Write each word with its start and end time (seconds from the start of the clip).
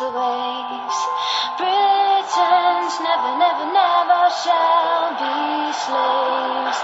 Slaves. 0.00 0.98
Britons 1.58 2.94
never, 3.06 3.32
never, 3.44 3.66
never 3.80 4.22
shall 4.42 5.06
be 5.20 5.36
slaves. 5.84 6.78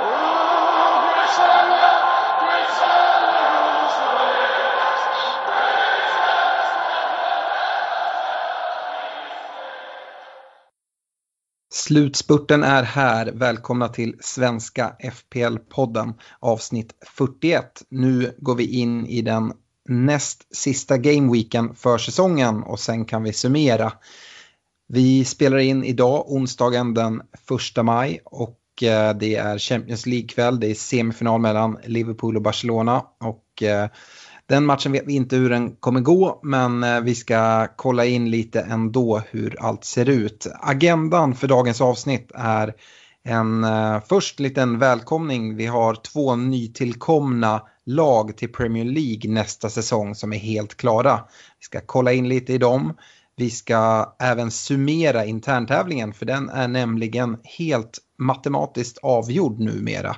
Ooh, 0.00 0.96
Britannia, 1.04 1.92
Britannia. 2.40 3.24
Slutspurten 11.72 12.62
är 12.62 12.82
här. 12.82 13.32
Välkomna 13.32 13.88
till 13.88 14.16
Svenska 14.20 14.96
FPL-podden 15.00 16.14
avsnitt 16.40 16.92
41. 17.06 17.82
Nu 17.88 18.36
går 18.38 18.54
vi 18.54 18.80
in 18.80 19.06
i 19.06 19.22
den 19.22 19.52
näst 19.88 20.56
sista 20.56 20.98
gameweeken 20.98 21.74
för 21.74 21.98
säsongen 21.98 22.62
och 22.62 22.80
sen 22.80 23.04
kan 23.04 23.22
vi 23.22 23.32
summera. 23.32 23.92
Vi 24.88 25.24
spelar 25.24 25.58
in 25.58 25.84
idag 25.84 26.24
onsdagen 26.32 26.94
den 26.94 27.22
1 27.76 27.84
maj 27.84 28.20
och 28.24 28.82
eh, 28.82 29.16
det 29.16 29.34
är 29.34 29.58
Champions 29.58 30.06
League-kväll. 30.06 30.60
Det 30.60 30.70
är 30.70 30.74
semifinal 30.74 31.40
mellan 31.40 31.78
Liverpool 31.84 32.36
och 32.36 32.42
Barcelona 32.42 33.04
och 33.20 33.62
eh, 33.62 33.88
den 34.46 34.66
matchen 34.66 34.92
vet 34.92 35.06
vi 35.06 35.14
inte 35.14 35.36
hur 35.36 35.50
den 35.50 35.76
kommer 35.76 36.00
gå 36.00 36.40
men 36.42 36.84
eh, 36.84 37.00
vi 37.00 37.14
ska 37.14 37.66
kolla 37.76 38.04
in 38.04 38.30
lite 38.30 38.60
ändå 38.60 39.22
hur 39.30 39.56
allt 39.60 39.84
ser 39.84 40.08
ut. 40.08 40.46
Agendan 40.60 41.34
för 41.34 41.48
dagens 41.48 41.80
avsnitt 41.80 42.30
är 42.34 42.74
en 43.26 43.66
först 44.08 44.40
liten 44.40 44.78
välkomning. 44.78 45.56
Vi 45.56 45.66
har 45.66 45.94
två 45.94 46.36
nytillkomna 46.36 47.62
lag 47.86 48.36
till 48.36 48.52
Premier 48.52 48.84
League 48.84 49.30
nästa 49.30 49.70
säsong 49.70 50.14
som 50.14 50.32
är 50.32 50.38
helt 50.38 50.74
klara. 50.74 51.24
Vi 51.60 51.64
ska 51.64 51.80
kolla 51.86 52.12
in 52.12 52.28
lite 52.28 52.52
i 52.52 52.58
dem. 52.58 52.94
Vi 53.36 53.50
ska 53.50 54.14
även 54.18 54.50
summera 54.50 55.24
interntävlingen 55.24 56.12
för 56.12 56.26
den 56.26 56.48
är 56.48 56.68
nämligen 56.68 57.36
helt 57.44 57.98
matematiskt 58.18 58.98
avgjord 59.02 59.60
numera. 59.60 60.16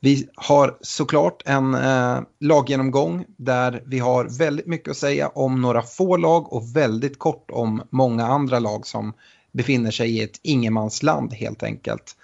Vi 0.00 0.28
har 0.34 0.78
såklart 0.80 1.42
en 1.46 1.74
eh, 1.74 2.20
laggenomgång 2.40 3.24
där 3.36 3.82
vi 3.86 3.98
har 3.98 4.38
väldigt 4.38 4.66
mycket 4.66 4.90
att 4.90 4.96
säga 4.96 5.28
om 5.28 5.60
några 5.60 5.82
få 5.82 6.16
lag 6.16 6.52
och 6.52 6.76
väldigt 6.76 7.18
kort 7.18 7.50
om 7.50 7.82
många 7.90 8.26
andra 8.26 8.58
lag 8.58 8.86
som 8.86 9.12
befinner 9.52 9.90
sig 9.90 10.10
i 10.10 10.22
ett 10.22 10.40
ingenmansland 10.42 11.32
helt 11.32 11.62
enkelt. 11.62 12.16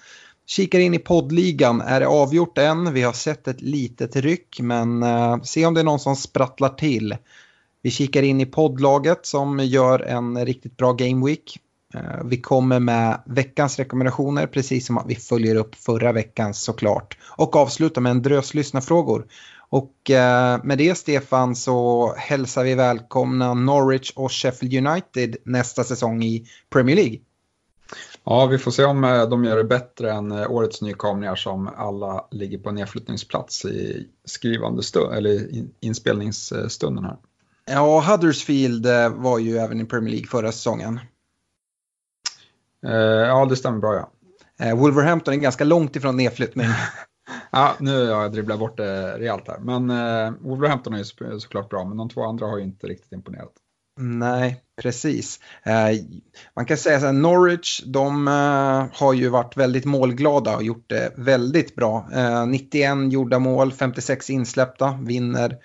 Kikar 0.51 0.79
in 0.79 0.95
i 0.95 0.99
poddligan, 0.99 1.81
är 1.81 2.01
det 2.01 2.07
avgjort 2.07 2.59
än? 2.59 2.95
Vi 2.95 3.03
har 3.03 3.13
sett 3.13 3.49
ett 3.49 3.61
litet 3.61 4.17
ryck 4.17 4.61
men 4.61 5.03
eh, 5.03 5.43
se 5.43 5.67
om 5.67 5.75
det 5.75 5.81
är 5.81 5.85
någon 5.85 5.99
som 5.99 6.17
sprattlar 6.17 6.69
till. 6.69 7.17
Vi 7.83 7.91
kikar 7.91 8.23
in 8.23 8.41
i 8.41 8.47
poddlaget 8.47 9.27
som 9.27 9.59
gör 9.59 10.01
en 10.01 10.47
riktigt 10.47 10.77
bra 10.77 10.93
game 10.93 11.27
week. 11.27 11.59
Eh, 11.95 12.25
vi 12.25 12.41
kommer 12.41 12.81
med 12.81 13.23
veckans 13.27 13.79
rekommendationer 13.79 14.47
precis 14.47 14.87
som 14.87 14.99
att 14.99 15.07
vi 15.09 15.15
följer 15.15 15.55
upp 15.55 15.75
förra 15.75 16.13
veckans 16.13 16.63
såklart. 16.63 17.19
Och 17.37 17.57
avslutar 17.57 18.01
med 18.01 18.11
en 18.11 18.23
drös 18.23 18.55
lyssnarfrågor. 18.55 19.27
Och 19.69 20.11
eh, 20.11 20.61
med 20.65 20.79
det 20.79 20.95
Stefan 20.99 21.57
så 21.57 22.15
hälsar 22.17 22.65
vi 22.65 22.75
välkomna 22.75 23.55
Norwich 23.55 24.13
och 24.17 24.33
Sheffield 24.33 24.87
United 24.87 25.37
nästa 25.45 25.85
säsong 25.85 26.23
i 26.23 26.47
Premier 26.71 26.97
League. 26.97 27.19
Ja, 28.31 28.47
vi 28.47 28.59
får 28.59 28.71
se 28.71 28.85
om 28.85 29.05
eh, 29.05 29.29
de 29.29 29.45
gör 29.45 29.57
det 29.57 29.65
bättre 29.65 30.13
än 30.13 30.33
eh, 30.33 30.51
årets 30.51 30.83
nykomlingar 30.83 31.35
som 31.37 31.69
alla 31.77 32.29
ligger 32.31 32.59
på 32.59 32.71
nedflyttningsplats 32.71 33.65
i 33.65 34.09
skrivande 34.25 34.83
stund, 34.83 35.15
eller 35.15 35.49
inspelningsstunden 35.81 37.05
här. 37.05 37.17
Ja, 37.67 38.01
Huddersfield 38.01 38.87
eh, 38.87 39.09
var 39.09 39.39
ju 39.39 39.57
även 39.59 39.81
i 39.81 39.85
Premier 39.85 40.11
League 40.11 40.27
förra 40.27 40.53
säsongen. 40.53 41.01
Ja, 43.27 43.47
det 43.47 43.57
stämmer 43.57 43.79
bra 43.79 44.11
ja. 44.57 44.75
Wolverhampton 44.75 45.35
är 45.35 45.39
ganska 45.39 45.65
långt 45.65 45.97
ifrån 45.97 46.17
nedflyttning. 46.17 46.67
Ja, 47.53 47.75
nu 47.79 48.11
har 48.11 48.23
jag 48.23 48.33
dribblat 48.33 48.59
bort 48.59 48.77
det 48.77 49.19
rejält 49.19 49.49
här. 49.49 49.59
Men 49.59 49.89
Wolverhampton 50.41 50.95
är 50.95 50.99
ju 50.99 51.05
så- 51.05 51.41
såklart 51.41 51.69
bra, 51.71 51.85
men 51.85 51.97
de 51.97 52.09
två 52.09 52.25
andra 52.25 52.47
har 52.47 52.59
ju 52.59 52.65
inte 52.65 52.87
riktigt 52.87 53.13
imponerat. 53.13 53.53
Nej, 54.01 54.63
precis. 54.83 55.41
Eh, 55.63 55.89
man 56.57 56.67
kan 56.67 56.77
säga 56.77 57.01
så 57.01 57.07
här, 57.07 57.13
Norwich, 57.13 57.83
de 57.87 58.29
eh, 58.29 58.99
har 59.01 59.13
ju 59.13 59.29
varit 59.29 59.57
väldigt 59.57 59.85
målglada 59.85 60.57
och 60.57 60.63
gjort 60.63 60.89
det 60.89 61.13
väldigt 61.17 61.75
bra. 61.75 62.09
Eh, 62.15 62.47
91 62.47 63.13
gjorda 63.13 63.39
mål, 63.39 63.73
56 63.73 64.31
insläppta, 64.31 64.99
vinner 65.03 65.57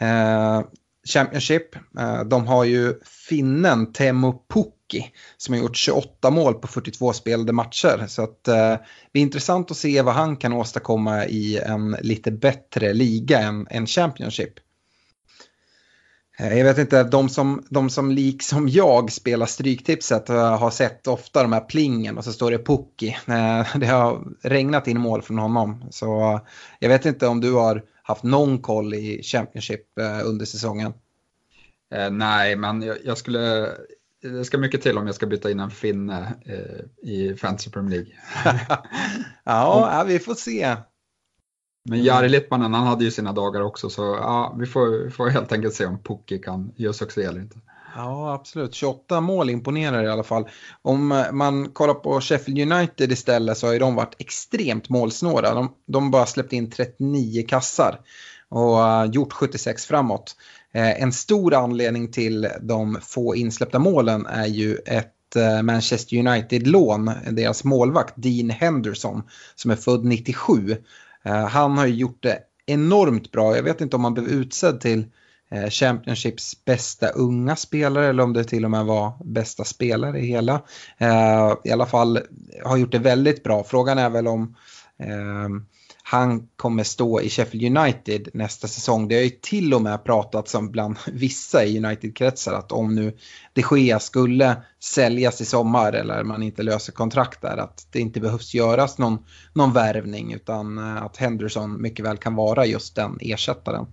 eh, 0.00 0.62
Championship. 1.08 1.74
Eh, 1.98 2.24
de 2.24 2.46
har 2.46 2.64
ju 2.64 2.94
finnen 3.28 3.92
Temo 3.92 4.42
Pukki 4.54 5.12
som 5.36 5.54
har 5.54 5.60
gjort 5.60 5.76
28 5.76 6.30
mål 6.30 6.54
på 6.54 6.68
42 6.68 7.12
spelade 7.12 7.52
matcher. 7.52 8.04
Så 8.08 8.22
att, 8.22 8.48
eh, 8.48 8.76
det 9.12 9.18
är 9.18 9.22
intressant 9.22 9.70
att 9.70 9.76
se 9.76 10.02
vad 10.02 10.14
han 10.14 10.36
kan 10.36 10.52
åstadkomma 10.52 11.26
i 11.26 11.58
en 11.58 11.96
lite 12.02 12.30
bättre 12.30 12.92
liga 12.92 13.38
än, 13.38 13.66
än 13.70 13.86
Championship. 13.86 14.52
Eh, 16.38 16.58
Jag 16.58 16.64
vet 16.64 16.78
inte, 16.78 17.04
de 17.04 17.28
som, 17.28 17.64
de 17.70 17.90
som 17.90 18.10
liksom 18.10 18.68
jag 18.68 19.12
spelar 19.12 19.46
Stryktipset 19.46 20.28
eh, 20.28 20.58
har 20.58 20.70
sett 20.70 21.06
ofta 21.06 21.42
de 21.42 21.52
här 21.52 21.60
plingen 21.60 22.18
och 22.18 22.24
så 22.24 22.32
står 22.32 22.50
det 22.50 22.58
Pukki. 22.58 23.08
Eh, 23.08 23.76
Det 23.76 23.86
har 23.86 24.24
regnat 24.42 24.88
in 24.88 25.00
mål 25.00 25.22
från 25.22 25.38
honom. 25.38 25.84
Så 25.90 26.40
jag 26.78 26.88
vet 26.88 27.06
inte 27.06 27.26
om 27.26 27.40
du 27.40 27.52
har 27.52 27.84
haft 28.02 28.22
någon 28.22 28.58
koll 28.58 28.94
i 28.94 29.22
Championship 29.22 29.84
under 30.24 30.44
säsongen. 30.46 30.92
Nej, 32.10 32.56
men 32.56 32.82
jag, 32.82 32.96
jag 33.04 33.18
skulle... 33.18 33.68
Det 34.22 34.44
ska 34.44 34.58
mycket 34.58 34.82
till 34.82 34.98
om 34.98 35.06
jag 35.06 35.14
ska 35.14 35.26
byta 35.26 35.50
in 35.50 35.60
en 35.60 35.70
finne 35.70 36.34
i 37.02 37.34
Fantasy 37.34 37.70
Premier 37.70 37.90
League. 37.90 38.12
ja, 39.44 40.04
vi 40.06 40.18
får 40.18 40.34
se. 40.34 40.76
Men 41.88 42.04
Jari 42.04 42.28
Littmanen, 42.28 42.74
han 42.74 42.86
hade 42.86 43.04
ju 43.04 43.10
sina 43.10 43.32
dagar 43.32 43.60
också, 43.60 43.90
så 43.90 44.02
ja, 44.02 44.56
vi 44.58 44.66
får, 44.66 45.10
får 45.10 45.28
helt 45.28 45.52
enkelt 45.52 45.74
se 45.74 45.86
om 45.86 45.98
Pukki 45.98 46.38
kan 46.38 46.72
göra 46.76 46.92
succé 46.92 47.22
eller 47.22 47.40
inte. 47.40 47.56
Ja, 47.96 48.34
absolut. 48.34 48.74
28 48.74 49.20
mål 49.20 49.50
imponerar 49.50 50.04
i 50.04 50.08
alla 50.08 50.22
fall. 50.22 50.48
Om 50.82 51.12
eh, 51.12 51.32
man 51.32 51.70
kollar 51.70 51.94
på 51.94 52.20
Sheffield 52.20 52.72
United 52.72 53.12
istället 53.12 53.58
så 53.58 53.66
har 53.66 53.72
ju 53.72 53.78
de 53.78 53.94
varit 53.94 54.14
extremt 54.18 54.88
målsnåla. 54.88 55.54
De, 55.54 55.72
de 55.86 56.10
bara 56.10 56.26
släppt 56.26 56.52
in 56.52 56.70
39 56.70 57.44
kassar 57.48 58.00
och 58.48 58.78
uh, 58.78 59.04
gjort 59.12 59.32
76 59.32 59.86
framåt. 59.86 60.36
Eh, 60.72 61.02
en 61.02 61.12
stor 61.12 61.54
anledning 61.54 62.10
till 62.10 62.48
de 62.60 62.98
få 63.02 63.36
insläppta 63.36 63.78
målen 63.78 64.26
är 64.26 64.46
ju 64.46 64.74
ett 64.74 65.36
eh, 65.36 65.62
Manchester 65.62 66.16
United-lån, 66.16 67.10
deras 67.30 67.64
målvakt 67.64 68.14
Dean 68.16 68.50
Henderson 68.50 69.22
som 69.54 69.70
är 69.70 69.76
född 69.76 70.04
97. 70.04 70.76
Eh, 71.28 71.46
han 71.46 71.78
har 71.78 71.86
ju 71.86 71.94
gjort 71.94 72.22
det 72.22 72.38
enormt 72.66 73.32
bra. 73.32 73.56
Jag 73.56 73.62
vet 73.62 73.80
inte 73.80 73.96
om 73.96 74.04
han 74.04 74.14
blev 74.14 74.26
utsedd 74.26 74.80
till 74.80 75.06
eh, 75.50 75.70
Championships 75.70 76.64
bästa 76.64 77.08
unga 77.08 77.56
spelare 77.56 78.06
eller 78.06 78.22
om 78.22 78.32
det 78.32 78.44
till 78.44 78.64
och 78.64 78.70
med 78.70 78.84
var 78.84 79.12
bästa 79.24 79.64
spelare 79.64 80.18
i 80.18 80.26
hela. 80.26 80.62
Eh, 80.98 81.54
I 81.64 81.70
alla 81.70 81.86
fall 81.86 82.20
har 82.64 82.76
gjort 82.76 82.92
det 82.92 82.98
väldigt 82.98 83.42
bra. 83.42 83.64
Frågan 83.64 83.98
är 83.98 84.10
väl 84.10 84.28
om 84.28 84.56
eh, 84.98 85.48
han 86.10 86.48
kommer 86.56 86.84
stå 86.84 87.20
i 87.20 87.30
Sheffield 87.30 87.78
United 87.78 88.28
nästa 88.34 88.68
säsong. 88.68 89.08
Det 89.08 89.14
har 89.14 89.22
ju 89.22 89.30
till 89.30 89.74
och 89.74 89.82
med 89.82 90.04
pratats 90.04 90.54
om 90.54 90.70
bland 90.70 90.96
vissa 91.06 91.64
i 91.64 91.78
United-kretsar 91.78 92.52
att 92.52 92.72
om 92.72 92.94
nu 92.94 93.16
de 93.52 93.64
Gea 93.70 93.98
skulle 93.98 94.56
säljas 94.80 95.40
i 95.40 95.44
sommar 95.44 95.92
eller 95.92 96.24
man 96.24 96.42
inte 96.42 96.62
löser 96.62 96.92
kontrakt 96.92 97.42
där 97.42 97.56
att 97.56 97.86
det 97.90 98.00
inte 98.00 98.20
behövs 98.20 98.54
göras 98.54 98.98
någon, 98.98 99.18
någon 99.52 99.72
värvning 99.72 100.32
utan 100.32 100.78
eh, 100.78 101.02
att 101.02 101.16
Henderson 101.16 101.82
mycket 101.82 102.04
väl 102.04 102.16
kan 102.16 102.34
vara 102.34 102.66
just 102.66 102.94
den 102.94 103.18
ersättaren. 103.20 103.86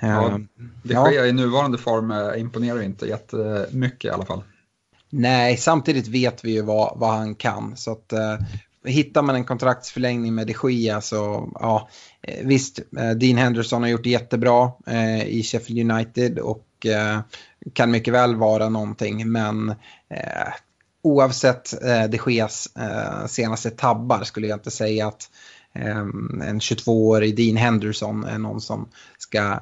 Ja, 0.00 0.28
eh, 0.28 0.38
det 0.82 0.94
sker 0.94 1.12
ja. 1.12 1.26
i 1.26 1.32
nuvarande 1.32 1.78
form 1.78 2.10
eh, 2.10 2.40
imponerar 2.40 2.82
inte 2.82 3.06
jättemycket 3.06 4.04
i 4.04 4.10
alla 4.10 4.26
fall. 4.26 4.42
Nej, 5.10 5.56
samtidigt 5.56 6.08
vet 6.08 6.44
vi 6.44 6.52
ju 6.52 6.62
vad, 6.62 6.98
vad 6.98 7.10
han 7.10 7.34
kan. 7.34 7.76
Så 7.76 7.92
att, 7.92 8.12
hittar 8.86 9.22
man 9.22 9.34
en 9.34 9.44
kontraktsförlängning 9.44 10.34
med 10.34 10.46
de 10.46 10.54
Gia 10.70 11.00
så 11.00 11.50
ja, 11.54 11.88
eh, 12.22 12.46
visst, 12.46 12.78
eh, 12.78 13.10
Dean 13.10 13.38
Henderson 13.38 13.82
har 13.82 13.88
gjort 13.88 14.04
det 14.04 14.10
jättebra 14.10 14.72
eh, 14.86 15.26
i 15.26 15.42
Sheffield 15.42 15.92
United 15.92 16.38
och 16.38 16.86
eh, 16.86 17.20
kan 17.72 17.90
mycket 17.90 18.14
väl 18.14 18.36
vara 18.36 18.68
någonting. 18.68 19.32
Men 19.32 19.70
eh, 20.10 20.52
oavsett 21.02 21.82
eh, 21.82 22.04
de 22.04 22.18
Gias 22.26 22.68
eh, 22.76 23.26
senaste 23.26 23.70
tabbar 23.70 24.24
skulle 24.24 24.46
jag 24.46 24.56
inte 24.56 24.70
säga 24.70 25.06
att 25.06 25.30
eh, 25.72 25.98
en 26.48 26.60
22-årig 26.60 27.36
Dean 27.36 27.56
Henderson 27.56 28.24
är 28.24 28.38
någon 28.38 28.60
som 28.60 28.88
ska 29.18 29.58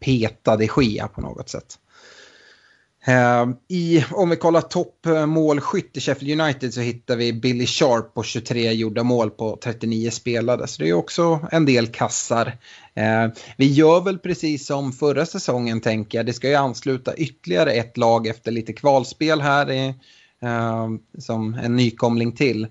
peta 0.00 0.56
de 0.56 0.68
Gia 0.76 1.08
på 1.08 1.20
något 1.20 1.48
sätt. 1.48 1.78
Ehm, 3.06 3.56
I, 3.68 4.04
om 4.12 4.30
vi 4.30 4.36
kollar 4.36 4.60
toppmålskytt 4.60 5.96
i 5.96 6.00
Sheffield 6.00 6.40
United 6.40 6.74
så 6.74 6.80
hittar 6.80 7.16
vi 7.16 7.32
Billy 7.32 7.66
Sharp 7.66 8.14
på 8.14 8.22
23 8.22 8.72
gjorda 8.72 9.02
mål 9.02 9.30
på 9.30 9.58
39 9.62 10.10
spelade. 10.10 10.66
Så 10.66 10.82
det 10.82 10.88
är 10.88 10.92
också 10.92 11.40
en 11.52 11.66
del 11.66 11.86
kassar. 11.86 12.58
Ehm, 12.94 13.30
vi 13.56 13.72
gör 13.72 14.00
väl 14.00 14.18
precis 14.18 14.66
som 14.66 14.92
förra 14.92 15.26
säsongen 15.26 15.80
tänker 15.80 16.18
jag. 16.18 16.26
Det 16.26 16.32
ska 16.32 16.48
ju 16.48 16.54
ansluta 16.54 17.14
ytterligare 17.14 17.72
ett 17.72 17.96
lag 17.96 18.26
efter 18.26 18.52
lite 18.52 18.72
kvalspel 18.72 19.40
här 19.40 19.70
i, 19.70 19.94
ehm, 20.42 20.98
som 21.18 21.54
en 21.54 21.76
nykomling 21.76 22.32
till. 22.32 22.66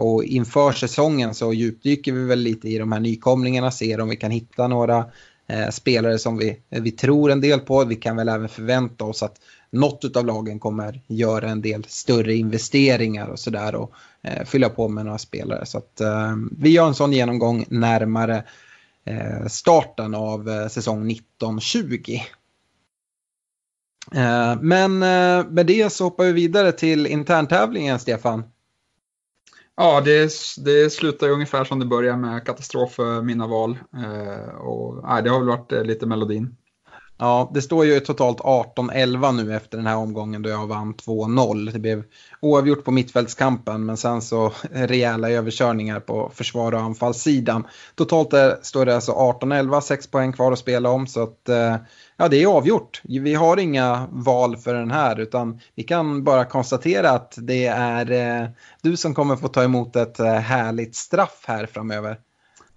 och 0.00 0.24
inför 0.24 0.72
säsongen 0.72 1.34
så 1.34 1.52
djupdyker 1.52 2.12
vi 2.12 2.24
väl 2.24 2.38
lite 2.38 2.68
i 2.68 2.78
de 2.78 2.92
här 2.92 3.00
nykomlingarna, 3.00 3.70
ser 3.70 4.00
om 4.00 4.08
vi 4.08 4.16
kan 4.16 4.30
hitta 4.30 4.68
några 4.68 5.04
eh, 5.48 5.70
spelare 5.70 6.18
som 6.18 6.38
vi, 6.38 6.60
vi 6.68 6.90
tror 6.90 7.30
en 7.30 7.40
del 7.40 7.60
på. 7.60 7.84
Vi 7.84 7.96
kan 7.96 8.16
väl 8.16 8.28
även 8.28 8.48
förvänta 8.48 9.04
oss 9.04 9.22
att 9.22 9.40
något 9.70 10.16
av 10.16 10.26
lagen 10.26 10.58
kommer 10.58 11.02
göra 11.06 11.48
en 11.48 11.62
del 11.62 11.84
större 11.84 12.34
investeringar 12.34 13.28
och 13.28 13.38
sådär 13.38 13.74
och 13.74 13.92
eh, 14.22 14.44
fylla 14.44 14.68
på 14.68 14.88
med 14.88 15.04
några 15.04 15.18
spelare. 15.18 15.66
Så 15.66 15.78
att, 15.78 16.00
eh, 16.00 16.36
vi 16.58 16.70
gör 16.70 16.86
en 16.86 16.94
sån 16.94 17.12
genomgång 17.12 17.64
närmare 17.68 18.44
eh, 19.04 19.46
starten 19.46 20.14
av 20.14 20.48
eh, 20.48 20.68
säsong 20.68 21.10
1920. 21.10 22.20
Eh, 24.14 24.60
men 24.60 25.02
eh, 25.02 25.46
med 25.50 25.66
det 25.66 25.92
så 25.92 26.04
hoppar 26.04 26.24
vi 26.24 26.32
vidare 26.32 26.72
till 26.72 27.06
interntävlingen, 27.06 27.98
Stefan. 27.98 28.44
Ja, 29.76 30.00
det, 30.00 30.32
det 30.64 30.92
slutar 30.92 31.28
ungefär 31.28 31.64
som 31.64 31.78
det 31.78 31.86
börjar 31.86 32.16
med 32.16 32.46
katastrof 32.46 32.92
för 32.92 33.22
mina 33.22 33.46
val. 33.46 33.78
Eh, 33.96 34.54
och, 34.54 35.02
nej, 35.02 35.22
det 35.22 35.30
har 35.30 35.38
väl 35.38 35.48
varit 35.48 35.72
eh, 35.72 35.84
lite 35.84 36.06
melodin. 36.06 36.56
Ja, 37.20 37.50
det 37.54 37.62
står 37.62 37.84
ju 37.84 38.00
totalt 38.00 38.40
18-11 38.40 39.32
nu 39.32 39.54
efter 39.56 39.76
den 39.76 39.86
här 39.86 39.96
omgången 39.96 40.42
då 40.42 40.50
jag 40.50 40.66
vann 40.66 40.94
2-0. 40.94 41.72
Det 41.72 41.78
blev 41.78 42.04
oavgjort 42.40 42.84
på 42.84 42.90
mittfältskampen 42.90 43.86
men 43.86 43.96
sen 43.96 44.22
så 44.22 44.52
rejäla 44.70 45.30
överkörningar 45.30 46.00
på 46.00 46.30
försvar 46.34 46.72
och 46.72 46.80
anfallssidan. 46.80 47.66
Totalt 47.94 48.32
är, 48.32 48.58
står 48.62 48.86
det 48.86 48.94
alltså 48.94 49.12
18-11, 49.12 49.80
6 49.80 50.06
poäng 50.06 50.32
kvar 50.32 50.52
att 50.52 50.58
spela 50.58 50.90
om 50.90 51.06
så 51.06 51.22
att 51.22 51.48
eh, 51.48 51.76
ja, 52.16 52.28
det 52.28 52.42
är 52.42 52.46
avgjort. 52.46 53.00
Vi 53.04 53.34
har 53.34 53.56
inga 53.56 54.08
val 54.10 54.56
för 54.56 54.74
den 54.74 54.90
här 54.90 55.20
utan 55.20 55.60
vi 55.74 55.82
kan 55.82 56.24
bara 56.24 56.44
konstatera 56.44 57.10
att 57.10 57.34
det 57.38 57.66
är 57.66 58.10
eh, 58.10 58.48
du 58.82 58.96
som 58.96 59.14
kommer 59.14 59.36
få 59.36 59.48
ta 59.48 59.62
emot 59.62 59.96
ett 59.96 60.20
eh, 60.20 60.32
härligt 60.32 60.96
straff 60.96 61.44
här 61.46 61.66
framöver. 61.66 62.18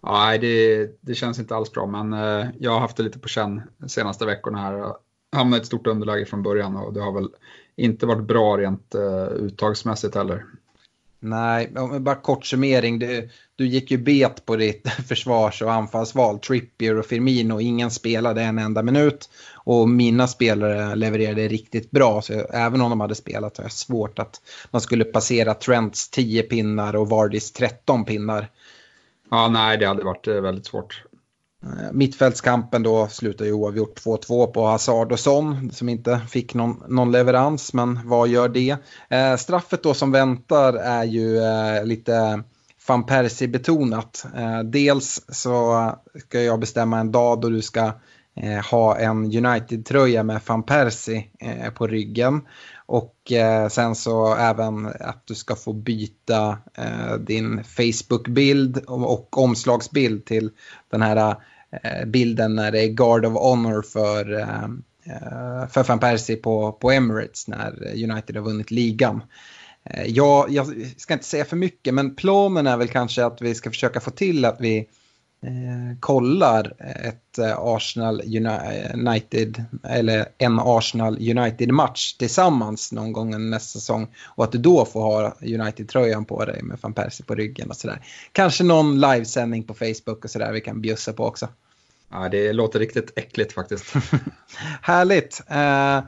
Nej, 0.04 0.40
det, 0.40 0.90
det 1.02 1.16
känns 1.16 1.40
inte 1.40 1.56
alls 1.56 1.72
bra, 1.72 1.86
men 1.86 2.14
eh, 2.14 2.48
jag 2.60 2.72
har 2.72 2.80
haft 2.80 2.98
det 2.98 3.04
lite 3.04 3.20
på 3.20 3.28
känn 3.28 3.62
de 3.78 3.90
senaste 3.90 4.26
veckorna 4.26 4.58
här. 4.58 4.94
hamnade 5.36 5.60
i 5.60 5.62
ett 5.62 5.68
stort 5.68 5.88
underläge 5.88 6.26
från 6.26 6.44
början 6.44 6.76
och 6.76 6.94
det 6.94 7.02
har 7.02 7.12
väl 7.12 7.30
inte 7.76 8.06
varit 8.06 8.28
bra 8.28 8.58
rent 8.58 8.96
eh, 8.96 9.28
uttagsmässigt 9.28 10.16
heller. 10.16 10.46
Nej, 11.24 11.72
bara 12.00 12.16
kort 12.16 12.46
summering. 12.46 13.00
Du, 13.00 13.30
du 13.56 13.68
gick 13.68 13.92
ju 13.92 13.98
bet 13.98 14.46
på 14.46 14.56
ditt 14.56 14.90
försvars 15.08 15.62
och 15.62 15.74
anfallsval. 15.74 16.40
Trippier 16.40 16.98
och 16.98 17.06
Firmino, 17.06 17.60
ingen 17.60 17.92
spelade 17.92 18.42
en 18.42 18.60
enda 18.60 18.84
minut. 18.84 19.30
Och 19.54 19.90
mina 19.90 20.28
spelare 20.28 20.96
levererade 20.96 21.48
riktigt 21.48 21.92
bra. 21.92 22.22
Så 22.22 22.34
även 22.34 22.82
om 22.82 22.90
de 22.90 23.00
hade 23.00 23.16
spelat 23.16 23.58
har 23.58 23.64
jag 23.64 23.72
svårt 23.72 24.20
att 24.20 24.42
de 24.72 24.82
skulle 24.82 25.04
passera 25.04 25.54
Trents 25.54 26.10
10 26.10 26.44
pinnar 26.44 26.96
och 26.96 27.10
Vardis 27.10 27.52
13 27.52 28.06
pinnar. 28.06 28.50
Ja, 29.32 29.48
nej, 29.48 29.78
det 29.78 29.88
hade 29.88 30.04
varit 30.04 30.28
eh, 30.28 30.42
väldigt 30.42 30.66
svårt. 30.66 31.04
Eh, 31.64 31.92
mittfältskampen 31.92 32.84
då 32.84 33.08
slutar 33.08 33.46
ju 33.46 33.54
oavgjort 33.54 34.00
2-2 34.00 34.48
på 34.48 34.66
Hazard 34.66 35.12
och 35.12 35.20
Son 35.20 35.72
som 35.72 35.90
inte 35.90 36.22
fick 36.30 36.54
någon, 36.54 36.84
någon 36.88 37.12
leverans, 37.12 37.74
men 37.74 38.00
vad 38.06 38.28
gör 38.28 38.50
det? 38.50 38.78
Eh, 39.10 39.36
straffet 39.36 39.84
då 39.84 39.94
som 39.94 40.12
väntar 40.12 40.74
är 40.74 41.04
ju 41.04 41.38
eh, 41.38 41.86
lite 41.86 42.44
van 42.88 43.06
Persie-betonat. 43.06 44.26
Eh, 44.36 44.60
dels 44.60 45.26
så 45.28 45.90
ska 46.28 46.42
jag 46.42 46.60
bestämma 46.60 47.00
en 47.00 47.12
dag 47.12 47.42
då 47.42 47.50
du 47.50 47.62
ska 47.62 47.92
eh, 48.36 48.66
ha 48.72 48.98
en 48.98 49.46
United-tröja 49.46 50.24
med 50.24 50.42
van 50.48 50.64
Persie 50.64 51.26
eh, 51.40 51.72
på 51.74 51.88
ryggen. 51.88 52.42
Och 52.92 53.32
eh, 53.32 53.68
sen 53.68 53.96
så 53.96 54.36
även 54.36 54.86
att 54.86 55.28
du 55.28 55.36
ska 55.36 55.56
få 55.56 55.74
byta 55.74 56.58
eh, 56.78 57.14
din 57.14 57.64
Facebook-bild 57.64 58.78
och, 58.78 59.14
och, 59.14 59.38
omslagsbild 59.38 60.26
till 60.26 60.50
den 60.90 61.02
här 61.02 61.36
eh, 61.84 62.06
bilden 62.06 62.56
när 62.56 62.72
det 62.72 62.84
är 62.84 62.88
Guard 62.88 63.26
of 63.26 63.34
Honor 63.34 63.82
för, 63.82 64.40
eh, 64.40 64.64
eh, 65.04 65.68
för 65.68 65.84
van 65.84 66.00
Persie 66.00 66.36
på, 66.36 66.72
på 66.72 66.92
Emirates 66.92 67.48
när 67.48 67.94
United 68.04 68.36
har 68.36 68.44
vunnit 68.44 68.72
ligan. 68.72 69.24
Eh, 69.84 70.06
jag, 70.06 70.50
jag 70.50 70.68
ska 70.98 71.14
inte 71.14 71.26
säga 71.26 71.46
för 71.46 71.58
mycket 71.58 71.94
men 71.94 72.16
planen 72.16 72.68
är 72.68 72.78
väl 72.78 72.88
kanske 72.88 73.26
att 73.26 73.42
vi 73.42 73.56
ska 73.56 73.70
försöka 73.70 74.00
få 74.00 74.12
till 74.12 74.46
att 74.46 74.58
vi 74.60 74.88
eh, 75.46 75.98
kollar 76.00 76.74
ett 76.80 77.38
eh, 77.38 77.60
Arsenal 77.60 78.22
United 78.94 79.66
eller 79.84 80.26
en 80.38 80.60
Arsenal 80.60 81.18
United-match 81.18 82.14
tillsammans 82.14 82.92
någon 82.92 83.14
gång 83.14 83.50
nästa 83.50 83.80
säsong 83.80 84.08
och 84.26 84.44
att 84.44 84.52
du 84.52 84.58
då 84.58 84.86
får 84.86 85.02
ha 85.02 85.36
United-tröjan 85.42 86.26
på 86.26 86.46
dig 86.46 86.62
med 86.64 86.78
van 86.82 86.94
Persie 86.94 87.26
på 87.26 87.36
ryggen 87.36 87.70
och 87.70 87.76
sådär. 87.76 88.06
Kanske 88.32 88.64
någon 88.64 89.00
livesändning 89.00 89.64
på 89.64 89.74
Facebook 89.74 90.26
och 90.26 90.32
sådär 90.32 90.52
vi 90.52 90.62
kan 90.62 90.82
bjussa 90.82 91.14
på 91.14 91.26
också. 91.26 91.48
Ja, 92.12 92.30
det 92.30 92.54
låter 92.54 92.80
riktigt 92.80 93.12
äckligt 93.16 93.54
faktiskt. 93.54 93.94
Härligt. 94.82 95.42
Eh, 95.48 96.00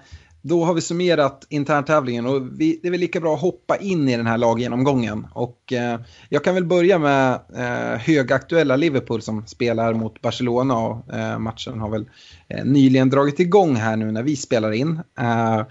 då 0.45 0.63
har 0.65 0.73
vi 0.73 0.81
summerat 0.81 1.47
interntävlingen 1.49 2.25
och 2.25 2.41
vi, 2.59 2.79
det 2.81 2.87
är 2.87 2.91
väl 2.91 2.99
lika 2.99 3.19
bra 3.19 3.35
att 3.35 3.41
hoppa 3.41 3.77
in 3.77 4.09
i 4.09 4.17
den 4.17 4.27
här 4.27 4.37
laggenomgången. 4.37 5.27
Och, 5.33 5.73
eh, 5.73 5.99
jag 6.29 6.43
kan 6.43 6.55
väl 6.55 6.65
börja 6.65 6.99
med 6.99 7.39
eh, 7.55 7.99
högaktuella 7.99 8.75
Liverpool 8.75 9.21
som 9.21 9.47
spelar 9.47 9.93
mot 9.93 10.21
Barcelona 10.21 10.77
och 10.77 11.13
eh, 11.13 11.39
matchen 11.39 11.79
har 11.79 11.89
väl 11.89 12.09
eh, 12.47 12.65
nyligen 12.65 13.09
dragit 13.09 13.39
igång 13.39 13.75
här 13.75 13.95
nu 13.95 14.11
när 14.11 14.23
vi 14.23 14.35
spelar 14.35 14.71
in. 14.71 15.01
Eh, 15.19 15.61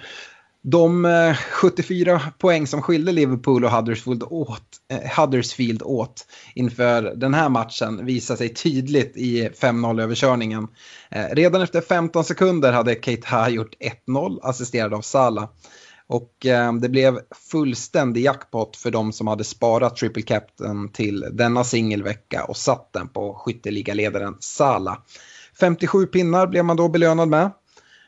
de 0.64 1.04
eh, 1.04 1.34
74 1.34 2.20
poäng 2.38 2.66
som 2.66 2.82
skilde 2.82 3.12
Liverpool 3.12 3.64
och 3.64 3.70
Huddersfield 3.70 4.22
åt, 4.22 4.62
eh, 4.92 5.20
Huddersfield 5.20 5.82
åt 5.82 6.26
inför 6.54 7.02
den 7.02 7.34
här 7.34 7.48
matchen 7.48 8.06
visar 8.06 8.36
sig 8.36 8.54
tydligt 8.54 9.16
i 9.16 9.48
5-0 9.48 10.02
överkörningen. 10.02 10.68
Eh, 11.10 11.26
redan 11.32 11.62
efter 11.62 11.80
15 11.80 12.24
sekunder 12.24 12.72
hade 12.72 12.94
Keita 12.94 13.48
gjort 13.48 13.74
1-0 13.80 14.40
assisterad 14.42 14.94
av 14.94 15.00
Salah. 15.00 15.48
Och 16.06 16.46
eh, 16.46 16.74
det 16.74 16.88
blev 16.88 17.18
fullständig 17.50 18.24
jackpot 18.24 18.76
för 18.76 18.90
de 18.90 19.12
som 19.12 19.26
hade 19.26 19.44
sparat 19.44 19.96
triple 19.96 20.22
captain 20.22 20.88
till 20.92 21.26
denna 21.32 21.64
singelvecka 21.64 22.44
och 22.44 22.56
satt 22.56 22.92
den 22.92 23.08
på 23.08 23.34
skytteligaledaren 23.34 24.36
Salah. 24.40 24.98
57 25.60 26.06
pinnar 26.06 26.46
blev 26.46 26.64
man 26.64 26.76
då 26.76 26.88
belönad 26.88 27.28
med. 27.28 27.50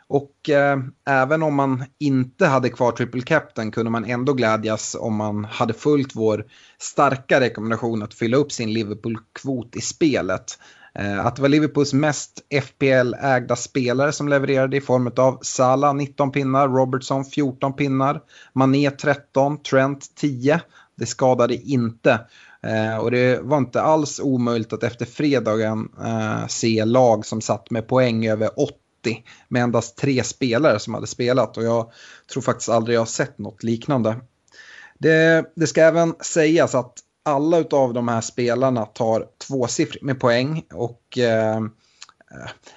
Och 0.08 0.50
eh, 0.50 0.78
även 1.08 1.42
om 1.42 1.54
man 1.54 1.84
inte 2.00 2.46
hade 2.46 2.68
kvar 2.68 2.92
triple 2.92 3.22
captain 3.22 3.70
kunde 3.70 3.90
man 3.90 4.04
ändå 4.04 4.32
glädjas 4.32 4.96
om 5.00 5.16
man 5.16 5.44
hade 5.44 5.72
följt 5.72 6.16
vår 6.16 6.44
starka 6.78 7.40
rekommendation 7.40 8.02
att 8.02 8.14
fylla 8.14 8.36
upp 8.36 8.52
sin 8.52 8.72
Liverpool-kvot 8.72 9.76
i 9.76 9.80
spelet. 9.80 10.58
Eh, 10.98 11.26
att 11.26 11.36
det 11.36 11.42
var 11.42 11.48
Liverpools 11.48 11.92
mest 11.92 12.40
FPL-ägda 12.50 13.56
spelare 13.56 14.12
som 14.12 14.28
levererade 14.28 14.76
i 14.76 14.80
form 14.80 15.12
av 15.16 15.38
Salah 15.42 15.94
19 15.94 16.32
pinnar, 16.32 16.68
Robertson 16.68 17.24
14 17.24 17.72
pinnar, 17.72 18.20
Mané 18.52 18.90
13, 18.90 19.62
Trent 19.62 20.14
10. 20.16 20.60
Det 20.96 21.06
skadade 21.06 21.54
inte. 21.54 22.20
Eh, 22.62 22.96
och 22.96 23.10
det 23.10 23.40
var 23.42 23.58
inte 23.58 23.82
alls 23.82 24.20
omöjligt 24.20 24.72
att 24.72 24.82
efter 24.82 25.06
fredagen 25.06 25.88
eh, 26.04 26.46
se 26.46 26.84
lag 26.84 27.26
som 27.26 27.40
satt 27.40 27.70
med 27.70 27.88
poäng 27.88 28.26
över 28.26 28.50
80 29.04 29.24
med 29.48 29.62
endast 29.62 29.96
tre 29.96 30.24
spelare 30.24 30.78
som 30.78 30.94
hade 30.94 31.06
spelat 31.06 31.56
och 31.56 31.64
jag 31.64 31.92
tror 32.32 32.42
faktiskt 32.42 32.68
aldrig 32.68 32.96
jag 32.96 33.00
har 33.00 33.06
sett 33.06 33.38
något 33.38 33.62
liknande. 33.62 34.16
Det, 34.98 35.44
det 35.56 35.66
ska 35.66 35.82
även 35.82 36.14
sägas 36.20 36.74
att 36.74 36.92
alla 37.24 37.64
av 37.70 37.94
de 37.94 38.08
här 38.08 38.20
spelarna 38.20 38.86
tar 38.86 39.26
tvåsiffrigt 39.48 40.04
med 40.04 40.20
poäng 40.20 40.64
och 40.72 41.18
eh, 41.18 41.60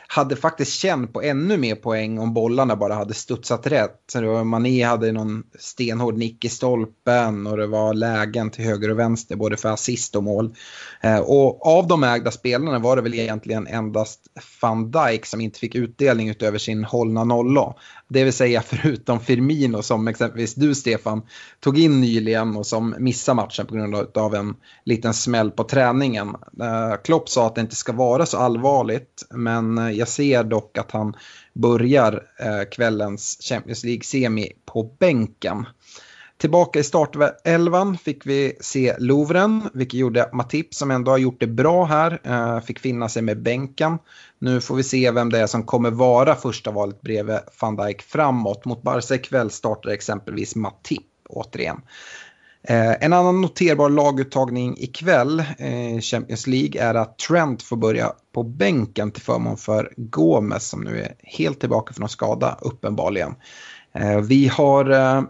hade 0.07 0.35
faktiskt 0.35 0.73
känt 0.73 1.13
på 1.13 1.21
ännu 1.21 1.57
mer 1.57 1.75
poäng 1.75 2.19
om 2.19 2.33
bollarna 2.33 2.75
bara 2.75 2.93
hade 2.93 3.13
studsat 3.13 3.67
rätt. 3.67 4.01
Så 4.11 4.43
Mané 4.43 4.83
hade 4.83 5.11
någon 5.11 5.43
stenhård 5.59 6.17
nick 6.17 6.45
i 6.45 6.49
stolpen 6.49 7.47
och 7.47 7.57
det 7.57 7.67
var 7.67 7.93
lägen 7.93 8.51
till 8.51 8.65
höger 8.65 8.91
och 8.91 8.99
vänster 8.99 9.35
både 9.35 9.57
för 9.57 9.69
assist 9.69 10.15
och 10.15 10.23
mål. 10.23 10.55
Eh, 11.01 11.19
och 11.19 11.67
av 11.67 11.87
de 11.87 12.03
ägda 12.03 12.31
spelarna 12.31 12.79
var 12.79 12.95
det 12.95 13.01
väl 13.01 13.13
egentligen 13.13 13.67
endast 13.67 14.21
van 14.61 14.91
Dijk 14.91 15.25
som 15.25 15.41
inte 15.41 15.59
fick 15.59 15.75
utdelning 15.75 16.29
utöver 16.29 16.57
sin 16.57 16.83
hållna 16.83 17.23
nolla. 17.23 17.73
Det 18.07 18.23
vill 18.23 18.33
säga 18.33 18.61
förutom 18.65 19.19
Firmino 19.19 19.81
som 19.81 20.07
exempelvis 20.07 20.55
du 20.55 20.75
Stefan 20.75 21.21
tog 21.59 21.79
in 21.79 22.01
nyligen 22.01 22.55
och 22.55 22.65
som 22.65 22.95
missade 22.99 23.35
matchen 23.35 23.65
på 23.65 23.75
grund 23.75 24.17
av 24.17 24.35
en 24.35 24.55
liten 24.85 25.13
smäll 25.13 25.51
på 25.51 25.63
träningen. 25.63 26.35
Eh, 26.61 27.01
Klopp 27.03 27.29
sa 27.29 27.47
att 27.47 27.55
det 27.55 27.61
inte 27.61 27.75
ska 27.75 27.91
vara 27.91 28.25
så 28.25 28.37
allvarligt 28.37 29.25
men 29.29 29.77
eh, 29.77 29.96
jag 29.97 30.07
ser 30.07 30.43
dock 30.43 30.77
att 30.77 30.91
han 30.91 31.15
börjar 31.53 32.23
eh, 32.39 32.69
kvällens 32.71 33.37
Champions 33.41 33.83
League-semi 33.83 34.51
på 34.65 34.83
bänken. 34.99 35.65
Tillbaka 36.37 36.79
i 36.79 36.83
startelvan 36.83 37.97
fick 37.97 38.25
vi 38.25 38.57
se 38.59 38.95
Lovren, 38.99 39.69
vilket 39.73 39.99
gjorde 39.99 40.29
Matip 40.33 40.73
som 40.73 40.91
ändå 40.91 41.11
har 41.11 41.17
gjort 41.17 41.39
det 41.39 41.47
bra 41.47 41.85
här, 41.85 42.19
eh, 42.23 42.59
fick 42.61 42.79
finna 42.79 43.09
sig 43.09 43.21
med 43.21 43.41
bänken. 43.41 43.97
Nu 44.39 44.61
får 44.61 44.75
vi 44.75 44.83
se 44.83 45.11
vem 45.11 45.29
det 45.29 45.39
är 45.39 45.47
som 45.47 45.63
kommer 45.63 45.91
vara 45.91 46.35
första 46.35 46.71
valet 46.71 47.01
bredvid 47.01 47.39
van 47.61 47.75
Dijk 47.75 48.01
framåt. 48.01 48.65
Mot 48.65 48.81
Barca 48.81 49.15
ikväll 49.15 49.51
startar 49.51 49.89
exempelvis 49.89 50.55
Matip 50.55 51.03
återigen. 51.29 51.81
Eh, 52.69 53.03
en 53.03 53.13
annan 53.13 53.41
noterbar 53.41 53.89
laguttagning 53.89 54.77
ikväll 54.77 55.43
i 55.59 55.93
eh, 55.93 55.99
Champions 55.99 56.47
League 56.47 56.81
är 56.81 56.95
att 56.95 57.17
Trent 57.17 57.63
får 57.63 57.77
börja 57.77 58.13
på 58.33 58.43
bänken 58.43 59.11
till 59.11 59.23
förmån 59.23 59.57
för 59.57 59.93
Gomes 59.97 60.69
som 60.69 60.81
nu 60.81 61.01
är 61.01 61.13
helt 61.23 61.59
tillbaka 61.59 61.93
från 61.93 62.09
skada 62.09 62.57
uppenbarligen. 62.61 63.35
Eh, 63.93 64.19
vi 64.21 64.47
har 64.47 64.89
eh, 64.89 65.21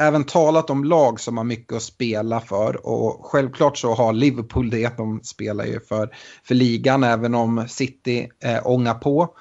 även 0.00 0.24
talat 0.24 0.70
om 0.70 0.84
lag 0.84 1.20
som 1.20 1.36
har 1.36 1.44
mycket 1.44 1.76
att 1.76 1.82
spela 1.82 2.40
för 2.40 2.86
och 2.86 3.26
självklart 3.26 3.78
så 3.78 3.94
har 3.94 4.12
Liverpool 4.12 4.70
det. 4.70 4.96
De 4.96 5.20
spelar 5.22 5.64
ju 5.64 5.80
för, 5.80 6.10
för 6.44 6.54
ligan 6.54 7.04
även 7.04 7.34
om 7.34 7.64
City 7.68 8.28
eh, 8.44 8.66
ångar 8.66 8.94
på. 8.94 9.36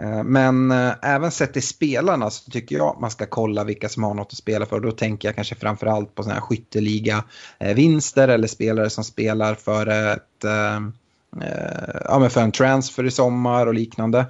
Eh, 0.00 0.22
men 0.22 0.70
eh, 0.70 0.92
även 1.02 1.30
sett 1.30 1.52
till 1.52 1.66
spelarna 1.66 2.30
så 2.30 2.50
tycker 2.50 2.76
jag 2.76 2.96
man 3.00 3.10
ska 3.10 3.26
kolla 3.26 3.64
vilka 3.64 3.88
som 3.88 4.02
har 4.02 4.14
något 4.14 4.32
att 4.32 4.38
spela 4.38 4.66
för. 4.66 4.80
Då 4.80 4.92
tänker 4.92 5.28
jag 5.28 5.34
kanske 5.34 5.54
framförallt 5.54 6.14
på 6.14 6.22
sådana 6.22 6.40
här 6.40 6.46
skytteliga-vinster 6.46 8.28
eh, 8.28 8.34
eller 8.34 8.48
spelare 8.48 8.90
som 8.90 9.04
spelar 9.04 9.54
för 9.54 9.86
ett 9.86 10.22
ja, 12.04 12.18
men 12.18 12.30
för 12.30 12.40
en 12.40 12.52
transfer 12.52 13.04
i 13.04 13.10
sommar 13.10 13.66
och 13.66 13.74
liknande. 13.74 14.26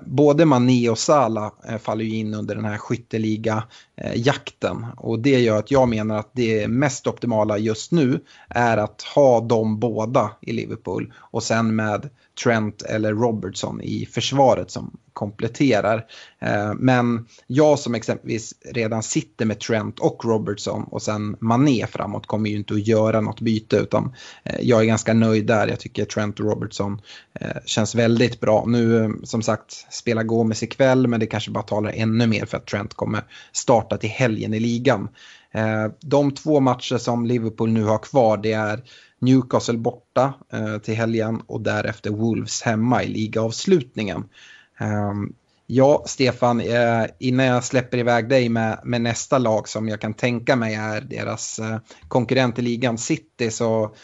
Både 0.00 0.44
Mané 0.44 0.88
och 0.88 0.98
Salah 0.98 1.52
faller 1.82 2.04
ju 2.04 2.16
in 2.16 2.34
under 2.34 2.54
den 2.54 2.64
här 2.64 2.78
skytteliga 2.78 3.64
Eh, 3.96 4.76
och 4.96 5.18
det 5.18 5.40
gör 5.40 5.58
att 5.58 5.70
jag 5.70 5.88
menar 5.88 6.18
att 6.18 6.30
det 6.32 6.68
mest 6.68 7.06
optimala 7.06 7.58
just 7.58 7.92
nu 7.92 8.20
är 8.48 8.76
att 8.76 9.02
ha 9.02 9.40
dem 9.40 9.80
båda 9.80 10.30
i 10.40 10.52
Liverpool 10.52 11.12
och 11.18 11.42
sen 11.42 11.76
med 11.76 12.10
Trent 12.44 12.82
eller 12.82 13.12
Robertson 13.12 13.80
i 13.80 14.06
försvaret 14.06 14.70
som 14.70 14.96
kompletterar. 15.12 16.04
Eh, 16.38 16.74
men 16.74 17.26
jag 17.46 17.78
som 17.78 17.94
exempelvis 17.94 18.54
redan 18.64 19.02
sitter 19.02 19.44
med 19.44 19.60
Trent 19.60 19.98
och 19.98 20.24
Robertson 20.24 20.84
och 20.84 21.02
sen 21.02 21.36
Mané 21.40 21.86
framåt 21.86 22.26
kommer 22.26 22.50
ju 22.50 22.56
inte 22.56 22.74
att 22.74 22.86
göra 22.86 23.20
något 23.20 23.40
byte 23.40 23.76
utan 23.76 24.14
eh, 24.44 24.60
jag 24.60 24.80
är 24.80 24.84
ganska 24.84 25.14
nöjd 25.14 25.46
där. 25.46 25.68
Jag 25.68 25.80
tycker 25.80 26.04
Trent 26.04 26.40
och 26.40 26.46
Robertson 26.46 27.00
eh, 27.40 27.56
känns 27.64 27.94
väldigt 27.94 28.40
bra. 28.40 28.64
Nu 28.66 29.14
som 29.24 29.42
sagt 29.42 29.86
spelar 29.90 30.22
Gomes 30.22 30.62
ikväll 30.62 31.06
men 31.06 31.20
det 31.20 31.26
kanske 31.26 31.50
bara 31.50 31.64
talar 31.64 31.92
ännu 31.96 32.26
mer 32.26 32.46
för 32.46 32.56
att 32.56 32.66
Trent 32.66 32.94
kommer 32.94 33.24
starta 33.52 33.85
till 33.94 34.10
helgen 34.10 34.54
i 34.54 34.60
ligan. 34.60 35.08
Eh, 35.56 35.86
de 36.00 36.30
två 36.30 36.60
matcher 36.60 36.98
som 36.98 37.26
Liverpool 37.26 37.72
nu 37.72 37.84
har 37.84 37.98
kvar 37.98 38.36
det 38.36 38.52
är 38.52 38.82
Newcastle 39.18 39.78
borta 39.78 40.34
eh, 40.52 40.78
till 40.78 40.94
helgen 40.94 41.42
och 41.46 41.60
därefter 41.60 42.10
Wolves 42.10 42.62
hemma 42.62 43.02
i 43.02 43.08
ligaavslutningen. 43.08 44.24
Ehm, 44.78 45.32
ja, 45.66 46.02
Stefan, 46.06 46.60
eh, 46.60 47.04
innan 47.18 47.46
jag 47.46 47.64
släpper 47.64 47.98
iväg 47.98 48.28
dig 48.28 48.48
med, 48.48 48.80
med, 48.84 49.00
nästa 49.00 49.38
lag 49.38 49.68
som 49.68 49.88
jag 49.88 50.00
kan 50.00 50.14
tänka 50.14 50.56
mig 50.56 50.74
är 50.74 51.00
deras 51.00 51.60
konkurrent 52.08 52.58
i 52.58 52.62
ligan 52.62 52.98
City 52.98 53.50
så 53.50 53.94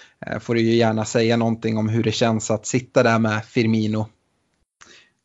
får 0.40 0.54
du 0.54 0.60
ju 0.60 0.74
gärna 0.74 1.04
säga 1.04 1.36
någonting 1.36 1.76
om 1.76 1.88
hur 1.88 2.02
det 2.02 2.12
känns 2.12 2.50
att 2.50 2.66
sitta 2.66 3.02
där 3.02 3.18
med 3.18 3.44
Firmino. 3.44 4.06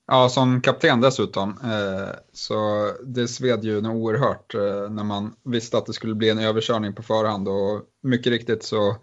Ja, 0.07 0.29
som 0.29 0.61
kapten 0.61 1.01
dessutom. 1.01 1.49
Eh, 1.63 2.15
så 2.33 2.91
det 3.05 3.27
sved 3.27 3.63
ju 3.63 3.87
oerhört 3.87 4.55
eh, 4.55 4.89
när 4.89 5.03
man 5.03 5.35
visste 5.43 5.77
att 5.77 5.85
det 5.85 5.93
skulle 5.93 6.15
bli 6.15 6.29
en 6.29 6.39
överkörning 6.39 6.95
på 6.95 7.03
förhand 7.03 7.47
och 7.47 7.81
mycket 8.03 8.31
riktigt 8.31 8.63
så 8.63 8.95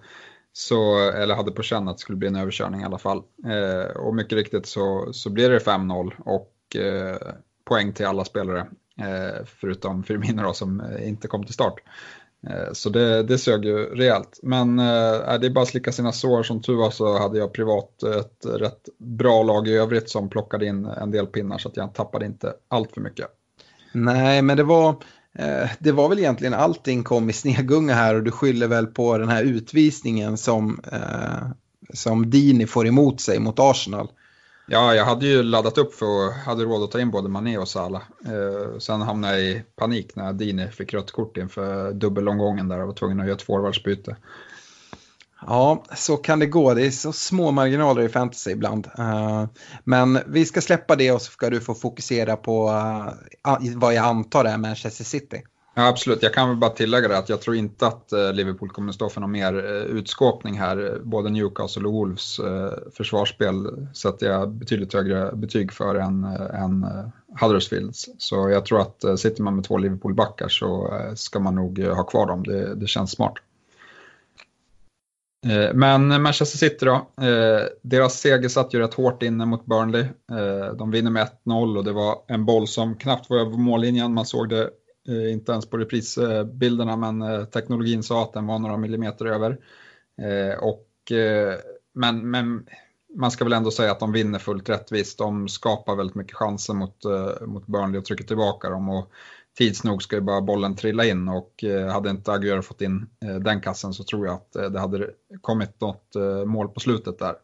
så, 0.52 1.10
eller 1.10 1.34
hade 1.34 1.52
på 1.52 1.62
känn 1.62 1.88
att 1.88 1.96
det 1.96 2.00
skulle 2.00 2.18
bli 2.18 2.28
en 2.28 2.36
överkörning 2.36 2.80
i 2.80 2.84
alla 2.84 2.98
fall. 2.98 3.22
Eh, 3.46 3.96
och 3.96 4.14
mycket 4.14 4.32
riktigt 4.32 4.66
så, 4.66 5.12
så 5.12 5.30
blir 5.30 5.50
det 5.50 5.58
5-0 5.58 6.12
och 6.18 6.50
poäng 7.64 7.92
till 7.92 8.06
alla 8.06 8.24
spelare. 8.24 8.66
Förutom 9.44 10.04
Firmino 10.04 10.42
då, 10.42 10.52
som 10.52 10.82
inte 11.02 11.28
kom 11.28 11.44
till 11.44 11.54
start. 11.54 11.80
Eh, 12.50 12.72
så 12.72 12.90
det, 12.90 13.22
det 13.22 13.38
sög 13.38 13.64
ju 13.64 13.76
rejält. 13.76 14.40
Men 14.42 14.78
eh, 14.78 15.38
det 15.40 15.46
är 15.46 15.50
bara 15.50 15.62
att 15.62 15.68
slicka 15.68 15.92
sina 15.92 16.12
sår. 16.12 16.42
Som 16.42 16.62
tur 16.62 16.76
var 16.76 16.90
så 16.90 17.18
hade 17.18 17.38
jag 17.38 17.52
privat 17.52 18.02
ett 18.02 18.46
rätt 18.60 18.88
bra 18.98 19.42
lag 19.42 19.68
i 19.68 19.72
övrigt 19.72 20.10
som 20.10 20.28
plockade 20.28 20.66
in 20.66 20.84
en 20.84 21.10
del 21.10 21.26
pinnar 21.26 21.58
så 21.58 21.68
att 21.68 21.76
jag 21.76 21.94
tappade 21.94 22.26
inte 22.26 22.54
allt 22.68 22.92
för 22.92 23.00
mycket. 23.00 23.26
Nej, 23.92 24.42
men 24.42 24.56
det 24.56 24.64
var 24.64 24.96
Eh, 25.38 25.70
det 25.78 25.92
var 25.92 26.08
väl 26.08 26.18
egentligen 26.18 26.54
allting 26.54 27.04
kom 27.04 27.30
i 27.30 27.32
snegunga 27.32 27.94
här 27.94 28.14
och 28.14 28.22
du 28.22 28.30
skyller 28.30 28.68
väl 28.68 28.86
på 28.86 29.18
den 29.18 29.28
här 29.28 29.44
utvisningen 29.44 30.36
som, 30.36 30.80
eh, 30.92 31.48
som 31.92 32.30
Dini 32.30 32.66
får 32.66 32.86
emot 32.86 33.20
sig 33.20 33.38
mot 33.38 33.58
Arsenal. 33.58 34.08
Ja, 34.66 34.94
jag 34.94 35.04
hade 35.04 35.26
ju 35.26 35.42
laddat 35.42 35.78
upp 35.78 35.94
för 35.94 36.28
att 36.28 36.34
hade 36.34 36.64
råd 36.64 36.82
att 36.82 36.90
ta 36.90 37.00
in 37.00 37.10
både 37.10 37.28
Mané 37.28 37.58
och 37.58 37.68
Salah. 37.68 38.02
Eh, 38.24 38.78
sen 38.78 39.02
hamnade 39.02 39.40
jag 39.40 39.42
i 39.42 39.62
panik 39.76 40.16
när 40.16 40.32
Dini 40.32 40.68
fick 40.68 40.94
rött 40.94 41.10
kort 41.10 41.36
inför 41.36 41.92
dubbelomgången 41.92 42.68
där 42.68 42.80
och 42.80 42.86
var 42.86 42.94
tvungen 42.94 43.20
att 43.20 43.26
göra 43.26 43.36
ett 43.36 43.42
forwardsbyte. 43.42 44.16
Ja, 45.46 45.84
så 45.94 46.16
kan 46.16 46.38
det 46.38 46.46
gå. 46.46 46.74
Det 46.74 46.86
är 46.86 46.90
så 46.90 47.12
små 47.12 47.50
marginaler 47.50 48.02
i 48.02 48.08
fantasy 48.08 48.50
ibland. 48.50 48.88
Eh, 48.98 49.44
men 49.84 50.18
vi 50.26 50.44
ska 50.44 50.60
släppa 50.60 50.96
det 50.96 51.12
och 51.12 51.22
så 51.22 51.30
ska 51.32 51.50
du 51.50 51.60
få 51.60 51.74
fokusera 51.74 52.36
på 52.36 52.68
eh, 52.68 53.58
vad 53.76 53.94
jag 53.94 54.04
antar 54.04 54.44
är 54.44 54.58
Manchester 54.58 55.04
City. 55.04 55.42
Ja, 55.76 55.88
absolut, 55.88 56.22
jag 56.22 56.34
kan 56.34 56.48
väl 56.48 56.58
bara 56.58 56.70
tillägga 56.70 57.08
det 57.08 57.18
att 57.18 57.28
jag 57.28 57.40
tror 57.40 57.56
inte 57.56 57.86
att 57.86 58.12
eh, 58.12 58.32
Liverpool 58.32 58.70
kommer 58.70 58.88
att 58.88 58.94
stå 58.94 59.08
för 59.08 59.20
någon 59.20 59.30
mer 59.30 59.56
eh, 59.56 59.82
utskåpning 59.82 60.58
här. 60.58 61.00
Både 61.02 61.30
Newcastle 61.30 61.86
och 61.86 61.92
Wolves 61.92 62.38
eh, 62.38 62.72
försvarsspel 62.96 63.86
sätter 63.94 64.26
jag 64.26 64.50
betydligt 64.50 64.94
högre 64.94 65.32
betyg 65.32 65.72
för 65.72 65.94
än, 65.94 66.24
än 66.54 66.86
Huddersfields. 67.40 68.08
Så 68.18 68.50
jag 68.50 68.66
tror 68.66 68.80
att 68.80 69.20
sitter 69.20 69.42
man 69.42 69.54
med 69.54 69.64
två 69.64 69.78
Liverpool-backar 69.78 70.48
så 70.48 71.00
ska 71.16 71.40
man 71.40 71.54
nog 71.54 71.78
ha 71.78 72.04
kvar 72.04 72.26
dem. 72.26 72.42
Det, 72.42 72.74
det 72.74 72.86
känns 72.86 73.10
smart. 73.10 73.34
Men 75.74 76.22
Manchester 76.22 76.58
City 76.58 76.84
då, 76.84 77.10
deras 77.82 78.20
seger 78.20 78.48
satt 78.48 78.74
ju 78.74 78.78
rätt 78.78 78.94
hårt 78.94 79.22
inne 79.22 79.46
mot 79.46 79.66
Burnley. 79.66 80.04
De 80.78 80.90
vinner 80.90 81.10
med 81.10 81.28
1-0 81.46 81.78
och 81.78 81.84
det 81.84 81.92
var 81.92 82.16
en 82.28 82.44
boll 82.44 82.68
som 82.68 82.94
knappt 82.94 83.30
var 83.30 83.38
över 83.38 83.56
mållinjen. 83.56 84.14
Man 84.14 84.26
såg 84.26 84.48
det 84.48 84.70
Eh, 85.08 85.32
inte 85.32 85.52
ens 85.52 85.66
på 85.66 85.76
reprisbilderna 85.76 86.96
men 86.96 87.22
eh, 87.22 87.44
teknologin 87.44 88.02
sa 88.02 88.22
att 88.22 88.32
den 88.32 88.46
var 88.46 88.58
några 88.58 88.76
millimeter 88.76 89.26
över. 89.26 89.58
Eh, 90.22 90.58
och, 90.58 90.88
men, 91.94 92.30
men 92.30 92.66
man 93.14 93.30
ska 93.30 93.44
väl 93.44 93.52
ändå 93.52 93.70
säga 93.70 93.92
att 93.92 94.00
de 94.00 94.12
vinner 94.12 94.38
fullt 94.38 94.68
rättvist. 94.68 95.18
De 95.18 95.48
skapar 95.48 95.96
väldigt 95.96 96.14
mycket 96.16 96.36
chanser 96.36 96.74
mot, 96.74 96.96
mot 97.46 97.66
Burnley 97.66 97.98
och 97.98 98.04
trycker 98.04 98.24
tillbaka 98.24 98.70
dem. 98.70 98.88
Och 98.88 99.10
tids 99.58 99.84
nog 99.84 100.02
ska 100.02 100.16
ju 100.16 100.22
bara 100.22 100.40
bollen 100.40 100.76
trilla 100.76 101.04
in 101.04 101.28
och 101.28 101.64
hade 101.92 102.10
inte 102.10 102.32
Aguero 102.32 102.62
fått 102.62 102.82
in 102.82 103.06
den 103.40 103.60
kassen 103.60 103.94
så 103.94 104.04
tror 104.04 104.26
jag 104.26 104.34
att 104.34 104.72
det 104.72 104.80
hade 104.80 105.10
kommit 105.40 105.80
något 105.80 106.14
mål 106.46 106.68
på 106.68 106.80
slutet 106.80 107.18
där. 107.18 107.34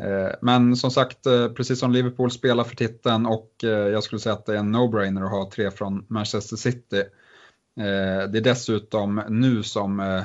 Eh, 0.00 0.32
men 0.40 0.76
som 0.76 0.90
sagt, 0.90 1.26
eh, 1.26 1.48
precis 1.48 1.78
som 1.78 1.92
Liverpool 1.92 2.30
spelar 2.30 2.64
för 2.64 2.76
titeln 2.76 3.26
och 3.26 3.50
eh, 3.64 3.68
jag 3.68 4.02
skulle 4.02 4.18
säga 4.18 4.32
att 4.32 4.46
det 4.46 4.52
är 4.52 4.58
en 4.58 4.76
no-brainer 4.76 5.24
att 5.24 5.30
ha 5.30 5.50
tre 5.50 5.70
från 5.70 6.06
Manchester 6.08 6.56
City. 6.56 7.02
Det 7.76 8.38
är 8.38 8.40
dessutom 8.40 9.22
nu 9.28 9.62
som 9.62 10.22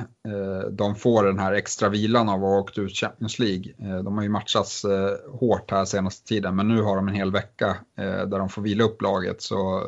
de 0.71 0.95
får 0.95 1.23
den 1.23 1.39
här 1.39 1.53
extra 1.53 1.89
vilan 1.89 2.29
av 2.29 2.35
att 2.35 2.49
ha 2.49 2.59
åkt 2.59 2.77
ut 2.77 2.95
Champions 2.95 3.39
League. 3.39 3.73
De 4.03 4.15
har 4.15 4.23
ju 4.23 4.29
matchats 4.29 4.85
hårt 5.31 5.71
här 5.71 5.85
senaste 5.85 6.27
tiden 6.27 6.55
men 6.55 6.67
nu 6.67 6.81
har 6.81 6.95
de 6.95 7.07
en 7.07 7.13
hel 7.13 7.31
vecka 7.31 7.77
där 7.95 8.39
de 8.39 8.49
får 8.49 8.61
vila 8.61 8.83
upp 8.83 9.01
laget. 9.01 9.41
Så 9.41 9.83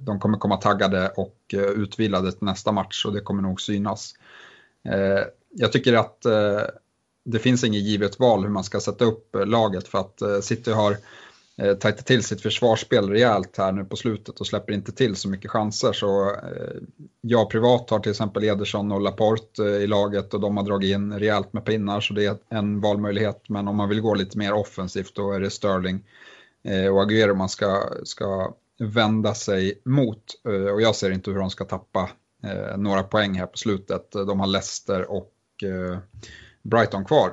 de 0.00 0.20
kommer 0.20 0.38
komma 0.38 0.56
taggade 0.56 1.08
och 1.08 1.54
utvilade 1.76 2.32
till 2.32 2.46
nästa 2.46 2.72
match 2.72 3.04
och 3.06 3.12
det 3.12 3.20
kommer 3.20 3.42
nog 3.42 3.60
synas. 3.60 4.14
Jag 5.50 5.72
tycker 5.72 5.94
att 5.94 6.26
det 7.24 7.38
finns 7.38 7.64
inget 7.64 7.82
givet 7.82 8.18
val 8.18 8.42
hur 8.42 8.50
man 8.50 8.64
ska 8.64 8.80
sätta 8.80 9.04
upp 9.04 9.34
eh, 9.34 9.46
laget 9.46 9.88
för 9.88 9.98
att 9.98 10.22
eh, 10.22 10.40
City 10.40 10.72
har 10.72 10.96
eh, 11.56 11.74
tajtat 11.74 12.06
till 12.06 12.24
sitt 12.24 12.40
försvarsspel 12.40 13.10
rejält 13.10 13.56
här 13.56 13.72
nu 13.72 13.84
på 13.84 13.96
slutet 13.96 14.40
och 14.40 14.46
släpper 14.46 14.72
inte 14.72 14.92
till 14.92 15.16
så 15.16 15.28
mycket 15.28 15.50
chanser. 15.50 15.92
Så 15.92 16.36
jag 17.20 17.50
privat 17.50 17.90
har 17.90 18.00
till 18.00 18.10
exempel 18.10 18.44
Ederson 18.44 18.92
och 18.92 19.00
Laporte 19.00 19.62
i 19.62 19.86
laget 19.86 20.34
och 20.34 20.40
de 20.40 20.56
har 20.56 20.64
dragit 20.64 20.94
in 20.94 21.18
rejält 21.18 21.52
med 21.52 21.64
pinnar 21.64 22.00
så 22.00 22.14
det 22.14 22.24
är 22.24 22.36
en 22.48 22.80
valmöjlighet. 22.80 23.42
Men 23.48 23.68
om 23.68 23.76
man 23.76 23.88
vill 23.88 24.00
gå 24.00 24.14
lite 24.14 24.38
mer 24.38 24.52
offensivt 24.52 25.14
då 25.14 25.32
är 25.32 25.40
det 25.40 25.50
Sterling 25.50 26.04
och 26.92 27.02
Aguero 27.02 27.34
man 27.34 27.48
ska, 27.48 27.82
ska 28.04 28.54
vända 28.78 29.34
sig 29.34 29.80
mot. 29.84 30.24
Och 30.74 30.82
jag 30.82 30.96
ser 30.96 31.10
inte 31.10 31.30
hur 31.30 31.38
de 31.38 31.50
ska 31.50 31.64
tappa 31.64 32.10
några 32.76 33.02
poäng 33.02 33.34
här 33.34 33.46
på 33.46 33.58
slutet. 33.58 34.12
De 34.12 34.40
har 34.40 34.46
Leicester 34.46 35.10
och 35.10 35.32
Brighton 36.62 37.04
kvar. 37.04 37.32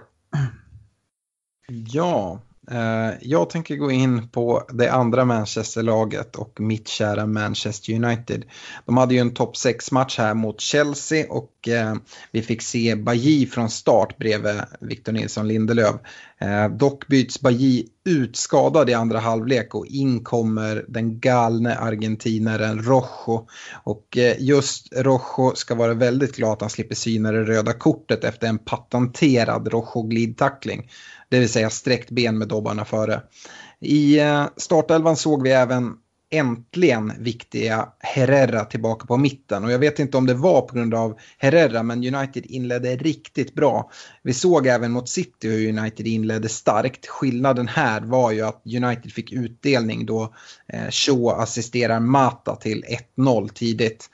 Ja, 1.68 2.40
Eh, 2.72 3.14
jag 3.22 3.50
tänker 3.50 3.76
gå 3.76 3.92
in 3.92 4.28
på 4.28 4.64
det 4.74 4.92
andra 4.92 5.26
Manchester-laget 5.26 6.36
och 6.36 6.60
mitt 6.60 6.88
kära 6.88 7.26
Manchester 7.26 7.94
United. 7.94 8.46
De 8.86 8.98
hade 8.98 9.14
ju 9.14 9.20
en 9.20 9.34
topp 9.34 9.56
6-match 9.56 10.18
här 10.18 10.34
mot 10.34 10.62
Chelsea 10.62 11.26
och 11.30 11.68
eh, 11.68 11.96
vi 12.32 12.42
fick 12.42 12.62
se 12.62 12.96
Baji 12.96 13.46
från 13.46 13.70
start 13.70 14.18
bredvid 14.18 14.62
Victor 14.80 15.12
Nilsson 15.12 15.48
Lindelöf. 15.48 15.96
Eh, 16.38 16.70
dock 16.70 17.08
byts 17.08 17.42
Baji 17.42 17.88
utskadad 18.08 18.90
i 18.90 18.94
andra 18.94 19.20
halvlek 19.20 19.76
och 19.76 19.86
in 19.86 20.24
kommer 20.24 20.86
den 20.88 21.20
galne 21.20 21.76
argentinaren 21.76 22.84
Rojo. 22.84 23.48
Och 23.84 24.18
eh, 24.18 24.36
just 24.40 24.94
Rojo 24.96 25.56
ska 25.56 25.76
vara 25.76 25.94
väldigt 25.94 26.36
glad 26.36 26.52
att 26.52 26.62
han 26.62 26.70
slipper 26.70 26.96
syna 26.96 27.32
det 27.32 27.44
röda 27.44 27.74
kortet 27.74 28.24
efter 28.24 28.48
en 28.48 28.58
patenterad 28.58 29.68
Rojo-glidtackling 29.68 30.90
det 31.30 31.40
vill 31.40 31.50
säga 31.50 31.70
sträckt 31.70 32.12
ben 32.12 32.38
med 32.38 32.48
dobbarna 32.48 32.86
före. 32.86 33.22
I 33.80 34.20
eh, 34.20 34.46
startelvan 34.58 35.16
såg 35.16 35.44
vi 35.44 35.52
även 35.52 35.94
äntligen 36.30 37.14
viktiga 37.20 37.90
Herrera 38.00 38.66
tillbaka 38.66 39.08
på 39.08 39.18
mitten. 39.18 39.64
Och 39.64 39.72
jag 39.72 39.80
vet 39.80 40.00
inte 40.00 40.18
om 40.18 40.26
det 40.26 40.34
var 40.34 40.62
på 40.62 40.76
grund 40.76 40.94
av 40.94 41.18
Herrera, 41.38 41.84
men 41.84 42.16
United 42.16 42.46
inledde 42.46 42.96
riktigt 42.96 43.56
bra. 43.56 43.92
Vi 44.24 44.34
såg 44.34 44.68
även 44.68 44.92
mot 44.92 45.10
City 45.10 45.50
hur 45.50 45.80
United 45.80 46.08
inledde 46.08 46.50
starkt. 46.50 47.08
Skillnaden 47.08 47.68
här 47.68 48.02
var 48.02 48.32
ju 48.32 48.42
att 48.42 48.62
United 48.66 49.12
fick 49.14 49.32
utdelning 49.32 50.06
då 50.06 50.34
eh, 50.74 50.90
Shaw 50.90 51.42
assisterar 51.42 52.00
Mata 52.00 52.56
till 52.56 52.84
1-0 53.18 53.50
tidigt. 53.54 54.10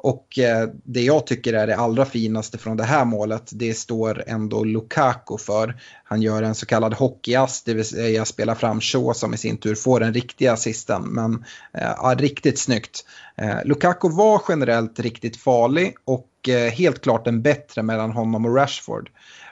Och 0.00 0.38
eh, 0.38 0.68
det 0.84 1.02
jag 1.02 1.26
tycker 1.26 1.52
är 1.52 1.66
det 1.66 1.76
allra 1.76 2.04
finaste 2.04 2.58
från 2.58 2.76
det 2.76 2.84
här 2.84 3.04
målet, 3.04 3.50
det 3.52 3.74
står 3.74 4.24
ändå 4.26 4.64
Lukaku 4.64 5.38
för. 5.38 5.80
Han 6.04 6.22
gör 6.22 6.42
en 6.42 6.54
så 6.54 6.66
kallad 6.66 6.94
hockeyass, 6.94 7.62
det 7.62 7.74
vill 7.74 7.84
säga 7.84 8.24
spelar 8.24 8.54
fram 8.54 8.80
Shaw 8.80 9.12
som 9.14 9.34
i 9.34 9.36
sin 9.36 9.56
tur 9.56 9.74
får 9.74 10.00
den 10.00 10.14
riktiga 10.14 10.52
assisten. 10.52 11.02
Men 11.02 11.44
eh, 11.74 11.92
ja, 11.96 12.14
riktigt 12.18 12.58
snyggt. 12.58 13.04
Eh, 13.36 13.64
Lukaku 13.64 14.08
var 14.08 14.42
generellt 14.48 15.00
riktigt 15.00 15.36
farlig 15.36 15.94
och 16.04 16.24
helt 16.72 17.00
klart 17.00 17.26
en 17.26 17.42
bättre 17.42 17.82
mellan 17.82 18.10
honom 18.10 18.44
och 18.44 18.56
Rashford. 18.56 19.10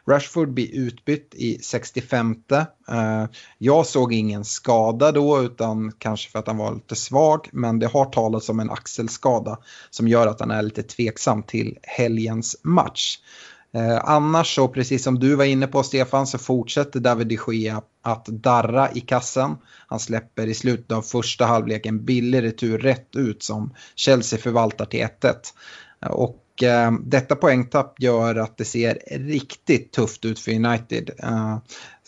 Rashford 0.08 0.54
blir 0.54 0.74
utbytt 0.74 1.34
i 1.34 1.58
65. 1.62 2.36
Eh, 2.88 3.24
jag 3.58 3.86
såg 3.86 4.12
ingen 4.12 4.44
skada 4.44 5.12
då 5.12 5.42
utan 5.42 5.92
kanske 5.98 6.30
för 6.30 6.38
att 6.38 6.46
han 6.46 6.56
var 6.56 6.74
lite 6.74 6.96
svag. 6.96 7.48
Men 7.52 7.78
det 7.78 7.86
har 7.86 8.04
talats 8.04 8.48
om 8.48 8.60
en 8.60 8.70
axelskada 8.70 9.58
som 9.90 10.08
gör 10.08 10.26
att 10.26 10.40
han 10.40 10.50
är 10.50 10.62
lite 10.62 10.82
tveksam 10.82 11.42
till 11.42 11.78
helgens 11.82 12.56
match. 12.62 13.18
Eh, 13.76 14.00
annars 14.04 14.54
så, 14.54 14.68
precis 14.68 15.04
som 15.04 15.18
du 15.18 15.34
var 15.34 15.44
inne 15.44 15.66
på 15.66 15.82
Stefan, 15.82 16.26
så 16.26 16.38
fortsätter 16.38 17.00
David 17.00 17.26
de 17.26 17.38
Gea 17.52 17.82
att 18.02 18.26
darra 18.26 18.92
i 18.92 19.00
kassen. 19.00 19.56
Han 19.86 20.00
släpper 20.00 20.46
i 20.46 20.54
slutet 20.54 20.92
av 20.92 21.02
första 21.02 21.46
halvleken 21.46 22.04
billig 22.04 22.42
retur 22.42 22.78
rätt 22.78 23.16
ut 23.16 23.42
som 23.42 23.74
Chelsea 23.94 24.38
förvaltar 24.38 24.84
till 24.84 25.00
1-1. 25.00 25.34
Eh, 26.02 26.10
och 26.10 26.42
eh, 26.62 26.92
detta 26.92 27.36
poängtapp 27.36 28.02
gör 28.02 28.34
att 28.34 28.56
det 28.56 28.64
ser 28.64 28.98
riktigt 29.10 29.92
tufft 29.92 30.24
ut 30.24 30.38
för 30.38 30.52
United. 30.52 31.10
Eh, 31.18 31.58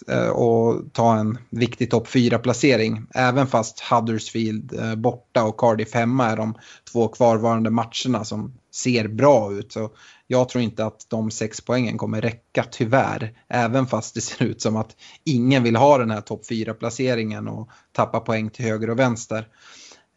eh 0.08 0.28
och 0.28 0.92
ta 0.92 1.16
en 1.16 1.38
viktig 1.50 1.90
topp 1.90 2.08
4-placering. 2.08 3.06
Även 3.14 3.46
fast 3.46 3.80
Huddersfield 3.80 4.74
eh, 4.78 4.94
borta 4.94 5.44
och 5.44 5.56
Cardiff 5.56 5.94
hemma 5.94 6.26
är 6.26 6.37
de 6.37 6.54
två 6.92 7.08
kvarvarande 7.08 7.70
matcherna 7.70 8.24
som 8.24 8.54
ser 8.74 9.08
bra 9.08 9.52
ut. 9.52 9.72
Så 9.72 9.90
jag 10.26 10.48
tror 10.48 10.64
inte 10.64 10.87
att 10.87 11.06
de 11.08 11.30
sex 11.30 11.61
poängen 11.61 11.98
kommer 11.98 12.20
räcka 12.20 12.64
tyvärr. 12.70 13.32
Även 13.48 13.87
fast 13.87 14.14
det 14.14 14.20
ser 14.20 14.44
ut 14.44 14.62
som 14.62 14.76
att 14.76 14.96
ingen 15.24 15.62
vill 15.62 15.76
ha 15.76 15.98
den 15.98 16.11
här 16.11 16.20
topp 16.20 16.42
4-placeringen 16.50 17.48
och 17.48 17.68
tappa 17.92 18.20
poäng 18.20 18.50
till 18.50 18.64
höger 18.64 18.90
och 18.90 18.98
vänster. 18.98 19.48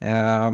Eh, 0.01 0.51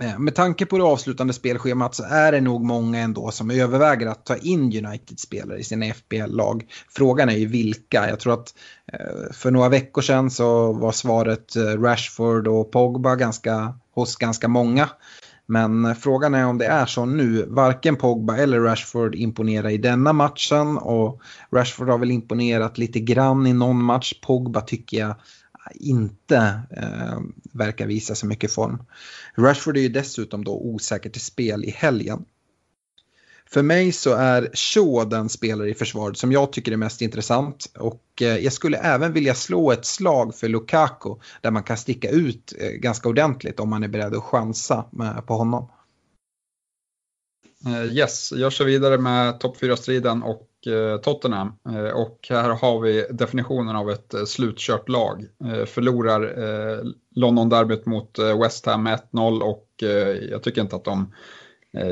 Eh, 0.00 0.18
med 0.18 0.34
tanke 0.34 0.66
på 0.66 0.78
det 0.78 0.84
avslutande 0.84 1.32
spelschemat 1.32 1.94
så 1.94 2.04
är 2.04 2.32
det 2.32 2.40
nog 2.40 2.64
många 2.64 2.98
ändå 2.98 3.30
som 3.30 3.50
överväger 3.50 4.06
att 4.06 4.26
ta 4.26 4.36
in 4.36 4.86
United-spelare 4.86 5.58
i 5.58 5.64
sina 5.64 5.86
FBL-lag. 5.86 6.66
Frågan 6.88 7.28
är 7.28 7.36
ju 7.36 7.46
vilka. 7.46 8.08
Jag 8.08 8.20
tror 8.20 8.34
att 8.34 8.54
eh, 8.92 9.32
för 9.32 9.50
några 9.50 9.68
veckor 9.68 10.02
sedan 10.02 10.30
så 10.30 10.72
var 10.72 10.92
svaret 10.92 11.56
eh, 11.56 11.62
Rashford 11.62 12.48
och 12.48 12.70
Pogba 12.70 13.16
ganska, 13.16 13.74
hos 13.94 14.16
ganska 14.16 14.48
många. 14.48 14.88
Men 15.46 15.96
frågan 15.96 16.34
är 16.34 16.46
om 16.46 16.58
det 16.58 16.66
är 16.66 16.86
så 16.86 17.04
nu. 17.04 17.46
Varken 17.48 17.96
Pogba 17.96 18.36
eller 18.36 18.60
Rashford 18.60 19.14
imponerar 19.14 19.70
i 19.70 19.78
denna 19.78 20.12
matchen 20.12 20.78
och 20.78 21.20
Rashford 21.52 21.88
har 21.88 21.98
väl 21.98 22.10
imponerat 22.10 22.78
lite 22.78 23.00
grann 23.00 23.46
i 23.46 23.52
någon 23.52 23.84
match. 23.84 24.12
Pogba 24.22 24.60
tycker 24.60 24.98
jag 24.98 25.14
inte 25.74 26.60
eh, 26.70 27.18
verkar 27.52 27.86
visa 27.86 28.14
så 28.14 28.26
mycket 28.26 28.52
form. 28.52 28.82
Rashford 29.36 29.76
är 29.76 29.80
ju 29.80 29.88
dessutom 29.88 30.44
då 30.44 30.60
osäker 30.60 31.10
till 31.10 31.20
spel 31.20 31.64
i 31.64 31.70
helgen. 31.70 32.24
För 33.52 33.62
mig 33.62 33.92
så 33.92 34.14
är 34.14 34.50
Shaw 34.54 35.08
den 35.08 35.28
spelare 35.28 35.70
i 35.70 35.74
försvaret 35.74 36.16
som 36.16 36.32
jag 36.32 36.52
tycker 36.52 36.72
är 36.72 36.76
mest 36.76 37.02
intressant. 37.02 37.72
Och 37.78 38.22
eh, 38.22 38.36
jag 38.36 38.52
skulle 38.52 38.78
även 38.78 39.12
vilja 39.12 39.34
slå 39.34 39.72
ett 39.72 39.84
slag 39.84 40.34
för 40.34 40.48
Lukaku 40.48 41.14
där 41.40 41.50
man 41.50 41.62
kan 41.62 41.76
sticka 41.76 42.10
ut 42.10 42.54
eh, 42.58 42.70
ganska 42.70 43.08
ordentligt 43.08 43.60
om 43.60 43.70
man 43.70 43.82
är 43.82 43.88
beredd 43.88 44.14
att 44.14 44.22
chansa 44.22 44.84
på 45.26 45.34
honom. 45.34 45.68
Eh, 47.66 47.84
yes, 47.96 48.32
jag 48.32 48.52
kör 48.52 48.64
vidare 48.64 48.98
med 48.98 49.40
topp 49.40 49.56
4-striden 49.60 50.22
och 50.22 50.48
Eh, 50.66 50.96
Tottenham. 50.96 51.52
Eh, 51.68 51.90
och 51.90 52.26
här 52.30 52.50
har 52.50 52.80
vi 52.80 53.06
definitionen 53.10 53.76
av 53.76 53.90
ett 53.90 54.14
eh, 54.14 54.24
slutkört 54.24 54.88
lag. 54.88 55.26
Förlorar 55.66 56.22
London-derbyt 57.14 57.86
mot 57.86 58.18
West 58.42 58.66
Ham 58.66 58.82
med 58.82 59.00
1-0 59.12 59.40
och 59.40 59.68
jag 60.30 60.42
tycker 60.42 60.60
inte 60.60 60.76
att 60.76 60.84
de 60.84 61.12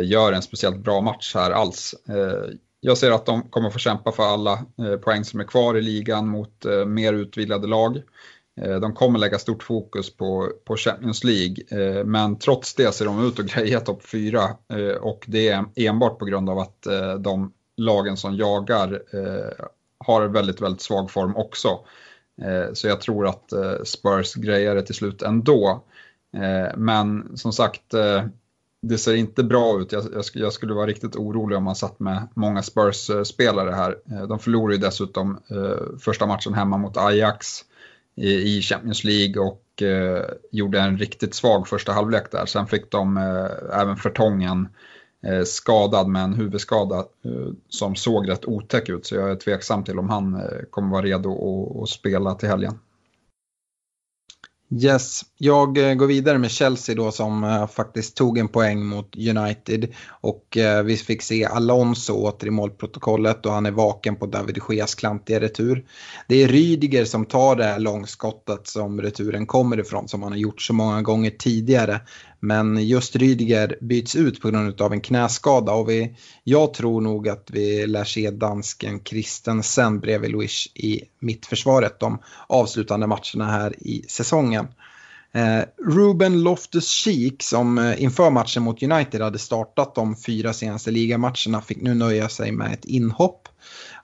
gör 0.03 0.33
en 0.33 0.43
speciellt 0.43 0.77
bra 0.77 1.01
match 1.01 1.35
här 1.35 1.51
alls. 1.51 1.95
Jag 2.81 2.99
ser 2.99 3.11
att 3.11 3.27
de 3.27 3.43
kommer 3.43 3.71
få 3.71 3.79
kämpa 3.79 4.13
för 4.13 4.23
alla 4.23 4.59
poäng 5.05 5.25
som 5.25 5.41
är 5.41 5.45
kvar 5.45 5.77
i 5.77 5.83
ligan 5.83 6.29
mot 6.29 6.67
mer 6.87 7.13
utvilade 7.13 7.67
lag. 7.67 8.03
De 8.81 8.95
kommer 8.95 9.19
lägga 9.19 9.39
stort 9.39 9.63
fokus 9.63 10.17
på, 10.17 10.49
på 10.65 10.77
Champions 10.77 11.25
League, 11.25 11.57
men 12.05 12.39
trots 12.39 12.75
det 12.75 12.95
ser 12.95 13.05
de 13.05 13.27
ut 13.27 13.41
att 13.41 13.47
greja 13.47 13.81
topp 13.81 14.03
4 14.07 14.43
och 15.01 15.25
det 15.27 15.49
är 15.49 15.65
enbart 15.77 16.19
på 16.19 16.25
grund 16.25 16.51
av 16.51 16.59
att 16.59 16.87
de 17.19 17.53
lagen 17.77 18.17
som 18.17 18.37
jagar 18.37 19.03
eh, 19.13 19.67
har 19.99 20.29
väldigt, 20.29 20.61
väldigt 20.61 20.83
svag 20.83 21.11
form 21.11 21.37
också. 21.37 21.69
Eh, 22.43 22.73
så 22.73 22.89
jag 22.89 23.01
tror 23.01 23.27
att 23.27 23.53
eh, 23.53 23.83
Spurs 23.85 24.35
grejer 24.35 24.75
det 24.75 24.83
till 24.83 24.95
slut 24.95 25.23
ändå. 25.23 25.85
Eh, 26.35 26.77
men 26.77 27.37
som 27.37 27.53
sagt, 27.53 27.95
eh, 27.95 28.25
det 28.83 28.99
ser 28.99 29.15
inte 29.15 29.45
bra 29.45 29.81
ut. 29.81 29.93
Jag, 29.93 30.05
jag, 30.15 30.25
jag, 30.35 30.53
skulle 30.53 30.75
vara 30.75 30.87
riktigt 30.87 31.17
orolig 31.17 31.59
om 31.59 31.65
man 31.65 31.77
satt 31.77 32.01
med 32.01 32.29
många 32.35 32.63
Spurs-spelare 32.63 33.71
här. 33.71 33.97
Eh, 34.11 34.27
de 34.27 34.39
förlorade 34.39 34.75
ju 34.75 34.81
dessutom 34.81 35.39
eh, 35.51 35.99
första 35.99 36.27
matchen 36.27 36.55
hemma 36.55 36.77
mot 36.79 36.97
Ajax 36.97 37.47
i, 38.17 38.57
i 38.57 38.63
Champions 38.63 39.05
League 39.05 39.43
och 39.43 39.83
eh, 39.83 40.25
gjorde 40.51 40.81
en 40.81 40.99
riktigt 40.99 41.35
svag 41.35 41.69
första 41.69 41.93
halvlek 41.93 42.31
där. 42.31 42.47
Sen 42.47 42.67
fick 42.67 42.91
de 42.91 43.17
eh, 43.17 43.81
även 43.81 43.97
Fertongen 43.97 44.69
Eh, 44.69 44.69
Eh, 45.27 45.45
skadad 45.45 46.09
med 46.09 46.23
en 46.23 46.35
huvudskada 46.35 46.97
eh, 46.99 47.53
som 47.69 47.97
såg 47.97 48.29
rätt 48.29 48.45
otäck 48.45 48.89
ut. 48.89 49.07
Så 49.07 49.15
jag 49.15 49.31
är 49.31 49.37
tveksam 49.37 49.85
till 49.85 49.99
om 49.99 50.11
han 50.11 50.35
eh, 50.35 50.41
kommer 50.71 50.91
vara 50.91 51.03
redo 51.03 51.83
att 51.83 51.89
spela 51.89 52.35
till 52.35 52.49
helgen. 52.49 52.79
Yes, 54.83 55.23
jag 55.37 55.99
går 55.99 56.07
vidare 56.07 56.39
med 56.39 56.51
Chelsea 56.51 56.95
då 56.95 57.11
som 57.11 57.69
faktiskt 57.73 58.17
tog 58.17 58.39
en 58.39 58.49
poäng 58.49 58.87
mot 58.87 59.17
United 59.17 59.95
och 60.09 60.57
vi 60.85 60.97
fick 60.97 61.23
se 61.23 61.45
Alonso 61.45 62.15
åter 62.15 62.49
i 62.49 62.51
målprotokollet 62.51 63.47
och 63.47 63.53
han 63.53 63.67
är 63.67 63.71
vaken 63.71 64.17
på 64.17 64.27
David 64.27 64.59
Geas 64.69 64.95
klantiga 64.95 65.41
retur. 65.41 65.85
Det 66.29 66.43
är 66.43 66.49
Rydiger 66.49 67.05
som 67.05 67.27
tar 67.27 67.57
det 67.57 67.65
här 67.65 67.79
långskottet 67.79 68.67
som 68.67 69.01
returen 69.01 69.47
kommer 69.47 69.81
ifrån 69.81 70.09
som 70.09 70.23
han 70.23 70.33
har 70.33 70.39
gjort 70.39 70.63
så 70.63 70.73
många 70.73 71.03
gånger 71.03 71.31
tidigare. 71.31 72.01
Men 72.41 72.87
just 72.87 73.17
Rydiger 73.17 73.79
byts 73.81 74.17
ut 74.17 74.41
på 74.41 74.51
grund 74.51 74.81
av 74.81 74.93
en 74.93 75.01
knäskada 75.01 75.73
och 75.73 75.89
vi, 75.89 76.17
jag 76.45 76.75
tror 76.75 77.01
nog 77.01 77.29
att 77.29 77.49
vi 77.51 77.87
lär 77.87 78.05
se 78.05 78.31
dansken 78.31 79.01
Christensen 79.05 80.01
bredvid 80.01 80.31
Luis 80.31 80.67
i 80.75 81.03
mittförsvaret 81.19 82.01
de 82.01 82.19
avslutande 82.47 83.07
matcherna 83.07 83.51
här 83.51 83.75
i 83.87 84.05
säsongen. 84.09 84.67
Eh, 85.33 85.63
Ruben 85.87 86.43
Loftus-Cheek 86.43 87.43
som 87.43 87.79
eh, 87.79 88.03
inför 88.03 88.31
matchen 88.31 88.63
mot 88.63 88.83
United 88.83 89.21
hade 89.21 89.39
startat 89.39 89.95
de 89.95 90.17
fyra 90.17 90.53
senaste 90.53 90.91
ligamatcherna 90.91 91.61
fick 91.61 91.81
nu 91.81 91.95
nöja 91.95 92.29
sig 92.29 92.53
med 92.53 92.73
ett 92.73 92.85
inhopp. 92.85 93.49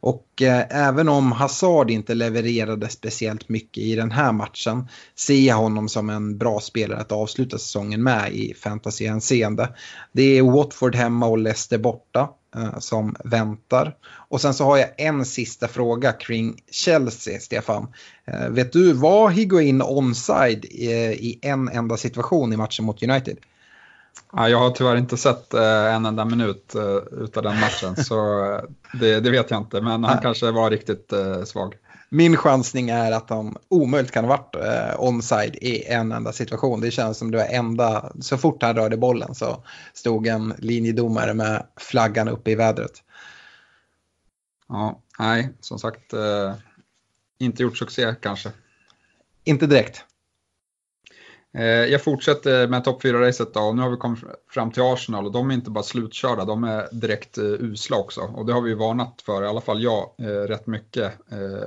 Och 0.01 0.43
eh, 0.43 0.65
även 0.71 1.09
om 1.09 1.33
Hazard 1.33 1.91
inte 1.91 2.15
levererade 2.15 2.89
speciellt 2.89 3.49
mycket 3.49 3.83
i 3.83 3.95
den 3.97 4.11
här 4.11 4.33
matchen 4.33 4.89
ser 5.15 5.41
jag 5.41 5.57
honom 5.57 5.89
som 5.89 6.11
en 6.11 6.39
bra 6.39 6.61
spelare 6.61 7.01
att 7.01 7.13
avsluta 7.13 7.59
säsongen 7.59 8.03
med 8.03 8.33
i 8.33 8.55
fantasyhänseende. 8.55 9.69
Det 10.13 10.39
är 10.39 10.43
Watford 10.43 10.95
hemma 10.95 11.27
och 11.27 11.39
Leicester 11.39 11.79
borta 11.79 12.29
eh, 12.57 12.79
som 12.79 13.17
väntar. 13.25 13.97
Och 14.29 14.41
sen 14.41 14.55
så 14.55 14.65
har 14.65 14.77
jag 14.77 14.89
en 14.97 15.25
sista 15.25 15.69
fråga 15.69 16.13
kring 16.13 16.63
Chelsea, 16.71 17.41
Stefan. 17.41 17.87
Eh, 18.25 18.49
vet 18.49 18.73
du, 18.73 18.93
var 18.93 19.31
Higuain 19.31 19.83
onside 19.83 20.65
i, 20.65 20.93
eh, 20.93 21.13
i 21.13 21.39
en 21.43 21.69
enda 21.69 21.97
situation 21.97 22.53
i 22.53 22.57
matchen 22.57 22.85
mot 22.85 23.03
United? 23.03 23.37
Ja, 24.33 24.49
jag 24.49 24.59
har 24.59 24.71
tyvärr 24.71 24.97
inte 24.97 25.17
sett 25.17 25.55
eh, 25.55 25.95
en 25.95 26.07
enda 26.07 26.25
minut 26.25 26.75
eh, 26.75 27.23
utav 27.25 27.43
den 27.43 27.61
matchen, 27.61 27.97
så 28.05 28.45
eh, 28.45 28.61
det, 29.01 29.21
det, 29.21 29.31
vet 29.31 29.51
jag 29.51 29.61
inte. 29.61 29.81
Men 29.81 30.05
han 30.05 30.19
kanske 30.23 30.51
var 30.51 30.71
riktigt 30.71 31.13
eh, 31.13 31.43
svag. 31.45 31.75
Min 32.09 32.37
chansning 32.37 32.91
är 32.91 33.13
att 33.13 33.31
han 33.31 33.57
omöjligt 33.69 34.13
kan 34.13 34.25
ha 34.25 34.37
varit 34.37 34.57
onside 34.99 35.55
i 35.55 35.85
en 35.85 36.13
enda 36.13 36.33
situation. 36.33 36.81
Det 36.81 36.91
känns 36.91 37.19
som 37.19 37.31
det 37.31 37.39
var 37.39 37.45
enda, 37.45 38.13
så 38.21 38.39
fort 38.39 38.63
han 38.63 38.77
rörde 38.77 38.97
bollen 38.97 39.35
så 39.35 39.65
stod 39.95 40.27
en 40.27 40.55
linjedomare 40.59 41.35
med 41.35 41.67
flaggan 41.77 42.29
uppe 42.29 42.51
i 42.51 42.55
vädret. 42.55 43.03
Ja, 44.69 45.01
nej, 45.19 45.49
som 45.61 45.79
sagt, 45.79 46.13
eh, 46.13 46.55
inte 47.39 47.63
gjort 47.63 47.79
succé 47.79 48.15
kanske. 48.23 48.51
Inte 49.45 49.67
direkt. 49.67 50.05
Eh, 51.57 51.65
jag 51.65 52.03
fortsätter 52.03 52.69
med 52.69 52.85
topp 52.85 53.03
4-racet 53.03 53.55
då 53.55 53.61
och 53.61 53.77
nu 53.77 53.83
har 53.83 53.91
vi 53.91 53.97
kommit 53.97 54.21
fram 54.51 54.71
till 54.71 54.83
Arsenal 54.83 55.27
och 55.27 55.33
de 55.33 55.51
är 55.51 55.55
inte 55.55 55.71
bara 55.71 55.85
slutkörda, 55.85 56.45
de 56.45 56.65
är 56.65 56.89
direkt 56.93 57.39
eh, 57.39 57.45
usla 57.45 57.97
också. 57.97 58.21
Och 58.21 58.47
det 58.47 58.53
har 58.53 58.61
vi 58.61 58.75
varnat 58.75 59.23
för, 59.23 59.43
i 59.43 59.47
alla 59.47 59.61
fall 59.61 59.83
jag, 59.83 60.11
eh, 60.19 60.25
rätt 60.27 60.67
mycket 60.67 61.13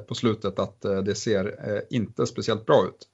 på 0.08 0.16
slutet 0.16 0.60
att 0.60 0.82
det 0.82 1.16
ser 1.16 1.56
inte 1.90 2.26
speciellt 2.26 2.66
bra 2.66 2.86
ut. 2.86 3.08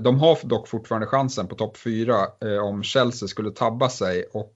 De 0.00 0.18
har 0.20 0.38
dock 0.42 0.68
fortfarande 0.68 1.06
chansen 1.06 1.46
på 1.46 1.54
topp 1.54 1.76
4 1.76 2.26
om 2.62 2.82
Chelsea 2.82 3.28
skulle 3.28 3.50
tabba 3.50 3.88
sig 3.88 4.24
och 4.32 4.54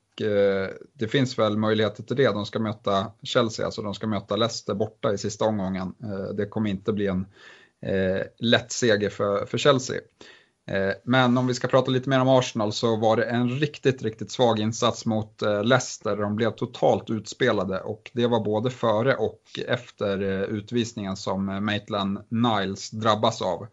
det 0.92 1.08
finns 1.08 1.38
väl 1.38 1.56
möjligheter 1.56 2.02
till 2.02 2.16
det. 2.16 2.28
De 2.28 2.46
ska 2.46 2.58
möta 2.58 3.06
Chelsea, 3.22 3.66
alltså 3.66 3.82
de 3.82 3.94
ska 3.94 4.06
möta 4.06 4.36
Leicester 4.36 4.74
borta 4.74 5.12
i 5.12 5.18
sista 5.18 5.44
omgången. 5.44 5.94
Det 6.34 6.46
kommer 6.46 6.70
inte 6.70 6.92
bli 6.92 7.06
en 7.06 7.26
lätt 8.38 8.72
seger 8.72 9.10
för 9.46 9.58
Chelsea. 9.58 10.00
Eh, 10.70 10.92
men 11.04 11.38
om 11.38 11.46
vi 11.46 11.54
ska 11.54 11.68
prata 11.68 11.90
lite 11.90 12.08
mer 12.08 12.20
om 12.20 12.28
Arsenal 12.28 12.72
så 12.72 12.96
var 12.96 13.16
det 13.16 13.24
en 13.24 13.48
riktigt, 13.48 14.02
riktigt 14.02 14.30
svag 14.30 14.60
insats 14.60 15.06
mot 15.06 15.42
eh, 15.42 15.64
Leicester. 15.64 16.16
De 16.16 16.36
blev 16.36 16.50
totalt 16.50 17.10
utspelade 17.10 17.80
och 17.80 18.10
det 18.14 18.26
var 18.26 18.40
både 18.40 18.70
före 18.70 19.16
och 19.16 19.42
efter 19.66 20.22
eh, 20.22 20.42
utvisningen 20.42 21.16
som 21.16 21.64
Maitland 21.64 22.18
Niles 22.28 22.90
drabbas 22.90 23.42
av. 23.42 23.66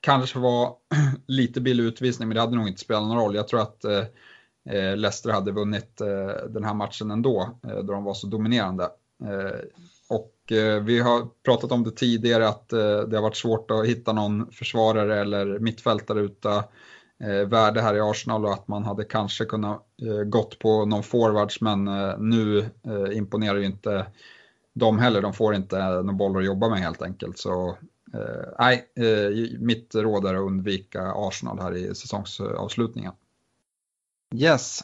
Kanske 0.00 0.38
var 0.38 0.74
lite 1.26 1.60
billig 1.60 1.84
utvisning 1.84 2.28
men 2.28 2.34
det 2.34 2.40
hade 2.40 2.56
nog 2.56 2.68
inte 2.68 2.80
spelat 2.80 3.02
någon 3.02 3.18
roll. 3.18 3.34
Jag 3.34 3.48
tror 3.48 3.60
att 3.60 3.84
Leicester 4.96 5.30
hade 5.30 5.52
vunnit 5.52 5.96
den 6.48 6.64
här 6.64 6.74
matchen 6.74 7.10
ändå 7.10 7.58
då 7.62 7.92
de 7.92 8.04
var 8.04 8.14
så 8.14 8.26
dominerande. 8.26 8.90
Och 10.12 10.52
eh, 10.52 10.82
vi 10.82 11.00
har 11.00 11.28
pratat 11.44 11.72
om 11.72 11.84
det 11.84 11.90
tidigare 11.90 12.48
att 12.48 12.72
eh, 12.72 13.00
det 13.00 13.16
har 13.16 13.22
varit 13.22 13.36
svårt 13.36 13.70
att 13.70 13.86
hitta 13.86 14.12
någon 14.12 14.52
försvarare 14.52 15.20
eller 15.20 15.58
mittfältare 15.58 16.20
utan 16.20 16.62
eh, 17.20 17.48
värde 17.48 17.80
här 17.80 17.94
i 17.94 18.00
Arsenal 18.00 18.44
och 18.44 18.52
att 18.52 18.68
man 18.68 18.84
hade 18.84 19.04
kanske 19.04 19.44
kunnat 19.44 19.82
eh, 20.02 20.24
gått 20.24 20.58
på 20.58 20.84
någon 20.84 21.02
forwards 21.02 21.60
men 21.60 21.88
eh, 21.88 22.18
nu 22.18 22.58
eh, 22.58 23.16
imponerar 23.16 23.58
ju 23.58 23.64
inte 23.64 24.06
de 24.74 24.98
heller. 24.98 25.22
De 25.22 25.32
får 25.32 25.54
inte 25.54 26.02
någon 26.02 26.16
boll 26.16 26.36
att 26.36 26.44
jobba 26.44 26.68
med 26.68 26.78
helt 26.78 27.02
enkelt. 27.02 27.38
Så 27.38 27.76
nej, 28.58 28.88
mitt 29.58 29.94
råd 29.94 30.26
är 30.26 30.34
att 30.34 30.40
undvika 30.40 31.12
Arsenal 31.16 31.58
här 31.58 31.76
i 31.76 31.94
säsongsavslutningen. 31.94 33.12
Yes, 34.34 34.80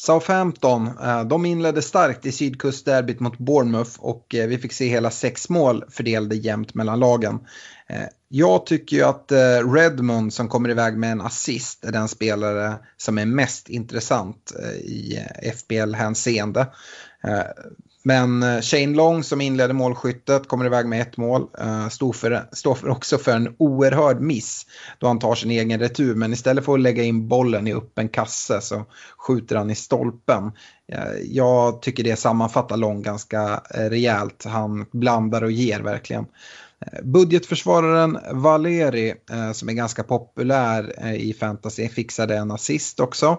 Southampton, 0.00 0.86
eh, 0.86 1.24
de 1.24 1.46
inledde 1.46 1.82
starkt 1.82 2.26
i 2.26 2.32
sydkustderbyt 2.32 3.20
mot 3.20 3.38
Bournemouth 3.38 3.90
och 3.98 4.34
eh, 4.34 4.46
vi 4.46 4.58
fick 4.58 4.72
se 4.72 4.88
hela 4.88 5.10
sex 5.10 5.48
mål 5.48 5.84
fördelade 5.90 6.34
jämnt 6.36 6.74
mellan 6.74 7.00
lagen. 7.00 7.38
Eh, 7.86 8.04
jag 8.28 8.66
tycker 8.66 8.96
ju 8.96 9.02
att 9.02 9.32
Redmond 9.74 10.32
som 10.32 10.48
kommer 10.48 10.68
iväg 10.68 10.96
med 10.96 11.12
en 11.12 11.20
assist 11.20 11.84
är 11.84 11.92
den 11.92 12.08
spelare 12.08 12.78
som 12.96 13.18
är 13.18 13.26
mest 13.26 13.68
intressant 13.68 14.52
i 14.80 15.18
FBL-hänseende. 15.56 16.66
Men 18.08 18.42
eh, 18.42 18.60
Shane 18.60 18.96
Long 18.96 19.24
som 19.24 19.40
inledde 19.40 19.74
målskyttet 19.74 20.48
kommer 20.48 20.66
iväg 20.66 20.86
med 20.86 21.00
ett 21.00 21.16
mål. 21.16 21.46
Eh, 21.60 21.88
står, 21.88 22.12
för, 22.12 22.48
står 22.52 22.74
för 22.74 22.88
också 22.88 23.18
för 23.18 23.32
en 23.32 23.54
oerhörd 23.58 24.20
miss 24.20 24.66
då 24.98 25.06
han 25.06 25.18
tar 25.18 25.34
sin 25.34 25.50
egen 25.50 25.80
retur. 25.80 26.14
Men 26.14 26.32
istället 26.32 26.64
för 26.64 26.74
att 26.74 26.80
lägga 26.80 27.02
in 27.02 27.28
bollen 27.28 27.66
i 27.66 27.74
öppen 27.74 28.08
kasse 28.08 28.60
så 28.60 28.84
skjuter 29.18 29.56
han 29.56 29.70
i 29.70 29.74
stolpen. 29.74 30.52
Eh, 30.92 31.18
jag 31.22 31.82
tycker 31.82 32.04
det 32.04 32.16
sammanfattar 32.16 32.76
Long 32.76 33.02
ganska 33.02 33.62
rejält. 33.70 34.44
Han 34.44 34.86
blandar 34.92 35.42
och 35.42 35.52
ger 35.52 35.80
verkligen. 35.80 36.26
Budgetförsvararen 37.02 38.18
Valeri 38.32 39.14
som 39.54 39.68
är 39.68 39.72
ganska 39.72 40.02
populär 40.02 41.14
i 41.14 41.34
fantasy 41.34 41.88
fixade 41.88 42.36
en 42.36 42.50
assist 42.50 43.00
också. 43.00 43.38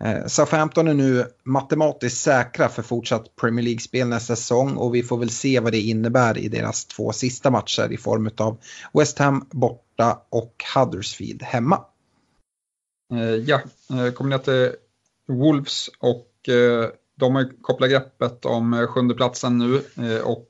Eh, 0.00 0.26
Southampton 0.26 0.88
är 0.88 0.94
nu 0.94 1.26
matematiskt 1.44 2.22
säkra 2.22 2.68
för 2.68 2.82
fortsatt 2.82 3.36
Premier 3.36 3.64
League-spel 3.64 4.08
nästa 4.08 4.36
säsong 4.36 4.76
och 4.76 4.94
vi 4.94 5.02
får 5.02 5.18
väl 5.18 5.30
se 5.30 5.60
vad 5.60 5.72
det 5.72 5.80
innebär 5.80 6.38
i 6.38 6.48
deras 6.48 6.84
två 6.84 7.12
sista 7.12 7.50
matcher 7.50 7.92
i 7.92 7.96
form 7.96 8.30
av 8.36 8.58
West 8.92 9.18
Ham 9.18 9.46
borta 9.50 10.18
och 10.30 10.64
Huddersfield 10.74 11.42
hemma. 11.42 11.84
Eh, 13.12 13.20
ja, 13.20 13.60
eh, 13.90 14.12
kommer 14.12 14.30
ner 14.30 14.38
till 14.38 14.72
Wolves 15.28 15.90
och 15.98 16.28
de 17.16 17.34
har 17.34 17.62
kopplat 17.62 17.90
greppet 17.90 18.44
om 18.44 18.86
sjunde 18.86 19.14
platsen 19.14 19.58
nu 19.58 19.82
och 20.20 20.48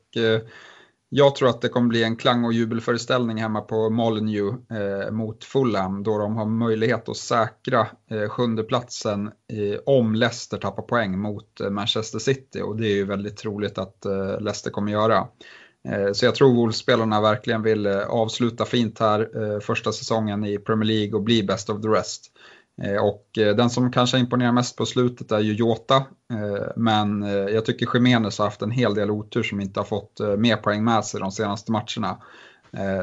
jag 1.14 1.34
tror 1.34 1.48
att 1.48 1.60
det 1.60 1.68
kommer 1.68 1.88
bli 1.88 2.04
en 2.04 2.16
klang 2.16 2.44
och 2.44 2.52
jubelföreställning 2.52 3.36
hemma 3.36 3.60
på 3.60 3.90
Molineux 3.90 4.70
eh, 4.70 5.10
mot 5.10 5.44
Fulham 5.44 6.02
då 6.02 6.18
de 6.18 6.36
har 6.36 6.46
möjlighet 6.46 7.08
att 7.08 7.16
säkra 7.16 7.86
eh, 8.10 8.28
sjundeplatsen 8.28 9.26
eh, 9.26 9.80
om 9.86 10.14
Leicester 10.14 10.58
tappar 10.58 10.82
poäng 10.82 11.18
mot 11.18 11.60
eh, 11.60 11.70
Manchester 11.70 12.18
City 12.18 12.62
och 12.62 12.76
det 12.76 12.86
är 12.86 12.94
ju 12.94 13.04
väldigt 13.04 13.36
troligt 13.36 13.78
att 13.78 14.04
eh, 14.04 14.40
Leicester 14.40 14.70
kommer 14.70 14.92
göra. 14.92 15.28
Eh, 15.88 16.12
så 16.12 16.24
jag 16.24 16.34
tror 16.34 16.54
Wolves-spelarna 16.54 17.20
verkligen 17.20 17.62
vill 17.62 17.86
eh, 17.86 17.98
avsluta 17.98 18.64
fint 18.64 18.98
här 18.98 19.42
eh, 19.42 19.60
första 19.60 19.92
säsongen 19.92 20.44
i 20.44 20.58
Premier 20.58 20.86
League 20.86 21.14
och 21.14 21.22
bli 21.22 21.42
best 21.42 21.70
of 21.70 21.82
the 21.82 21.88
rest. 21.88 22.32
Eh, 22.82 23.04
och 23.04 23.38
eh, 23.38 23.56
den 23.56 23.70
som 23.70 23.92
kanske 23.92 24.18
imponerar 24.18 24.52
mest 24.52 24.76
på 24.76 24.86
slutet 24.86 25.32
är 25.32 25.40
ju 25.40 25.52
Jota. 25.52 25.96
Eh, 26.32 26.66
men 26.76 27.22
jag 27.22 27.64
tycker 27.64 27.88
Jiménez 27.94 28.38
har 28.38 28.44
haft 28.44 28.62
en 28.62 28.70
hel 28.70 28.94
del 28.94 29.10
otur 29.10 29.42
som 29.42 29.60
inte 29.60 29.80
har 29.80 29.84
fått 29.84 30.20
mer 30.38 30.56
poäng 30.56 30.84
med 30.84 31.04
sig 31.04 31.20
de 31.20 31.32
senaste 31.32 31.72
matcherna. 31.72 32.18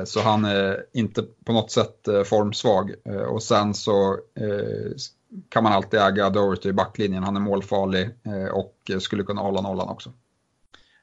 Så 0.06 0.22
han 0.22 0.46
är 0.46 0.86
inte 0.94 1.24
på 1.46 1.54
något 1.54 1.72
sätt 1.72 2.08
formsvag. 2.26 2.94
Och 3.30 3.44
sen 3.44 3.74
så 3.74 4.18
kan 5.50 5.64
man 5.64 5.74
alltid 5.74 6.00
äga 6.00 6.30
Doherty 6.30 6.70
i 6.70 6.74
backlinjen. 6.74 7.24
Han 7.24 7.36
är 7.36 7.40
målfarlig 7.40 8.10
och 8.52 9.02
skulle 9.02 9.24
kunna 9.24 9.42
hålla 9.42 9.62
nollan 9.62 9.90
också. 9.90 10.12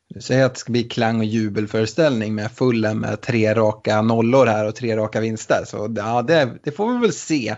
Du 0.08 0.20
säger 0.20 0.44
att 0.44 0.54
det 0.54 0.60
ska 0.60 0.72
bli 0.72 0.84
klang 0.84 1.18
och 1.18 1.24
jubelföreställning 1.24 2.34
med 2.34 2.52
fullen 2.52 2.98
med 2.98 3.20
tre 3.20 3.54
raka 3.54 4.02
nollor 4.02 4.46
här 4.46 4.68
och 4.68 4.74
tre 4.74 4.96
raka 4.96 5.20
vinster. 5.20 5.64
Så 5.66 5.94
ja, 5.96 6.22
det, 6.22 6.58
det 6.62 6.72
får 6.72 6.92
vi 6.92 6.98
väl 6.98 7.12
se. 7.12 7.48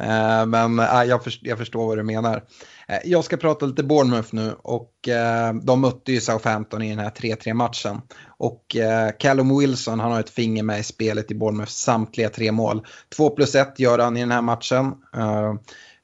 Eh, 0.00 0.46
men 0.46 0.78
eh, 0.78 1.02
jag, 1.02 1.24
förstår, 1.24 1.48
jag 1.48 1.58
förstår 1.58 1.86
vad 1.86 1.98
du 1.98 2.02
menar. 2.02 2.42
Eh, 2.88 2.98
jag 3.04 3.24
ska 3.24 3.36
prata 3.36 3.66
lite 3.66 3.82
Bournemouth 3.82 4.28
nu 4.32 4.54
och 4.62 5.08
eh, 5.08 5.54
de 5.54 5.80
mötte 5.80 6.12
ju 6.12 6.20
Southampton 6.20 6.82
i 6.82 6.90
den 6.90 6.98
här 6.98 7.10
3-3 7.10 7.54
matchen. 7.54 8.00
Och 8.26 8.76
eh, 8.76 9.10
Callum 9.18 9.58
Wilson 9.58 10.00
han 10.00 10.12
har 10.12 10.20
ett 10.20 10.30
finger 10.30 10.62
med 10.62 10.80
i 10.80 10.82
spelet 10.82 11.30
i 11.30 11.34
Bournemouths 11.34 11.76
samtliga 11.76 12.28
tre 12.28 12.52
mål. 12.52 12.86
2 13.16 13.30
plus 13.30 13.54
1 13.54 13.78
gör 13.78 13.98
han 13.98 14.16
i 14.16 14.20
den 14.20 14.32
här 14.32 14.42
matchen. 14.42 14.92
Eh, 15.16 15.54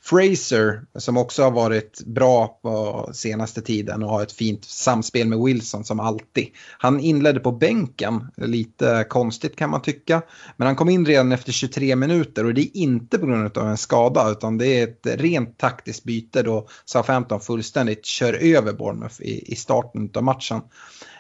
Fraser 0.02 0.82
som 0.98 1.16
också 1.16 1.42
har 1.42 1.50
varit 1.50 2.02
bra 2.06 2.58
på 2.62 3.10
senaste 3.12 3.62
tiden 3.62 4.02
och 4.02 4.10
har 4.10 4.22
ett 4.22 4.32
fint 4.32 4.64
samspel 4.64 5.28
med 5.28 5.38
Wilson 5.38 5.84
som 5.84 6.00
alltid. 6.00 6.46
Han 6.78 7.00
inledde 7.00 7.40
på 7.40 7.52
bänken, 7.52 8.30
lite 8.36 9.06
konstigt 9.08 9.56
kan 9.56 9.70
man 9.70 9.82
tycka. 9.82 10.22
Men 10.56 10.66
han 10.66 10.76
kom 10.76 10.88
in 10.88 11.06
redan 11.06 11.32
efter 11.32 11.52
23 11.52 11.96
minuter 11.96 12.44
och 12.44 12.54
det 12.54 12.60
är 12.60 12.76
inte 12.76 13.18
på 13.18 13.26
grund 13.26 13.58
av 13.58 13.68
en 13.68 13.76
skada 13.76 14.30
utan 14.30 14.58
det 14.58 14.66
är 14.66 14.84
ett 14.84 15.20
rent 15.20 15.58
taktiskt 15.58 16.04
byte 16.04 16.42
då 16.42 16.68
Southampton 16.84 17.40
fullständigt 17.40 18.06
kör 18.06 18.32
över 18.32 18.72
Bournemouth 18.72 19.22
i, 19.22 19.52
i 19.52 19.56
starten 19.56 20.10
av 20.14 20.24
matchen. 20.24 20.60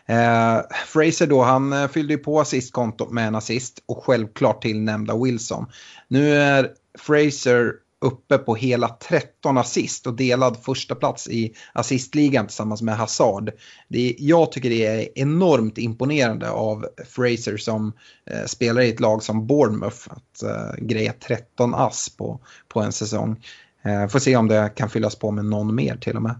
Eh, 0.06 0.60
Fraser 0.86 1.26
då, 1.26 1.42
han 1.42 1.72
eh, 1.72 1.88
fyllde 1.88 2.14
ju 2.14 2.18
på 2.18 2.40
assistkontot 2.40 3.10
med 3.10 3.26
en 3.26 3.34
assist 3.34 3.82
och 3.86 4.04
självklart 4.04 4.62
till 4.62 4.80
nämnda 4.80 5.24
Wilson. 5.24 5.66
Nu 6.08 6.34
är 6.34 6.70
Fraser 6.98 7.72
uppe 8.00 8.38
på 8.38 8.54
hela 8.54 8.88
13 8.88 9.58
assist 9.58 10.06
och 10.06 10.16
delad 10.16 10.56
första 10.62 10.94
plats 10.94 11.28
i 11.28 11.54
assistligan 11.72 12.46
tillsammans 12.46 12.82
med 12.82 12.96
Hazard. 12.96 13.50
Det 13.88 14.16
jag 14.18 14.52
tycker 14.52 14.70
det 14.70 14.86
är 14.86 15.08
enormt 15.14 15.78
imponerande 15.78 16.50
av 16.50 16.86
Fraser 17.06 17.56
som 17.56 17.92
eh, 18.30 18.44
spelar 18.46 18.82
i 18.82 18.88
ett 18.88 19.00
lag 19.00 19.22
som 19.22 19.46
Bournemouth 19.46 20.08
att 20.10 20.42
eh, 20.42 20.84
greja 20.84 21.12
13 21.12 21.74
ass 21.74 22.16
på, 22.16 22.40
på 22.68 22.80
en 22.80 22.92
säsong. 22.92 23.36
Eh, 23.82 24.08
får 24.08 24.18
se 24.18 24.36
om 24.36 24.48
det 24.48 24.72
kan 24.74 24.90
fyllas 24.90 25.16
på 25.16 25.30
med 25.30 25.44
någon 25.44 25.74
mer 25.74 25.96
till 25.96 26.16
och 26.16 26.22
med. 26.22 26.34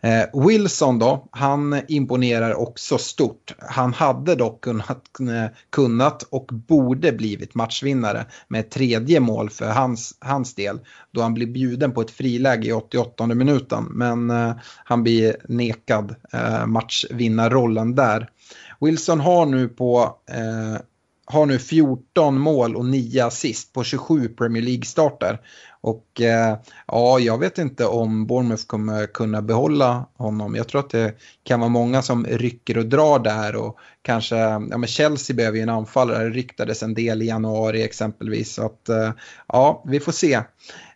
Eh, 0.00 0.46
Wilson 0.46 0.98
då, 0.98 1.28
han 1.30 1.80
imponerar 1.88 2.54
också 2.54 2.98
stort. 2.98 3.54
Han 3.58 3.92
hade 3.92 4.34
dock 4.34 4.60
kunnat, 4.60 5.20
eh, 5.20 5.50
kunnat 5.70 6.22
och 6.22 6.46
borde 6.52 7.12
blivit 7.12 7.54
matchvinnare 7.54 8.26
med 8.48 8.60
ett 8.60 8.70
tredje 8.70 9.20
mål 9.20 9.50
för 9.50 9.66
hans, 9.66 10.16
hans 10.20 10.54
del. 10.54 10.80
Då 11.10 11.22
han 11.22 11.34
blir 11.34 11.46
bjuden 11.46 11.92
på 11.92 12.00
ett 12.00 12.10
friläge 12.10 12.68
i 12.68 12.72
88 12.72 13.26
minuten. 13.26 13.84
Men 13.90 14.32
han 14.84 15.02
blir 15.02 15.36
nekad 15.48 16.14
matchvinnarrollen 16.66 17.94
där. 17.94 18.30
Wilson 18.80 19.20
har 19.20 19.46
nu 19.46 19.68
på 19.68 20.18
har 21.26 21.46
nu 21.46 21.58
14 21.58 22.40
mål 22.40 22.76
och 22.76 22.84
9 22.84 23.24
assist 23.24 23.72
på 23.72 23.84
27 23.84 24.28
Premier 24.28 24.62
League-starter. 24.62 25.40
Och 25.84 26.20
eh, 26.20 26.58
ja, 26.86 27.18
jag 27.18 27.38
vet 27.38 27.58
inte 27.58 27.86
om 27.86 28.26
Bournemouth 28.26 28.66
kommer 28.66 29.06
kunna 29.06 29.42
behålla 29.42 30.06
honom. 30.16 30.54
Jag 30.54 30.68
tror 30.68 30.80
att 30.80 30.90
det 30.90 31.14
kan 31.42 31.60
vara 31.60 31.68
många 31.68 32.02
som 32.02 32.26
rycker 32.26 32.78
och 32.78 32.86
drar 32.86 33.18
där 33.18 33.56
och 33.56 33.78
kanske, 34.02 34.36
ja 34.36 34.58
men 34.58 34.86
Chelsea 34.86 35.36
behöver 35.36 35.56
ju 35.56 35.62
en 35.62 35.68
anfallare, 35.68 36.24
det 36.24 36.30
ryktades 36.30 36.82
en 36.82 36.94
del 36.94 37.22
i 37.22 37.26
januari 37.26 37.82
exempelvis. 37.82 38.54
Så 38.54 38.66
att 38.66 38.88
eh, 38.88 39.12
ja, 39.48 39.84
vi 39.86 40.00
får 40.00 40.12
se. 40.12 40.40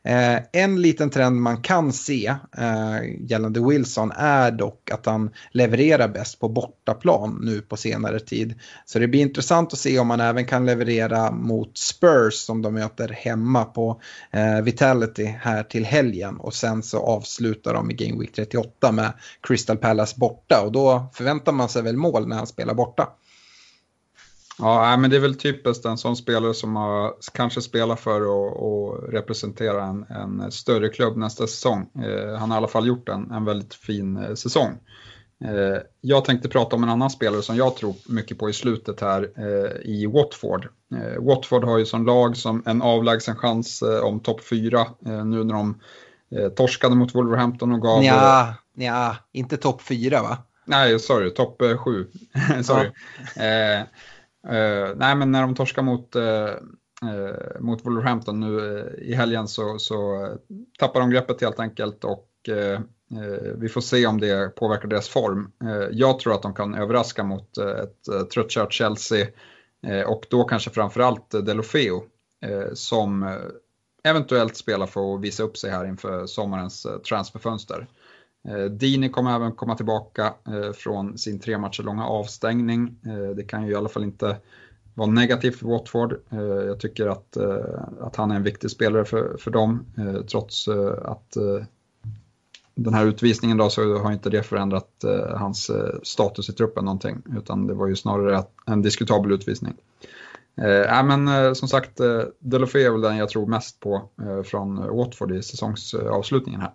Eh, 0.09 0.39
en 0.53 0.83
liten 0.83 1.11
trend 1.11 1.37
man 1.37 1.63
kan 1.63 1.93
se 1.93 2.35
eh, 2.59 3.29
gällande 3.29 3.61
Wilson 3.61 4.13
är 4.17 4.51
dock 4.51 4.91
att 4.91 5.07
han 5.07 5.31
levererar 5.51 6.09
bäst 6.09 6.41
på 6.41 6.49
bortaplan 6.49 7.41
nu 7.43 7.61
på 7.61 7.77
senare 7.77 8.21
tid. 8.21 8.55
Så 8.85 8.99
det 8.99 9.09
blir 9.09 9.21
intressant 9.21 9.73
att 9.73 9.79
se 9.79 9.99
om 9.99 10.11
han 10.11 10.21
även 10.21 10.47
kan 10.47 10.67
leverera 10.67 11.31
mot 11.31 11.79
Spurs 11.79 12.35
som 12.35 12.63
de 12.63 12.75
möter 12.75 13.09
hemma 13.09 13.65
på 13.65 14.01
eh, 14.31 14.61
Vitality 14.79 15.25
här 15.25 15.63
till 15.63 15.85
helgen. 15.85 16.37
Och 16.37 16.55
sen 16.55 16.83
så 16.83 16.99
avslutar 16.99 17.75
de 17.75 17.91
i 17.91 17.95
Game 17.95 18.21
Week 18.21 18.33
38 18.33 18.93
med 18.93 19.13
Crystal 19.41 19.77
Palace 19.77 20.15
borta 20.19 20.63
och 20.65 20.73
då 20.73 21.11
förväntar 21.15 21.53
man 21.53 21.69
sig 21.69 21.83
väl 21.83 21.97
mål 21.97 22.29
när 22.29 22.37
han 22.37 22.47
spelar 22.47 22.75
borta. 22.75 23.09
Ja, 24.59 24.97
men 24.97 25.11
det 25.11 25.17
är 25.17 25.21
väl 25.21 25.35
typiskt 25.35 25.85
en 25.85 25.99
sån 25.99 26.17
spelare 26.17 26.55
som 26.55 26.77
har, 26.77 27.15
kanske 27.33 27.61
spelar 27.63 27.97
för 27.97 28.21
att 28.21 29.13
representera 29.13 29.85
en, 29.85 30.05
en, 30.09 30.53
större 30.53 30.89
klubb 30.89 31.17
nästa 31.17 31.47
säsong. 31.47 31.91
Eh, 31.95 32.39
han 32.39 32.51
har 32.51 32.57
i 32.57 32.59
alla 32.59 32.69
fall 32.69 32.87
gjort 32.87 33.09
en, 33.09 33.31
en 33.31 33.45
väldigt 33.45 33.75
fin 33.75 34.17
eh, 34.17 34.35
säsong. 34.35 34.79
Eh, 35.45 35.83
jag 36.01 36.25
tänkte 36.25 36.49
prata 36.49 36.77
om 36.77 36.83
en 36.83 36.89
annan 36.89 37.11
spelare 37.11 37.43
som 37.43 37.57
jag 37.57 37.77
tror 37.77 37.95
mycket 38.09 38.39
på 38.39 38.51
i 38.51 38.53
slutet 38.53 39.01
här 39.01 39.31
eh, 39.37 39.91
i 39.91 40.07
Watford. 40.07 40.69
Eh, 40.95 41.23
Watford 41.23 41.65
har 41.65 41.79
ju 41.79 41.87
som 41.87 42.07
lag 42.07 42.37
som 42.37 42.63
en 42.67 42.83
avlägsen 42.83 43.37
chans 43.37 43.83
eh, 43.83 44.01
om 44.01 44.21
topp 44.21 44.41
4 44.45 44.87
nu 45.01 45.45
när 45.45 45.55
de 45.55 45.81
torskade 46.57 46.95
mot 46.95 47.15
Wolverhampton 47.15 47.73
och 47.73 47.83
gav... 47.83 48.05
Ja, 48.05 48.55
ja 48.75 49.17
inte 49.33 49.57
topp 49.57 49.83
4 49.83 50.23
va? 50.23 50.39
Nej, 50.65 50.99
sorry, 50.99 51.31
topp 51.31 51.63
7. 51.79 52.07
sorry. 52.63 52.91
Ja. 53.37 53.85
Uh, 54.47 54.97
nej, 54.97 55.17
men 55.17 55.33
när 55.33 55.43
de 55.43 55.55
torskar 55.55 55.83
mot, 55.83 56.17
uh, 56.17 57.61
mot 57.61 57.87
Wolverhampton 57.87 58.41
nu 58.41 58.83
i 59.03 59.15
helgen 59.15 59.49
så, 59.49 59.79
så 59.79 60.29
tappar 60.79 61.01
de 61.01 61.11
greppet 61.11 61.41
helt 61.41 61.61
enkelt 61.61 62.05
och 62.05 62.29
Eh, 63.11 63.53
vi 63.57 63.69
får 63.69 63.81
se 63.81 64.07
om 64.07 64.21
det 64.21 64.55
påverkar 64.55 64.89
deras 64.89 65.09
form. 65.09 65.53
Eh, 65.65 65.89
jag 65.93 66.19
tror 66.19 66.35
att 66.35 66.43
de 66.43 66.55
kan 66.55 66.75
överraska 66.75 67.25
mot 67.25 67.59
eh, 67.59 67.67
ett 67.67 68.31
tröttkört 68.31 68.73
Chelsea 68.73 69.27
och 70.07 70.27
då 70.31 70.45
kanske 70.45 70.71
framförallt 70.71 71.31
Delofeo 71.31 72.03
som 72.73 73.39
eventuellt 74.05 74.57
spelar 74.57 74.87
för 74.87 75.15
att 75.15 75.21
visa 75.21 75.43
upp 75.43 75.57
sig 75.57 75.71
här 75.71 75.85
inför 75.85 76.27
sommarens 76.27 76.87
transferfönster. 77.09 77.87
Dini 78.71 79.09
kommer 79.09 79.37
även 79.37 79.53
komma 79.53 79.77
tillbaka 79.77 80.35
från 80.75 81.19
sin 81.19 81.41
tre 81.41 81.59
matcher 81.59 81.83
långa 81.83 82.07
avstängning. 82.07 83.01
Det 83.37 83.45
kan 83.45 83.67
ju 83.67 83.73
i 83.73 83.75
alla 83.75 83.89
fall 83.89 84.05
inte 84.05 84.37
vara 84.95 85.11
negativt 85.11 85.59
för 85.59 85.67
Watford. 85.67 86.21
Jag 86.67 86.81
tycker 86.81 87.07
att, 87.07 87.37
att 88.01 88.17
han 88.17 88.31
är 88.31 88.37
en 88.37 88.43
viktig 88.43 88.71
spelare 88.71 89.05
för, 89.05 89.37
för 89.39 89.51
dem 89.51 89.87
trots 90.27 90.69
att 91.03 91.37
den 92.79 92.95
här 92.95 93.07
utvisningen 93.07 93.57
då 93.57 93.71
så 93.71 93.99
har 93.99 94.13
inte 94.13 94.31
det 94.31 94.43
förändrat 94.43 95.05
eh, 95.05 95.37
hans 95.37 95.71
eh, 95.71 95.95
status 96.03 96.49
i 96.49 96.53
truppen 96.53 96.85
någonting 96.85 97.23
utan 97.37 97.67
det 97.67 97.75
var 97.75 97.87
ju 97.87 97.97
snarare 97.97 98.45
en 98.67 98.83
diskutabel 98.83 99.33
utvisning. 99.33 99.75
Äh, 100.57 101.05
men 101.05 101.55
som 101.55 101.69
sagt, 101.69 102.01
Delofeu 102.39 102.87
är 102.87 102.91
väl 102.91 103.01
den 103.01 103.17
jag 103.17 103.29
tror 103.29 103.47
mest 103.47 103.81
på 103.81 104.09
från 104.45 104.97
Watford 104.97 105.33
i 105.33 105.43
säsongsavslutningen 105.43 106.61
här. 106.61 106.73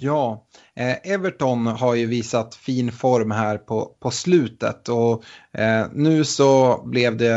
Ja, 0.00 0.46
eh, 0.74 1.12
Everton 1.12 1.66
har 1.66 1.94
ju 1.94 2.06
visat 2.06 2.54
fin 2.54 2.92
form 2.92 3.30
här 3.30 3.58
på, 3.58 3.96
på 4.00 4.10
slutet 4.10 4.88
och 4.88 5.24
eh, 5.60 5.86
nu 5.92 6.24
så 6.24 6.82
blev 6.86 7.16
det 7.16 7.34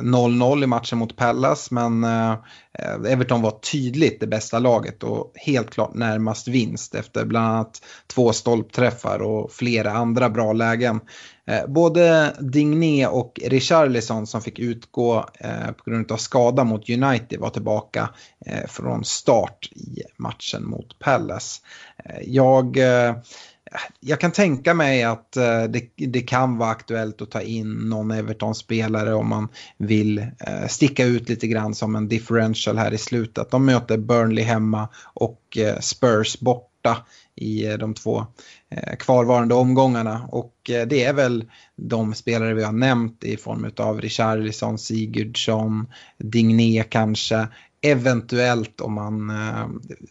0-0 0.00 0.64
i 0.64 0.66
matchen 0.66 0.98
mot 0.98 1.16
Pallas 1.16 1.70
men 1.70 2.04
eh, 2.04 2.32
eh, 2.78 3.12
Everton 3.12 3.42
var 3.42 3.50
tydligt 3.50 4.20
det 4.20 4.26
bästa 4.26 4.58
laget 4.58 5.02
och 5.02 5.32
helt 5.34 5.70
klart 5.70 5.94
närmast 5.94 6.48
vinst 6.48 6.94
efter 6.94 7.24
bland 7.24 7.46
annat 7.46 7.82
två 8.14 8.32
stolpträffar 8.32 9.22
och 9.22 9.52
flera 9.52 9.92
andra 9.92 10.30
bra 10.30 10.52
lägen. 10.52 11.00
Eh, 11.46 11.66
både 11.66 12.36
Digné 12.40 13.06
och 13.06 13.40
Richarlison 13.44 14.26
som 14.26 14.42
fick 14.42 14.58
utgå 14.58 15.26
eh, 15.38 15.72
på 15.76 15.90
grund 15.90 16.12
av 16.12 16.16
skada 16.16 16.64
mot 16.64 16.90
United 16.90 17.40
var 17.40 17.50
tillbaka 17.50 18.10
eh, 18.46 18.66
från 18.68 19.04
start 19.04 19.68
i 19.72 20.01
matchen 20.22 20.64
mot 20.64 20.98
Palace. 20.98 21.60
Eh, 22.04 22.20
jag, 22.26 22.76
eh, 22.76 23.16
jag 24.00 24.20
kan 24.20 24.32
tänka 24.32 24.74
mig 24.74 25.02
att 25.02 25.36
eh, 25.36 25.62
det, 25.62 25.90
det 25.96 26.20
kan 26.20 26.58
vara 26.58 26.70
aktuellt 26.70 27.22
att 27.22 27.30
ta 27.30 27.40
in 27.40 27.72
någon 27.72 28.10
Everton-spelare 28.10 29.14
om 29.14 29.28
man 29.28 29.48
vill 29.76 30.26
sticka 30.68 31.04
ut 31.04 31.28
lite 31.28 31.46
grann 31.46 31.74
som 31.74 31.96
en 31.96 32.08
differential 32.08 32.78
här 32.78 32.92
i 32.92 32.98
slutet. 32.98 33.50
De 33.50 33.64
möter 33.64 33.98
Burnley 33.98 34.44
hemma 34.44 34.88
och 35.04 35.58
Spurs 35.80 36.40
borta 36.40 36.96
i 37.36 37.62
de 37.62 37.94
två 37.94 38.26
kvarvarande 38.98 39.54
omgångarna. 39.54 40.28
Och 40.28 40.54
det 40.64 41.04
är 41.04 41.12
väl 41.12 41.44
de 41.76 42.14
spelare 42.14 42.54
vi 42.54 42.62
har 42.62 42.72
nämnt 42.72 43.24
i 43.24 43.36
form 43.36 43.70
av 43.76 44.00
Richarlison, 44.00 44.78
Sigurdsson, 44.78 45.86
Digné 46.18 46.84
kanske. 46.88 47.48
Eventuellt 47.84 48.80
om 48.80 48.92
man 48.92 49.30
eh, 49.30 49.66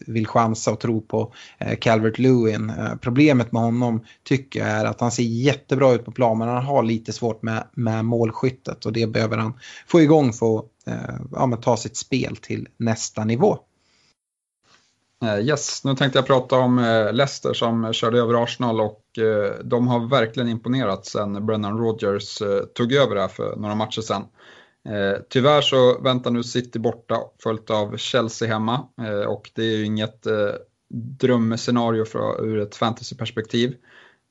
vill 0.06 0.26
chansa 0.26 0.72
och 0.72 0.80
tro 0.80 1.00
på 1.00 1.34
eh, 1.58 1.78
Calvert 1.78 2.18
Lewin. 2.18 2.70
Eh, 2.70 2.94
problemet 3.00 3.52
med 3.52 3.62
honom 3.62 4.04
tycker 4.24 4.60
jag 4.60 4.68
är 4.68 4.84
att 4.84 5.00
han 5.00 5.10
ser 5.10 5.22
jättebra 5.22 5.92
ut 5.92 6.04
på 6.04 6.12
plan 6.12 6.38
men 6.38 6.48
han 6.48 6.64
har 6.64 6.82
lite 6.82 7.12
svårt 7.12 7.42
med, 7.42 7.64
med 7.72 8.04
målskyttet 8.04 8.86
och 8.86 8.92
det 8.92 9.06
behöver 9.06 9.36
han 9.36 9.58
få 9.86 10.00
igång 10.00 10.32
för 10.32 10.58
att 10.58 10.64
eh, 10.86 11.16
ja, 11.32 11.56
ta 11.62 11.76
sitt 11.76 11.96
spel 11.96 12.36
till 12.36 12.68
nästa 12.76 13.24
nivå. 13.24 13.58
Yes, 15.40 15.84
nu 15.84 15.94
tänkte 15.94 16.18
jag 16.18 16.26
prata 16.26 16.56
om 16.56 16.76
Leicester 17.12 17.52
som 17.52 17.92
körde 17.92 18.18
över 18.18 18.42
Arsenal 18.42 18.80
och 18.80 19.02
de 19.64 19.88
har 19.88 20.08
verkligen 20.08 20.48
imponerat 20.48 21.06
sen 21.06 21.46
Brennan 21.46 21.78
Rodgers 21.78 22.42
tog 22.74 22.92
över 22.92 23.16
här 23.16 23.28
för 23.28 23.56
några 23.56 23.74
matcher 23.74 24.00
sedan. 24.00 24.24
Eh, 24.88 25.20
tyvärr 25.28 25.60
så 25.60 26.00
väntar 26.00 26.30
nu 26.30 26.42
City 26.42 26.78
borta 26.78 27.20
följt 27.42 27.70
av 27.70 27.96
Chelsea 27.96 28.48
hemma 28.48 28.88
eh, 29.00 29.28
och 29.28 29.50
det 29.54 29.62
är 29.62 29.76
ju 29.76 29.84
inget 29.84 30.26
eh, 30.26 30.54
drömscenario 31.20 32.04
för, 32.04 32.44
ur 32.44 32.58
ett 32.58 32.76
fantasyperspektiv. 32.76 33.74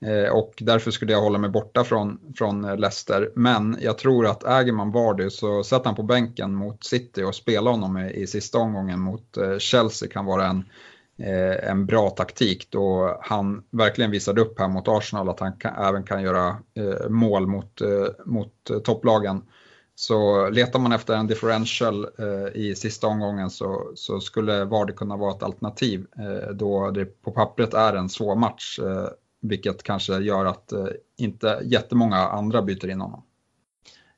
Eh, 0.06 0.32
och 0.32 0.54
därför 0.58 0.92
skulle 0.92 1.12
jag 1.12 1.22
hålla 1.22 1.38
mig 1.38 1.50
borta 1.50 1.84
från, 1.84 2.20
från 2.38 2.66
eh, 2.66 2.78
Leicester. 2.78 3.32
Men 3.36 3.78
jag 3.82 3.98
tror 3.98 4.26
att 4.26 4.44
äger 4.44 4.72
man 4.72 4.92
Vardy 4.92 5.30
så 5.30 5.64
sätter 5.64 5.86
han 5.86 5.96
på 5.96 6.04
bänken 6.04 6.56
mot 6.56 6.84
City 6.84 7.24
och 7.24 7.36
spelar 7.36 7.72
honom 7.72 7.98
i, 7.98 8.14
i 8.14 8.28
sista 8.28 8.58
omgången 8.58 9.00
mot 9.00 9.38
eh, 9.38 9.58
Chelsea 9.58 10.10
kan 10.10 10.26
vara 10.26 10.48
en, 10.48 10.66
en 11.64 11.86
bra 11.86 12.10
taktik 12.10 12.68
då 12.72 13.18
han 13.22 13.64
verkligen 13.70 14.12
visade 14.12 14.42
upp 14.42 14.60
här 14.60 14.68
mot 14.68 14.88
Arsenal 14.88 15.30
att 15.30 15.40
han 15.40 15.54
kan, 15.54 15.86
även 15.86 16.04
kan 16.04 16.24
göra 16.24 16.56
mål 17.10 17.48
mot, 17.48 17.82
mot 18.26 18.54
topplagen. 18.84 19.42
Så 19.96 20.50
letar 20.50 20.80
man 20.80 20.92
efter 20.92 21.14
en 21.14 21.28
differential 21.28 22.08
eh, 22.20 22.62
i 22.62 22.76
sista 22.76 23.08
omgången 23.08 23.50
så, 23.50 23.92
så 23.96 24.20
skulle 24.20 24.66
Vardy 24.66 24.94
kunna 24.94 25.18
vara 25.18 25.36
ett 25.36 25.44
alternativ 25.44 26.06
eh, 26.18 26.54
då 26.54 26.92
det 26.92 27.06
på 27.06 27.32
pappret 27.32 27.74
är 27.74 27.94
en 27.94 28.10
svår 28.10 28.36
match. 28.36 28.80
Eh, 28.80 29.08
vilket 29.42 29.84
kanske 29.84 30.18
gör 30.18 30.46
att 30.46 30.72
eh, 30.72 30.88
inte 31.18 31.60
jättemånga 31.64 32.18
andra 32.18 32.62
byter 32.62 32.90
in 32.90 33.02
honom. 33.02 33.24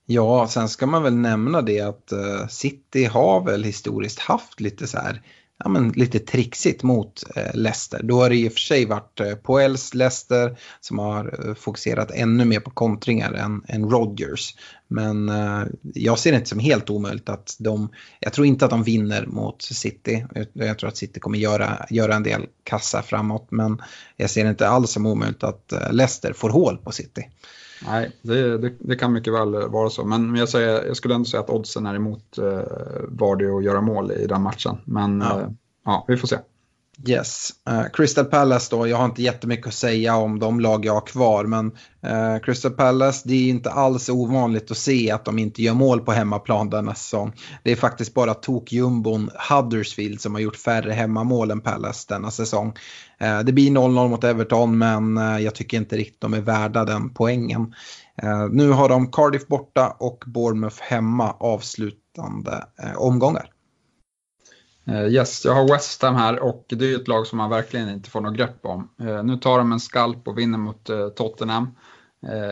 Ja, 0.05 0.47
sen 0.47 0.69
ska 0.69 0.85
man 0.85 1.03
väl 1.03 1.15
nämna 1.15 1.61
det 1.61 1.81
att 1.81 2.11
eh, 2.11 2.47
City 2.49 3.05
har 3.05 3.45
väl 3.45 3.63
historiskt 3.63 4.19
haft 4.19 4.59
lite 4.59 4.87
så 4.87 4.97
här 4.97 5.21
ja, 5.63 5.69
men 5.69 5.89
lite 5.89 6.19
trixigt 6.19 6.83
mot 6.83 7.23
eh, 7.35 7.53
Leicester. 7.53 8.03
Då 8.03 8.21
har 8.21 8.29
det 8.29 8.35
i 8.35 8.47
och 8.47 8.53
för 8.53 8.59
sig 8.59 8.85
varit 8.85 9.19
eh, 9.19 9.35
Poels 9.35 9.93
Leicester 9.93 10.57
som 10.79 10.99
har 10.99 11.47
eh, 11.47 11.53
fokuserat 11.53 12.11
ännu 12.11 12.45
mer 12.45 12.59
på 12.59 12.69
kontringar 12.69 13.33
än, 13.33 13.63
än 13.67 13.89
Rodgers. 13.89 14.55
Men 14.87 15.29
eh, 15.29 15.63
jag 15.83 16.19
ser 16.19 16.31
det 16.31 16.37
inte 16.37 16.49
som 16.49 16.59
helt 16.59 16.89
omöjligt 16.89 17.29
att 17.29 17.55
de, 17.59 17.89
jag 18.19 18.33
tror 18.33 18.47
inte 18.47 18.65
att 18.65 18.71
de 18.71 18.83
vinner 18.83 19.25
mot 19.25 19.61
City. 19.61 20.25
Jag 20.53 20.79
tror 20.79 20.87
att 20.87 20.97
City 20.97 21.19
kommer 21.19 21.37
göra, 21.37 21.85
göra 21.89 22.15
en 22.15 22.23
del 22.23 22.45
kassa 22.63 23.01
framåt 23.01 23.47
men 23.51 23.81
jag 24.17 24.29
ser 24.29 24.43
det 24.43 24.49
inte 24.49 24.67
alls 24.67 24.91
som 24.91 25.05
omöjligt 25.05 25.43
att 25.43 25.71
eh, 25.71 25.91
Leicester 25.91 26.33
får 26.33 26.49
hål 26.49 26.77
på 26.77 26.91
City. 26.91 27.29
Nej, 27.85 28.11
det, 28.21 28.57
det, 28.57 28.73
det, 28.79 28.95
kan 28.95 29.13
mycket 29.13 29.33
väl 29.33 29.67
vara 29.69 29.89
så. 29.89 30.05
Men 30.05 30.35
jag, 30.35 30.49
säger, 30.49 30.85
jag 30.85 30.97
skulle 30.97 31.15
ändå 31.15 31.25
säga 31.25 31.41
att 31.41 31.49
oddsen 31.49 31.85
är 31.85 31.95
emot 31.95 32.37
eh, 32.37 32.61
Vardy 33.07 33.45
att 33.45 33.63
göra 33.63 33.81
mål 33.81 34.11
i 34.11 34.27
den 34.27 34.41
matchen. 34.41 34.77
Men 34.85 35.21
ja, 35.21 35.39
eh, 35.39 35.47
ja 35.85 36.05
vi 36.07 36.17
får 36.17 36.27
se. 36.27 36.37
Yes. 37.07 37.51
Uh, 37.69 37.83
Crystal 37.93 38.25
Palace 38.25 38.75
då, 38.75 38.87
jag 38.87 38.97
har 38.97 39.05
inte 39.05 39.21
jättemycket 39.21 39.67
att 39.67 39.73
säga 39.73 40.15
om 40.15 40.39
de 40.39 40.59
lag 40.59 40.85
jag 40.85 40.93
har 40.93 41.05
kvar 41.05 41.45
men 41.45 41.65
uh, 42.05 42.39
Crystal 42.43 42.71
Palace, 42.71 43.21
det 43.25 43.33
är 43.33 43.49
inte 43.49 43.71
alls 43.71 44.09
ovanligt 44.09 44.71
att 44.71 44.77
se 44.77 45.11
att 45.11 45.25
de 45.25 45.39
inte 45.39 45.61
gör 45.63 45.73
mål 45.73 45.99
på 45.99 46.11
hemmaplan 46.11 46.69
denna 46.69 46.95
säsong. 46.95 47.33
Det 47.63 47.71
är 47.71 47.75
faktiskt 47.75 48.13
bara 48.13 48.33
tokjumbon 48.33 49.29
Huddersfield 49.49 50.21
som 50.21 50.33
har 50.33 50.41
gjort 50.41 50.55
färre 50.55 50.91
hemmamål 50.91 51.51
än 51.51 51.61
Palace 51.61 52.05
denna 52.09 52.31
säsong. 52.31 52.73
Uh, 53.21 53.39
det 53.39 53.51
blir 53.53 53.71
0-0 53.71 54.09
mot 54.09 54.23
Everton 54.23 54.77
men 54.77 55.17
jag 55.17 55.55
tycker 55.55 55.77
inte 55.77 55.97
riktigt 55.97 56.21
de 56.21 56.33
är 56.33 56.41
värda 56.41 56.85
den 56.85 57.09
poängen. 57.09 57.73
nu 58.51 58.69
har 58.69 58.89
de 58.89 59.11
Cardiff 59.11 59.47
borta 59.47 59.95
och 59.99 60.23
Bournemouth 60.27 60.81
hemma 60.81 61.31
avslutande 61.39 62.63
omgångar. 62.95 63.52
Eh, 64.85 65.07
yes, 65.07 65.45
jag 65.45 65.53
har 65.53 65.67
West 65.67 66.01
Ham 66.01 66.15
här 66.15 66.39
och 66.39 66.65
det 66.67 66.91
är 66.91 66.95
ett 66.95 67.07
lag 67.07 67.27
som 67.27 67.37
man 67.37 67.49
verkligen 67.49 67.89
inte 67.89 68.09
får 68.09 68.21
något 68.21 68.37
grepp 68.37 68.65
om. 68.65 68.89
Eh, 69.01 69.23
nu 69.23 69.37
tar 69.37 69.57
de 69.57 69.71
en 69.71 69.79
skalp 69.79 70.27
och 70.27 70.37
vinner 70.37 70.57
mot 70.57 70.89
eh, 70.89 71.09
Tottenham. 71.09 71.75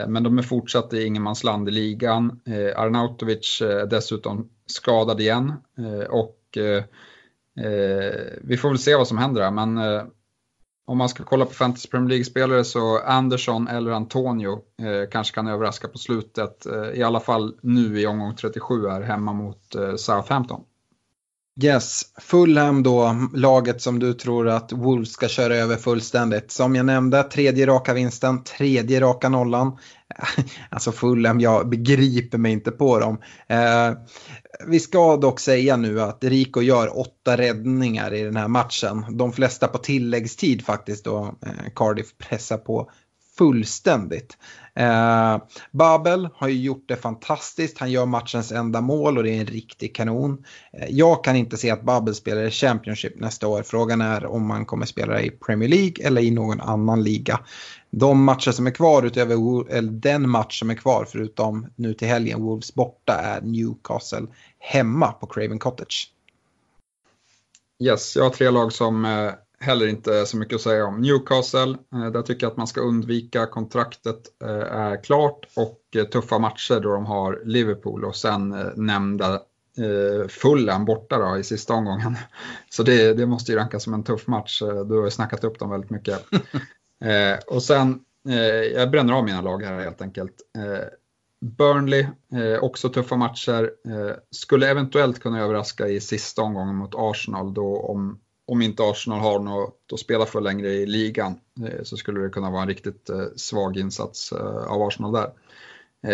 Men 0.07 0.23
de 0.23 0.37
är 0.37 0.41
fortsatt 0.41 0.93
i 0.93 1.03
ingenmansland 1.03 1.67
i 1.69 1.71
ligan. 1.71 2.39
Arnautovic 2.75 3.61
är 3.61 3.85
dessutom 3.85 4.49
skadad 4.65 5.21
igen. 5.21 5.53
Och 6.09 6.57
vi 8.41 8.57
får 8.57 8.69
väl 8.69 8.79
se 8.79 8.95
vad 8.95 9.07
som 9.07 9.17
händer 9.17 9.41
här. 9.41 9.51
Men 9.51 9.77
om 10.85 10.97
man 10.97 11.09
ska 11.09 11.23
kolla 11.23 11.45
på 11.45 11.53
Fantasy 11.53 11.89
Premier 11.89 12.09
League-spelare 12.09 12.63
så 12.63 12.99
Andersson 12.99 13.67
eller 13.67 13.91
Antonio 13.91 14.59
kanske 15.11 15.35
kan 15.35 15.47
överraska 15.47 15.87
på 15.87 15.97
slutet. 15.97 16.67
I 16.93 17.03
alla 17.03 17.19
fall 17.19 17.55
nu 17.61 17.99
i 17.99 18.07
omgång 18.07 18.35
37 18.35 18.87
här 18.87 19.01
hemma 19.01 19.33
mot 19.33 19.75
Southampton. 19.97 20.63
Yes, 21.59 22.01
Fulham 22.21 22.83
då, 22.83 23.15
laget 23.33 23.81
som 23.81 23.99
du 23.99 24.13
tror 24.13 24.49
att 24.49 24.71
Wolves 24.71 25.11
ska 25.11 25.27
köra 25.27 25.55
över 25.55 25.75
fullständigt. 25.75 26.51
Som 26.51 26.75
jag 26.75 26.85
nämnde, 26.85 27.23
tredje 27.23 27.65
raka 27.65 27.93
vinsten, 27.93 28.43
tredje 28.43 29.01
raka 29.01 29.29
nollan. 29.29 29.77
Alltså 30.69 30.91
Fulham, 30.91 31.39
jag 31.39 31.69
begriper 31.69 32.37
mig 32.37 32.51
inte 32.51 32.71
på 32.71 32.99
dem. 32.99 33.17
Eh, 33.47 33.91
vi 34.67 34.79
ska 34.79 35.17
dock 35.17 35.39
säga 35.39 35.77
nu 35.77 36.01
att 36.01 36.23
Rico 36.23 36.61
gör 36.61 36.99
åtta 36.99 37.37
räddningar 37.37 38.13
i 38.13 38.23
den 38.23 38.35
här 38.35 38.47
matchen. 38.47 39.17
De 39.17 39.31
flesta 39.31 39.67
på 39.67 39.77
tilläggstid 39.77 40.65
faktiskt 40.65 41.05
då 41.05 41.35
eh, 41.45 41.71
Cardiff 41.75 42.17
pressar 42.17 42.57
på 42.57 42.91
fullständigt. 43.41 44.37
Eh, 44.75 45.37
Babel 45.71 46.29
har 46.35 46.47
ju 46.47 46.61
gjort 46.61 46.85
det 46.87 46.95
fantastiskt. 46.95 47.77
Han 47.77 47.91
gör 47.91 48.05
matchens 48.05 48.51
enda 48.51 48.81
mål 48.81 49.17
och 49.17 49.23
det 49.23 49.29
är 49.29 49.39
en 49.39 49.45
riktig 49.45 49.95
kanon. 49.95 50.45
Eh, 50.73 50.87
jag 50.89 51.23
kan 51.23 51.35
inte 51.35 51.57
se 51.57 51.71
att 51.71 51.83
Babel 51.83 52.15
spelar 52.15 52.43
i 52.43 52.51
Championship 52.51 53.19
nästa 53.19 53.47
år. 53.47 53.63
Frågan 53.63 54.01
är 54.01 54.25
om 54.25 54.49
han 54.49 54.65
kommer 54.65 54.85
spela 54.85 55.21
i 55.21 55.29
Premier 55.29 55.69
League 55.69 56.07
eller 56.07 56.21
i 56.21 56.31
någon 56.31 56.61
annan 56.61 57.03
liga. 57.03 57.39
De 57.91 58.23
matcher 58.23 58.51
som 58.51 58.67
är 58.67 58.71
kvar 58.71 59.03
utöver 59.03 59.71
eller 59.71 59.91
den 59.91 60.29
match 60.29 60.59
som 60.59 60.69
är 60.69 60.75
kvar 60.75 61.05
förutom 61.09 61.67
nu 61.75 61.93
till 61.93 62.07
helgen 62.07 62.41
Wolves 62.41 62.73
borta 62.73 63.13
är 63.13 63.41
Newcastle 63.41 64.27
hemma 64.59 65.11
på 65.11 65.27
Craven 65.27 65.59
Cottage. 65.59 66.11
Yes, 67.83 68.15
jag 68.15 68.23
har 68.23 68.29
tre 68.29 68.49
lag 68.49 68.73
som 68.73 69.05
eh, 69.05 69.31
heller 69.61 69.87
inte 69.87 70.25
så 70.25 70.37
mycket 70.37 70.55
att 70.55 70.61
säga 70.61 70.85
om. 70.85 71.01
Newcastle, 71.01 71.77
eh, 71.93 72.11
där 72.11 72.21
tycker 72.21 72.45
jag 72.45 72.51
att 72.51 72.57
man 72.57 72.67
ska 72.67 72.81
undvika 72.81 73.45
kontraktet 73.45 74.19
eh, 74.43 74.49
är 74.79 75.03
klart 75.03 75.47
och 75.55 75.81
eh, 75.95 76.03
tuffa 76.03 76.39
matcher 76.39 76.79
då 76.79 76.93
de 76.93 77.05
har 77.05 77.41
Liverpool 77.45 78.05
och 78.05 78.15
sen 78.15 78.71
nämnda 78.75 79.41
Fulham 80.27 80.85
borta 80.85 81.17
då 81.17 81.37
i 81.37 81.43
sista 81.43 81.73
omgången. 81.73 82.17
Så 82.69 82.83
det, 82.83 83.13
det 83.13 83.25
måste 83.25 83.51
ju 83.51 83.57
rankas 83.57 83.83
som 83.83 83.93
en 83.93 84.03
tuff 84.03 84.27
match. 84.27 84.59
Du 84.59 84.97
har 84.97 85.03
ju 85.03 85.11
snackat 85.11 85.43
upp 85.43 85.59
dem 85.59 85.69
väldigt 85.69 85.89
mycket. 85.89 86.25
och 87.47 87.63
sen, 87.63 87.99
jag 88.73 88.91
bränner 88.91 89.13
av 89.13 89.25
mina 89.25 89.41
lag 89.41 89.63
här 89.63 89.79
helt 89.79 90.01
enkelt. 90.01 90.35
Burnley, 91.41 92.07
också 92.61 92.89
tuffa 92.89 93.15
matcher. 93.15 93.71
skulle 94.31 94.69
eventuellt 94.69 95.19
kunna 95.19 95.41
överraska 95.41 95.87
i 95.87 96.01
sista 96.01 96.41
omgången 96.41 96.75
mot 96.75 96.95
Arsenal 96.95 97.53
då 97.53 97.77
om 97.77 98.19
om 98.51 98.61
inte 98.61 98.83
Arsenal 98.83 99.19
har 99.19 99.39
något 99.39 99.89
att 99.93 99.99
spela 99.99 100.25
för 100.25 100.41
längre 100.41 100.69
i 100.69 100.85
ligan 100.85 101.39
eh, 101.65 101.83
så 101.83 101.97
skulle 101.97 102.21
det 102.21 102.29
kunna 102.29 102.51
vara 102.51 102.61
en 102.61 102.67
riktigt 102.67 103.09
eh, 103.09 103.25
svag 103.35 103.77
insats 103.77 104.31
eh, 104.31 104.63
av 104.71 104.81
Arsenal 104.81 105.11
där. 105.11 105.31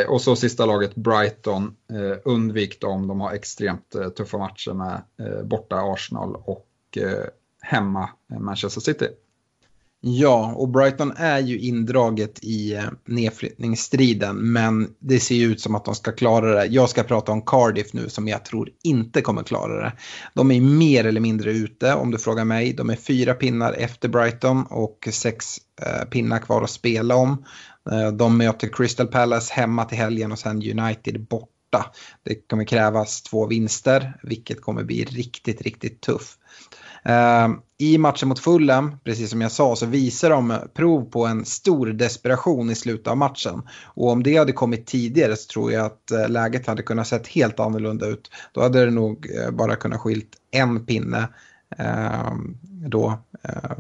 Och 0.08 0.22
så 0.22 0.36
sista 0.36 0.66
laget 0.66 0.96
Brighton, 0.96 1.76
undvik 2.24 2.82
dem, 2.82 3.08
de 3.08 3.22
har 3.22 3.34
extremt 3.34 3.96
tuffa 4.18 4.38
matcher 4.38 4.74
med 4.74 5.02
borta 5.48 5.76
Arsenal 5.76 6.36
och 6.36 6.98
hemma 7.62 8.10
Manchester 8.40 8.82
City. 8.82 9.08
Ja, 10.10 10.54
och 10.56 10.70
Brighton 10.70 11.14
är 11.18 11.40
ju 11.40 11.60
indraget 11.60 12.44
i 12.44 12.74
eh, 12.74 12.84
nedflyttningsstriden 13.06 14.52
men 14.52 14.90
det 15.00 15.20
ser 15.20 15.36
ju 15.36 15.46
ut 15.46 15.62
som 15.62 15.76
att 15.76 15.86
de 15.86 15.96
ska 15.96 16.12
klara 16.12 16.56
det. 16.56 16.66
Jag 16.66 16.90
ska 16.90 17.04
prata 17.04 17.32
om 17.32 17.42
Cardiff 17.42 17.94
nu 17.94 18.10
som 18.10 18.28
jag 18.28 18.46
tror 18.46 18.70
inte 18.84 19.22
kommer 19.22 19.44
klara 19.44 19.84
det. 19.84 19.94
De 20.34 20.52
är 20.52 20.62
mer 20.62 21.06
eller 21.06 21.22
mindre 21.22 21.52
ute 21.52 21.94
om 21.94 22.12
du 22.12 22.18
frågar 22.18 22.46
mig. 22.46 22.74
De 22.74 22.90
är 22.90 22.96
fyra 22.96 23.34
pinnar 23.34 23.74
efter 23.74 24.10
Brighton 24.10 24.66
och 24.70 25.08
sex 25.12 25.46
eh, 25.82 26.10
pinnar 26.10 26.40
kvar 26.40 26.64
att 26.64 26.70
spela 26.70 27.16
om. 27.16 27.46
Eh, 27.92 28.12
de 28.12 28.38
möter 28.38 28.68
Crystal 28.68 29.08
Palace 29.08 29.54
hemma 29.54 29.86
till 29.86 29.98
helgen 29.98 30.32
och 30.32 30.40
sen 30.40 30.80
United 30.80 31.28
borta. 31.28 31.92
Det 32.24 32.48
kommer 32.50 32.64
krävas 32.64 33.22
två 33.22 33.48
vinster 33.48 34.20
vilket 34.24 34.62
kommer 34.62 34.84
bli 34.84 35.04
riktigt, 35.04 35.62
riktigt 35.62 36.02
tufft. 36.02 36.37
Ehm, 37.08 37.60
I 37.78 37.98
matchen 37.98 38.30
mot 38.30 38.40
Fulham, 38.40 39.00
precis 39.04 39.30
som 39.30 39.42
jag 39.42 39.52
sa, 39.52 39.76
så 39.76 39.86
visar 39.86 40.30
de 40.30 40.54
prov 40.74 41.10
på 41.10 41.26
en 41.26 41.46
stor 41.46 41.88
desperation 41.88 42.70
i 42.70 42.76
slutet 42.76 43.08
av 43.08 43.18
matchen. 43.18 43.62
Och 43.86 44.10
om 44.10 44.24
det 44.24 44.38
hade 44.38 44.52
kommit 44.52 44.88
tidigare 44.88 45.36
så 45.36 45.48
tror 45.48 45.72
jag 45.72 45.86
att 45.86 46.12
eh, 46.12 46.30
läget 46.30 46.68
hade 46.68 46.84
kunnat 46.84 47.08
sett 47.08 47.28
helt 47.28 47.60
annorlunda 47.60 48.06
ut. 48.06 48.32
Då 48.52 48.62
hade 48.62 48.86
det 48.86 48.92
nog 48.92 49.28
eh, 49.36 49.52
bara 49.52 49.76
kunnat 49.76 50.00
skilt 50.00 50.30
en 50.52 50.86
pinne 50.86 51.28
eh, 51.78 52.34
då 52.88 53.20
eh, 53.44 53.80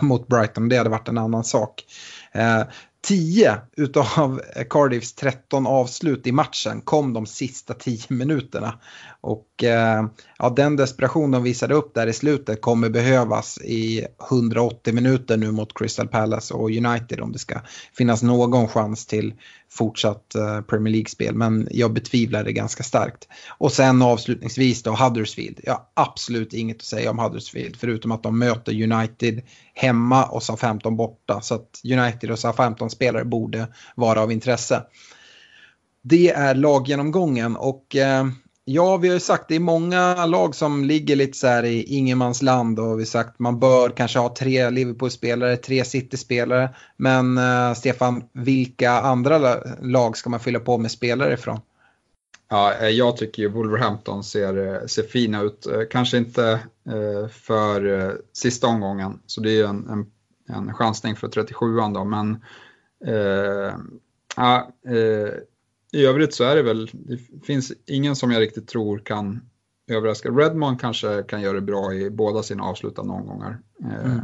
mot 0.00 0.28
Brighton. 0.28 0.68
Det 0.68 0.76
hade 0.76 0.90
varit 0.90 1.08
en 1.08 1.18
annan 1.18 1.44
sak. 1.44 1.84
Ehm, 2.32 2.64
10 3.00 3.56
utav 3.76 4.40
Cardiffs 4.70 5.14
13 5.14 5.66
avslut 5.66 6.26
i 6.26 6.32
matchen 6.32 6.80
kom 6.80 7.12
de 7.12 7.26
sista 7.26 7.74
10 7.74 7.98
minuterna. 8.08 8.78
Och 9.20 9.64
eh, 9.64 10.06
ja, 10.38 10.50
den 10.50 10.76
desperation 10.76 11.30
de 11.30 11.42
visade 11.42 11.74
upp 11.74 11.94
där 11.94 12.06
i 12.06 12.12
slutet 12.12 12.60
kommer 12.60 12.88
behövas 12.88 13.58
i 13.58 14.06
180 14.30 14.94
minuter 14.94 15.36
nu 15.36 15.50
mot 15.50 15.78
Crystal 15.78 16.08
Palace 16.08 16.54
och 16.54 16.70
United 16.70 17.20
om 17.20 17.32
det 17.32 17.38
ska 17.38 17.60
finnas 17.92 18.22
någon 18.22 18.68
chans 18.68 19.06
till 19.06 19.34
fortsatt 19.70 20.34
eh, 20.34 20.60
Premier 20.60 20.92
League-spel. 20.92 21.34
Men 21.34 21.68
jag 21.70 21.92
betvivlar 21.92 22.44
det 22.44 22.52
ganska 22.52 22.82
starkt. 22.82 23.28
Och 23.58 23.72
sen 23.72 24.02
avslutningsvis 24.02 24.82
då 24.82 24.90
Huddersfield. 24.90 25.60
Jag 25.62 25.72
har 25.72 25.84
absolut 25.94 26.52
inget 26.52 26.76
att 26.76 26.82
säga 26.82 27.10
om 27.10 27.18
Huddersfield 27.18 27.76
förutom 27.76 28.12
att 28.12 28.22
de 28.22 28.38
möter 28.38 28.92
United 28.92 29.42
hemma 29.74 30.24
och 30.24 30.42
SA-15 30.42 30.96
borta. 30.96 31.40
Så 31.40 31.54
att 31.54 31.80
United 31.84 32.30
och 32.30 32.38
SA-15-spelare 32.38 33.24
borde 33.24 33.66
vara 33.96 34.22
av 34.22 34.32
intresse. 34.32 34.82
Det 36.02 36.30
är 36.30 36.54
laggenomgången 36.54 37.56
och 37.56 37.96
eh, 37.96 38.26
Ja, 38.70 38.96
vi 38.96 39.08
har 39.08 39.14
ju 39.14 39.20
sagt 39.20 39.48
det 39.48 39.56
är 39.56 39.60
många 39.60 40.26
lag 40.26 40.54
som 40.54 40.84
ligger 40.84 41.16
lite 41.16 41.38
så 41.38 41.46
här 41.46 41.64
i 41.64 41.82
ingenmansland 41.82 42.78
och 42.78 42.98
vi 42.98 43.00
har 43.00 43.06
sagt 43.06 43.30
att 43.30 43.38
man 43.38 43.60
bör 43.60 43.90
kanske 43.90 44.18
ha 44.18 44.34
tre 44.34 44.70
Liverpool-spelare, 44.70 45.56
tre 45.56 45.84
City-spelare. 45.84 46.74
Men 46.96 47.38
eh, 47.38 47.74
Stefan, 47.74 48.24
vilka 48.32 48.90
andra 48.90 49.56
lag 49.80 50.16
ska 50.16 50.30
man 50.30 50.40
fylla 50.40 50.60
på 50.60 50.78
med 50.78 50.90
spelare 50.90 51.34
ifrån? 51.34 51.60
Ja, 52.48 52.74
eh, 52.74 52.88
jag 52.88 53.16
tycker 53.16 53.42
ju 53.42 53.48
Wolverhampton 53.48 54.24
ser, 54.24 54.74
eh, 54.74 54.86
ser 54.86 55.02
fina 55.02 55.42
ut. 55.42 55.66
Eh, 55.66 55.82
kanske 55.90 56.16
inte 56.16 56.60
för 57.30 58.12
sista 58.32 58.66
omgången, 58.66 59.20
så 59.26 59.40
det 59.40 59.60
är 59.60 59.64
en, 59.64 59.88
en, 59.88 60.06
en 60.56 60.74
chansning 60.74 61.16
för 61.16 61.28
37an 61.28 61.94
då, 61.94 62.04
men 62.04 62.44
eh, 63.06 63.74
ja, 64.36 64.70
eh, 64.88 65.34
i 65.92 66.04
övrigt 66.06 66.34
så 66.34 66.44
är 66.44 66.56
det 66.56 66.62
väl, 66.62 66.90
det 66.92 67.18
finns 67.46 67.72
ingen 67.86 68.16
som 68.16 68.30
jag 68.30 68.40
riktigt 68.40 68.68
tror 68.68 68.98
kan 68.98 69.40
överraska. 69.90 70.28
Redmond 70.28 70.80
kanske 70.80 71.22
kan 71.22 71.40
göra 71.40 71.54
det 71.54 71.60
bra 71.60 71.94
i 71.94 72.10
båda 72.10 72.42
sina 72.42 72.64
avslutande 72.64 73.12
omgångar. 73.12 73.58
Eh, 73.84 74.12
mm. 74.12 74.20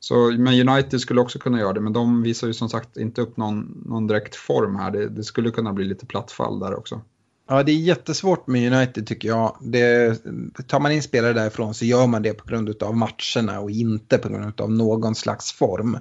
Så, 0.00 0.30
men 0.30 0.68
United 0.68 1.00
skulle 1.00 1.20
också 1.20 1.38
kunna 1.38 1.58
göra 1.58 1.72
det, 1.72 1.80
men 1.80 1.92
de 1.92 2.22
visar 2.22 2.46
ju 2.46 2.52
som 2.52 2.68
sagt 2.68 2.96
inte 2.96 3.20
upp 3.20 3.36
någon, 3.36 3.82
någon 3.86 4.06
direkt 4.06 4.36
form 4.36 4.76
här. 4.76 4.90
Det, 4.90 5.08
det 5.08 5.24
skulle 5.24 5.50
kunna 5.50 5.72
bli 5.72 5.84
lite 5.84 6.06
plattfall 6.06 6.58
där 6.58 6.74
också. 6.74 7.00
Ja, 7.48 7.62
det 7.62 7.72
är 7.72 7.76
jättesvårt 7.76 8.46
med 8.46 8.72
United 8.72 9.06
tycker 9.06 9.28
jag. 9.28 9.56
Det, 9.60 10.18
tar 10.66 10.80
man 10.80 10.92
in 10.92 11.02
spelare 11.02 11.32
därifrån 11.32 11.74
så 11.74 11.84
gör 11.84 12.06
man 12.06 12.22
det 12.22 12.32
på 12.32 12.48
grund 12.48 12.82
av 12.82 12.96
matcherna 12.96 13.60
och 13.60 13.70
inte 13.70 14.18
på 14.18 14.28
grund 14.28 14.60
av 14.60 14.72
någon 14.72 15.14
slags 15.14 15.52
form. 15.52 15.98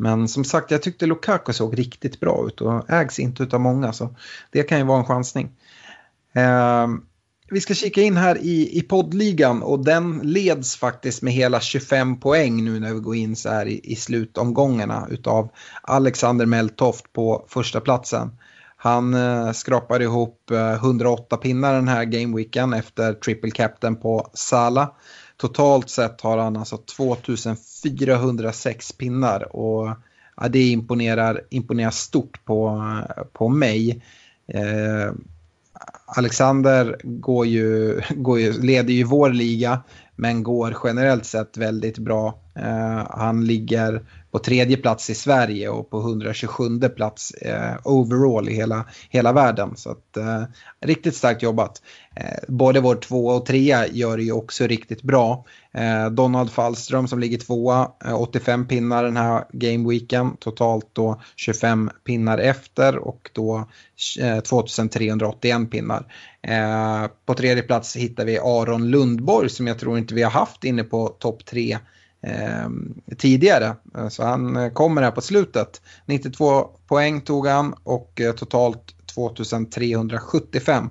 Men 0.00 0.28
som 0.28 0.44
sagt, 0.44 0.70
jag 0.70 0.82
tyckte 0.82 1.06
Lukaku 1.06 1.52
såg 1.52 1.78
riktigt 1.78 2.20
bra 2.20 2.46
ut 2.46 2.60
och 2.60 2.90
ägs 2.90 3.18
inte 3.18 3.48
av 3.52 3.60
många 3.60 3.92
så 3.92 4.14
det 4.50 4.62
kan 4.62 4.78
ju 4.78 4.84
vara 4.84 4.98
en 4.98 5.04
chansning. 5.04 5.50
Eh, 6.32 6.86
vi 7.50 7.60
ska 7.60 7.74
kika 7.74 8.02
in 8.02 8.16
här 8.16 8.38
i, 8.38 8.78
i 8.78 8.82
poddligan 8.82 9.62
och 9.62 9.84
den 9.84 10.20
leds 10.22 10.76
faktiskt 10.76 11.22
med 11.22 11.32
hela 11.32 11.60
25 11.60 12.20
poäng 12.20 12.64
nu 12.64 12.80
när 12.80 12.94
vi 12.94 13.00
går 13.00 13.16
in 13.16 13.36
så 13.36 13.48
här 13.48 13.66
i, 13.66 13.80
i 13.84 13.96
slutomgångarna 13.96 15.06
utav 15.10 15.50
Alexander 15.82 16.46
Meltoft 16.46 17.12
på 17.12 17.44
första 17.48 17.80
platsen. 17.80 18.30
Han 18.76 19.14
eh, 19.14 19.52
skrapade 19.52 20.04
ihop 20.04 20.50
eh, 20.50 20.72
108 20.72 21.36
pinnar 21.36 21.74
den 21.74 21.88
här 21.88 22.04
gameweeken 22.04 22.72
efter 22.72 23.12
triple 23.12 23.50
captain 23.50 23.96
på 23.96 24.30
Sala. 24.34 24.92
Totalt 25.38 25.90
sett 25.90 26.20
har 26.20 26.38
han 26.38 26.56
alltså 26.56 26.76
2406 26.76 28.92
pinnar 28.92 29.56
och 29.56 29.88
ja, 30.36 30.48
det 30.48 30.68
imponerar, 30.68 31.40
imponerar 31.50 31.90
stort 31.90 32.44
på, 32.44 32.82
på 33.32 33.48
mig. 33.48 34.02
Eh, 34.46 35.12
Alexander 36.06 37.00
går 37.04 37.46
ju, 37.46 38.00
går 38.10 38.40
ju, 38.40 38.52
leder 38.52 38.92
ju 38.92 39.04
vår 39.04 39.30
liga 39.30 39.82
men 40.16 40.42
går 40.42 40.76
generellt 40.84 41.26
sett 41.26 41.56
väldigt 41.56 41.98
bra. 41.98 42.38
Eh, 42.62 43.06
han 43.10 43.44
ligger 43.44 44.02
på 44.30 44.38
tredje 44.38 44.76
plats 44.76 45.10
i 45.10 45.14
Sverige 45.14 45.68
och 45.68 45.90
på 45.90 46.00
127 46.00 46.80
plats 46.96 47.30
eh, 47.30 47.74
overall 47.84 48.48
i 48.48 48.54
hela, 48.54 48.84
hela 49.10 49.32
världen. 49.32 49.76
Så 49.76 49.90
att, 49.90 50.16
eh, 50.16 50.42
riktigt 50.80 51.16
starkt 51.16 51.42
jobbat. 51.42 51.82
Eh, 52.16 52.38
både 52.48 52.80
vår 52.80 52.94
tvåa 52.94 53.34
och 53.34 53.46
trea 53.46 53.86
gör 53.86 54.16
det 54.16 54.22
ju 54.22 54.32
också 54.32 54.66
riktigt 54.66 55.02
bra. 55.02 55.44
Eh, 55.72 56.10
Donald 56.10 56.50
Fallström 56.50 57.08
som 57.08 57.18
ligger 57.18 57.38
tvåa, 57.38 57.90
eh, 58.04 58.20
85 58.20 58.68
pinnar 58.68 59.04
den 59.04 59.16
här 59.16 59.44
gameweeken. 59.52 60.36
Totalt 60.36 60.86
då 60.92 61.20
25 61.36 61.90
pinnar 62.04 62.38
efter 62.38 62.96
och 62.96 63.30
då 63.32 63.68
eh, 64.20 64.40
2381 64.40 65.70
pinnar. 65.70 66.04
på 67.26 67.34
tredje 67.34 67.62
plats 67.62 67.96
hittar 67.96 68.24
vi 68.24 68.38
Aron 68.38 68.90
Lundborg 68.90 69.48
som 69.48 69.66
jag 69.66 69.78
tror 69.78 69.98
inte 69.98 70.14
vi 70.14 70.22
har 70.22 70.30
haft 70.30 70.64
inne 70.64 70.84
på 70.84 71.08
topp 71.08 71.44
tre 71.44 71.78
Ehm, 72.22 72.94
eh, 73.06 73.16
tidigare. 73.16 73.76
Så 74.10 74.24
han 74.24 74.56
eh, 74.56 74.72
kommer 74.72 75.02
här 75.02 75.10
på 75.10 75.20
slutet. 75.20 75.82
92 76.06 76.62
poäng 76.88 77.20
tog 77.20 77.46
han 77.46 77.74
och 77.84 78.20
eh, 78.20 78.32
totalt 78.32 78.94
2375. 79.14 80.90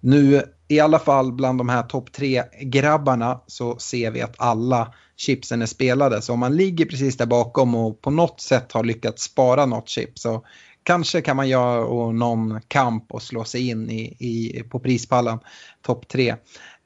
Nu 0.00 0.42
i 0.68 0.80
alla 0.80 0.98
fall 0.98 1.32
bland 1.32 1.58
de 1.58 1.68
här 1.68 1.82
topp 1.82 2.12
tre 2.12 2.42
grabbarna 2.60 3.40
så 3.46 3.78
ser 3.78 4.10
vi 4.10 4.22
att 4.22 4.34
alla 4.38 4.94
chipsen 5.16 5.62
är 5.62 5.66
spelade. 5.66 6.22
Så 6.22 6.32
om 6.32 6.38
man 6.38 6.56
ligger 6.56 6.84
precis 6.84 7.16
där 7.16 7.26
bakom 7.26 7.74
och 7.74 8.00
på 8.00 8.10
något 8.10 8.40
sätt 8.40 8.72
har 8.72 8.84
lyckats 8.84 9.22
spara 9.22 9.66
något 9.66 9.88
chip 9.88 10.18
så 10.18 10.44
kanske 10.82 11.20
kan 11.20 11.36
man 11.36 11.48
göra 11.48 12.12
någon 12.12 12.60
kamp 12.68 13.12
och 13.12 13.22
slå 13.22 13.44
sig 13.44 13.68
in 13.68 13.90
i, 13.90 14.16
i 14.18 14.62
på 14.62 14.80
prispallen 14.80 15.38
topp 15.82 16.08
tre. 16.08 16.28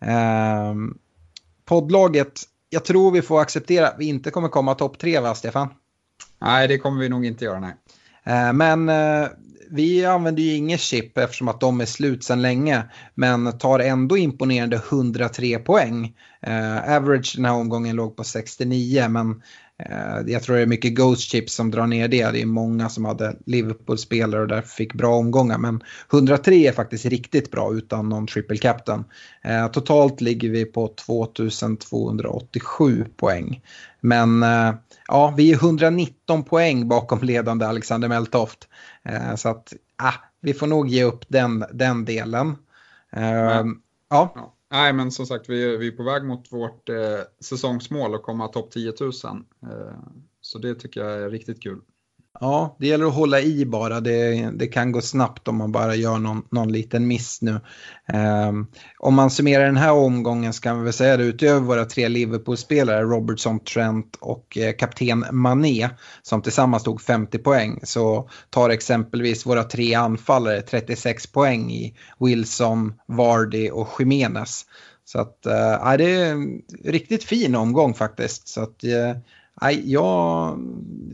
Eh, 0.04 0.74
poddlaget 1.64 2.42
jag 2.70 2.84
tror 2.84 3.10
vi 3.10 3.22
får 3.22 3.40
acceptera 3.40 3.88
att 3.88 3.96
vi 3.98 4.06
inte 4.06 4.30
kommer 4.30 4.48
komma 4.48 4.74
topp 4.74 4.98
tre 4.98 5.20
va 5.20 5.34
Stefan? 5.34 5.68
Nej 6.40 6.68
det 6.68 6.78
kommer 6.78 7.00
vi 7.00 7.08
nog 7.08 7.26
inte 7.26 7.44
göra 7.44 7.60
nej. 7.60 7.74
Eh, 8.24 8.52
men 8.52 8.88
eh, 8.88 9.28
vi 9.70 10.04
använder 10.04 10.42
ju 10.42 10.54
inget 10.54 10.80
chip 10.80 11.18
eftersom 11.18 11.48
att 11.48 11.60
de 11.60 11.80
är 11.80 11.86
slut 11.86 12.24
sedan 12.24 12.42
länge. 12.42 12.82
Men 13.14 13.58
tar 13.58 13.78
ändå 13.78 14.16
imponerande 14.16 14.76
103 14.76 15.58
poäng. 15.58 16.14
Eh, 16.42 16.96
average 16.96 17.32
den 17.36 17.44
här 17.44 17.52
omgången 17.52 17.96
låg 17.96 18.16
på 18.16 18.24
69 18.24 19.08
men 19.08 19.42
jag 20.26 20.42
tror 20.42 20.56
det 20.56 20.62
är 20.62 20.66
mycket 20.66 20.94
Ghost 20.94 21.30
Chips 21.30 21.54
som 21.54 21.70
drar 21.70 21.86
ner 21.86 22.08
det. 22.08 22.30
Det 22.30 22.42
är 22.42 22.46
många 22.46 22.88
som 22.88 23.04
hade 23.04 23.36
Liverpool-spelare 23.46 24.40
och 24.40 24.48
därför 24.48 24.68
fick 24.68 24.94
bra 24.94 25.16
omgångar. 25.16 25.58
Men 25.58 25.82
103 26.12 26.66
är 26.66 26.72
faktiskt 26.72 27.04
riktigt 27.04 27.50
bra 27.50 27.74
utan 27.74 28.08
någon 28.08 28.26
triple 28.26 28.56
captain. 28.56 29.04
Eh, 29.44 29.68
totalt 29.68 30.20
ligger 30.20 30.50
vi 30.50 30.64
på 30.64 30.88
2287 30.88 33.04
poäng. 33.16 33.62
Men 34.00 34.42
eh, 34.42 34.74
ja, 35.08 35.34
vi 35.36 35.52
är 35.52 35.56
119 35.56 36.44
poäng 36.44 36.88
bakom 36.88 37.18
ledande 37.22 37.66
Alexander 37.66 38.08
Meltoft. 38.08 38.68
Så 39.36 39.48
att 39.48 39.72
ah, 39.96 40.14
vi 40.40 40.54
får 40.54 40.66
nog 40.66 40.88
ge 40.88 41.04
upp 41.04 41.24
den, 41.28 41.64
den 41.72 42.04
delen. 42.04 42.56
Ja. 43.10 43.64
ja. 44.10 44.55
Nej, 44.70 44.92
men 44.92 45.10
som 45.10 45.26
sagt, 45.26 45.48
vi 45.48 45.64
är, 45.64 45.78
vi 45.78 45.86
är 45.88 45.92
på 45.92 46.02
väg 46.02 46.24
mot 46.24 46.52
vårt 46.52 46.88
eh, 46.88 47.20
säsongsmål 47.40 48.14
och 48.14 48.22
komma 48.22 48.48
topp 48.48 48.70
10 48.70 48.92
000. 49.00 49.10
Eh, 49.62 49.98
så 50.40 50.58
det 50.58 50.74
tycker 50.74 51.00
jag 51.00 51.12
är 51.12 51.30
riktigt 51.30 51.62
kul. 51.62 51.80
Ja, 52.40 52.76
det 52.78 52.86
gäller 52.86 53.06
att 53.06 53.14
hålla 53.14 53.40
i 53.40 53.66
bara. 53.66 54.00
Det, 54.00 54.50
det 54.54 54.66
kan 54.66 54.92
gå 54.92 55.00
snabbt 55.00 55.48
om 55.48 55.56
man 55.56 55.72
bara 55.72 55.94
gör 55.94 56.18
någon, 56.18 56.42
någon 56.50 56.72
liten 56.72 57.06
miss 57.06 57.42
nu. 57.42 57.60
Um, 58.48 58.66
om 58.98 59.14
man 59.14 59.30
summerar 59.30 59.64
den 59.64 59.76
här 59.76 59.92
omgången 59.92 60.52
så 60.52 60.62
kan 60.62 60.78
vi 60.78 60.84
väl 60.84 60.92
säga 60.92 61.16
det 61.16 61.24
utöver 61.24 61.60
våra 61.60 61.84
tre 61.84 62.08
Liverpool-spelare, 62.08 63.02
Robertson, 63.02 63.60
Trent 63.60 64.16
och 64.20 64.58
eh, 64.58 64.72
kapten 64.72 65.24
Mané 65.32 65.88
som 66.22 66.42
tillsammans 66.42 66.82
tog 66.82 67.00
50 67.00 67.38
poäng 67.38 67.80
så 67.82 68.30
tar 68.50 68.70
exempelvis 68.70 69.46
våra 69.46 69.64
tre 69.64 69.94
anfallare 69.94 70.62
36 70.62 71.26
poäng 71.26 71.70
i 71.70 71.96
Wilson, 72.20 72.94
Vardy 73.06 73.70
och 73.70 73.88
Jimenez. 73.98 74.66
Så 75.04 75.20
att, 75.20 75.46
eh, 75.46 75.96
det 75.96 76.04
är 76.04 76.32
en 76.32 76.62
riktigt 76.84 77.24
fin 77.24 77.54
omgång 77.54 77.94
faktiskt. 77.94 78.48
Så 78.48 78.62
att, 78.62 78.84
eh, 78.84 79.16
Nej, 79.62 79.92
jag 79.92 80.58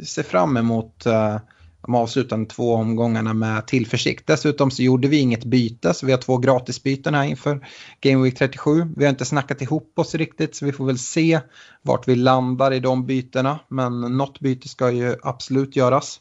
ser 0.07 0.23
fram 0.23 0.57
emot 0.57 1.07
uh, 1.07 1.37
de 1.83 1.95
avslutande 1.95 2.51
två 2.51 2.75
omgångarna 2.75 3.35
med 3.35 3.67
tillförsikt. 3.67 4.27
Dessutom 4.27 4.71
så 4.71 4.83
gjorde 4.83 5.09
vi 5.09 5.19
inget 5.19 5.45
byte 5.45 5.95
så 5.95 6.07
vi 6.07 6.13
har 6.13 6.19
två 6.19 6.39
gratisbyten 6.39 7.15
här 7.15 7.25
inför 7.25 7.69
Game 8.01 8.23
Week 8.23 8.39
37. 8.39 8.87
Vi 8.97 9.05
har 9.05 9.11
inte 9.11 9.25
snackat 9.25 9.63
ihop 9.63 9.99
oss 9.99 10.15
riktigt 10.15 10.57
så 10.57 10.65
vi 10.65 10.73
får 10.73 10.87
väl 10.87 10.99
se 10.99 11.41
vart 11.83 12.09
vi 12.09 12.17
landar 12.17 12.73
i 12.73 12.81
de 12.81 13.07
bytena. 13.07 13.59
Men 13.69 14.01
något 14.01 14.41
byte 14.41 14.69
ska 14.69 14.91
ju 14.91 15.17
absolut 15.23 15.77
göras. 15.77 16.21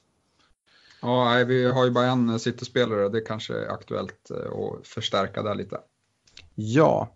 Ja, 1.01 1.43
vi 1.47 1.71
har 1.71 1.85
ju 1.85 1.91
bara 1.91 2.05
en 2.05 2.39
City-spelare. 2.39 3.09
Det 3.09 3.21
kanske 3.21 3.53
är 3.53 3.67
aktuellt 3.67 4.31
eh, 4.31 4.37
att 4.37 4.87
förstärka 4.87 5.43
där 5.43 5.55
lite. 5.55 5.77
Ja, 6.55 7.15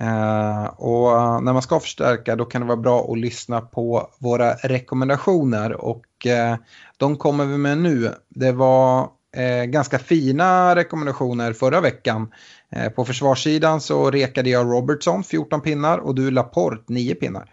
Uh, 0.00 0.64
och 0.64 1.42
när 1.42 1.52
man 1.52 1.62
ska 1.62 1.80
förstärka 1.80 2.36
då 2.36 2.44
kan 2.44 2.60
det 2.60 2.66
vara 2.66 2.76
bra 2.76 3.12
att 3.12 3.18
lyssna 3.18 3.60
på 3.60 4.10
våra 4.18 4.54
rekommendationer 4.54 5.72
och 5.72 6.06
uh, 6.26 6.56
de 6.96 7.16
kommer 7.16 7.44
vi 7.44 7.58
med 7.58 7.78
nu. 7.78 8.10
Det 8.28 8.52
var 8.52 9.10
eh, 9.36 9.64
ganska 9.64 9.98
fina 9.98 10.76
rekommendationer 10.76 11.52
förra 11.52 11.80
veckan. 11.80 12.32
Eh, 12.70 12.92
på 12.92 13.04
försvarssidan 13.04 13.80
så 13.80 14.10
rekade 14.10 14.50
jag 14.50 14.66
Robertson 14.66 15.24
14 15.24 15.60
pinnar 15.60 15.98
och 15.98 16.14
du 16.14 16.30
Laporte 16.30 16.92
9 16.92 17.14
pinnar. 17.14 17.50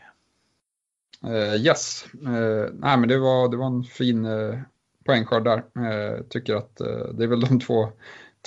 Uh, 1.26 1.56
yes, 1.56 2.06
uh, 2.28 2.66
nej, 2.74 2.98
men 2.98 3.10
det, 3.10 3.18
var, 3.18 3.50
det 3.50 3.58
var 3.58 3.68
en 3.68 3.84
fin 3.84 4.26
uh, 4.26 4.60
poängskörd 5.06 5.44
där. 5.44 5.58
Uh, 5.58 6.24
tycker 6.30 6.56
att 6.56 6.76
det 7.14 7.24
är 7.24 7.28
väl 7.28 7.42
de 7.42 7.60
två, 7.60 7.90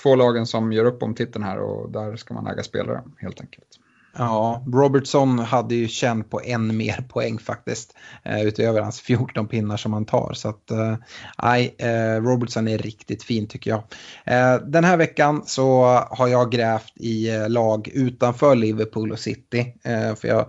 två 0.02 0.16
lagen 0.16 0.46
som 0.46 0.72
gör 0.72 0.84
upp 0.84 1.02
om 1.02 1.14
titeln 1.14 1.44
här 1.44 1.58
och 1.58 1.90
där 1.90 2.16
ska 2.16 2.34
man 2.34 2.46
äga 2.46 2.62
spelare 2.62 3.02
helt 3.18 3.40
enkelt. 3.40 3.78
Ja, 4.16 4.64
Robertson 4.72 5.38
hade 5.38 5.74
ju 5.74 5.88
känt 5.88 6.30
på 6.30 6.40
en 6.44 6.76
mer 6.76 7.04
poäng 7.08 7.38
faktiskt. 7.38 7.96
Eh, 8.22 8.42
utöver 8.42 8.80
hans 8.80 9.00
14 9.00 9.48
pinnar 9.48 9.76
som 9.76 9.92
han 9.92 10.04
tar. 10.04 10.32
Så 10.34 10.48
att, 10.48 10.70
eh, 10.70 10.96
nej, 11.42 11.74
eh, 11.78 12.22
Robertson 12.22 12.68
är 12.68 12.78
riktigt 12.78 13.22
fin 13.22 13.48
tycker 13.48 13.70
jag. 13.70 13.82
Eh, 14.24 14.60
den 14.66 14.84
här 14.84 14.96
veckan 14.96 15.42
så 15.46 15.84
har 16.10 16.28
jag 16.28 16.52
grävt 16.52 16.92
i 16.96 17.30
eh, 17.30 17.48
lag 17.48 17.88
utanför 17.88 18.54
Liverpool 18.54 19.12
och 19.12 19.18
City. 19.18 19.74
Eh, 19.84 20.14
för 20.14 20.28
jag 20.28 20.46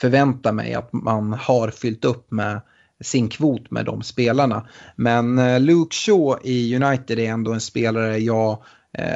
förväntar 0.00 0.52
mig 0.52 0.74
att 0.74 0.92
man 0.92 1.32
har 1.32 1.70
fyllt 1.70 2.04
upp 2.04 2.30
med 2.30 2.60
sin 3.00 3.28
kvot 3.28 3.70
med 3.70 3.84
de 3.84 4.02
spelarna. 4.02 4.68
Men 4.96 5.36
Luke 5.64 5.94
Shaw 5.94 6.38
i 6.44 6.76
United 6.76 7.18
är 7.18 7.28
ändå 7.30 7.52
en 7.52 7.60
spelare 7.60 8.18
jag 8.18 8.62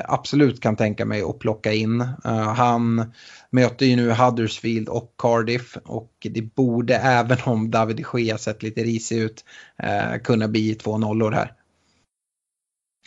absolut 0.05 0.61
kan 0.61 0.77
tänka 0.77 1.05
mig 1.05 1.23
att 1.23 1.39
plocka 1.39 1.73
in. 1.73 2.01
Han 2.57 3.13
möter 3.51 3.87
ju 3.87 3.97
nu 3.97 4.11
Huddersfield 4.11 4.89
och 4.89 5.15
Cardiff 5.19 5.77
och 5.85 6.13
det 6.21 6.55
borde 6.55 6.97
även 7.03 7.39
om 7.45 7.71
David 7.71 7.97
de 7.97 8.21
Gea 8.21 8.39
sett 8.39 8.63
lite 8.63 8.83
risig 8.83 9.19
ut 9.19 9.45
kunna 10.25 10.49
bli 10.49 10.75
två 10.75 10.99
nollor 10.99 11.31
här. 11.31 11.53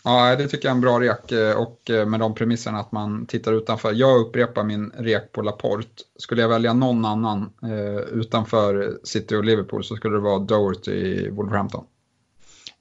Ja, 0.08 0.36
det 0.36 0.48
tycker 0.48 0.68
jag 0.68 0.72
är 0.72 0.76
en 0.76 0.82
bra 0.82 1.00
rek 1.00 1.32
eh, 1.32 1.58
och 1.58 1.90
eh, 1.90 2.06
med 2.06 2.20
de 2.20 2.36
premisserna 2.36 2.80
att 2.80 2.92
man 2.92 3.26
tittar 3.26 3.54
utanför. 3.54 3.94
Jag 3.94 4.20
upprepar 4.20 4.64
min 4.64 4.92
rek 4.98 5.32
på 5.32 5.42
Laporte. 5.42 6.04
Skulle 6.16 6.42
jag 6.42 6.50
välja 6.50 6.74
någon 6.74 7.06
annan 7.06 7.54
eh, 7.64 8.20
utanför 8.20 9.00
City 9.04 9.36
och 9.36 9.44
Liverpool 9.44 9.84
så 9.84 9.96
skulle 9.96 10.16
det 10.16 10.22
vara 10.22 10.40
Doherty 10.40 10.92
i 10.92 11.30
Wolverhampton. 11.30 11.86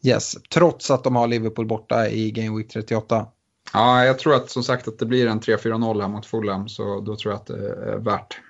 Yes, 0.03 0.37
trots 0.55 0.91
att 0.91 1.05
de 1.05 1.16
har 1.16 1.26
Liverpool 1.26 1.66
borta 1.66 2.09
i 2.09 2.30
Game 2.30 2.57
Week 2.57 2.68
38. 2.68 3.26
Ja, 3.75 4.05
jag 4.05 4.18
tror 4.18 4.35
att 4.35 4.51
som 4.51 4.62
sagt 4.62 4.89
att 4.89 4.99
det 4.99 5.07
blir 5.07 5.27
en 5.27 5.41
3-4-0 5.41 6.01
här 6.01 6.09
mot 6.09 6.27
Fulham 6.27 6.68
så 6.68 7.01
då 7.01 7.16
tror 7.16 7.33
jag 7.33 7.41
att 7.41 7.47
det 7.47 7.68
är 7.68 7.99
värt. 7.99 8.41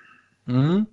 Mm. 0.47 0.85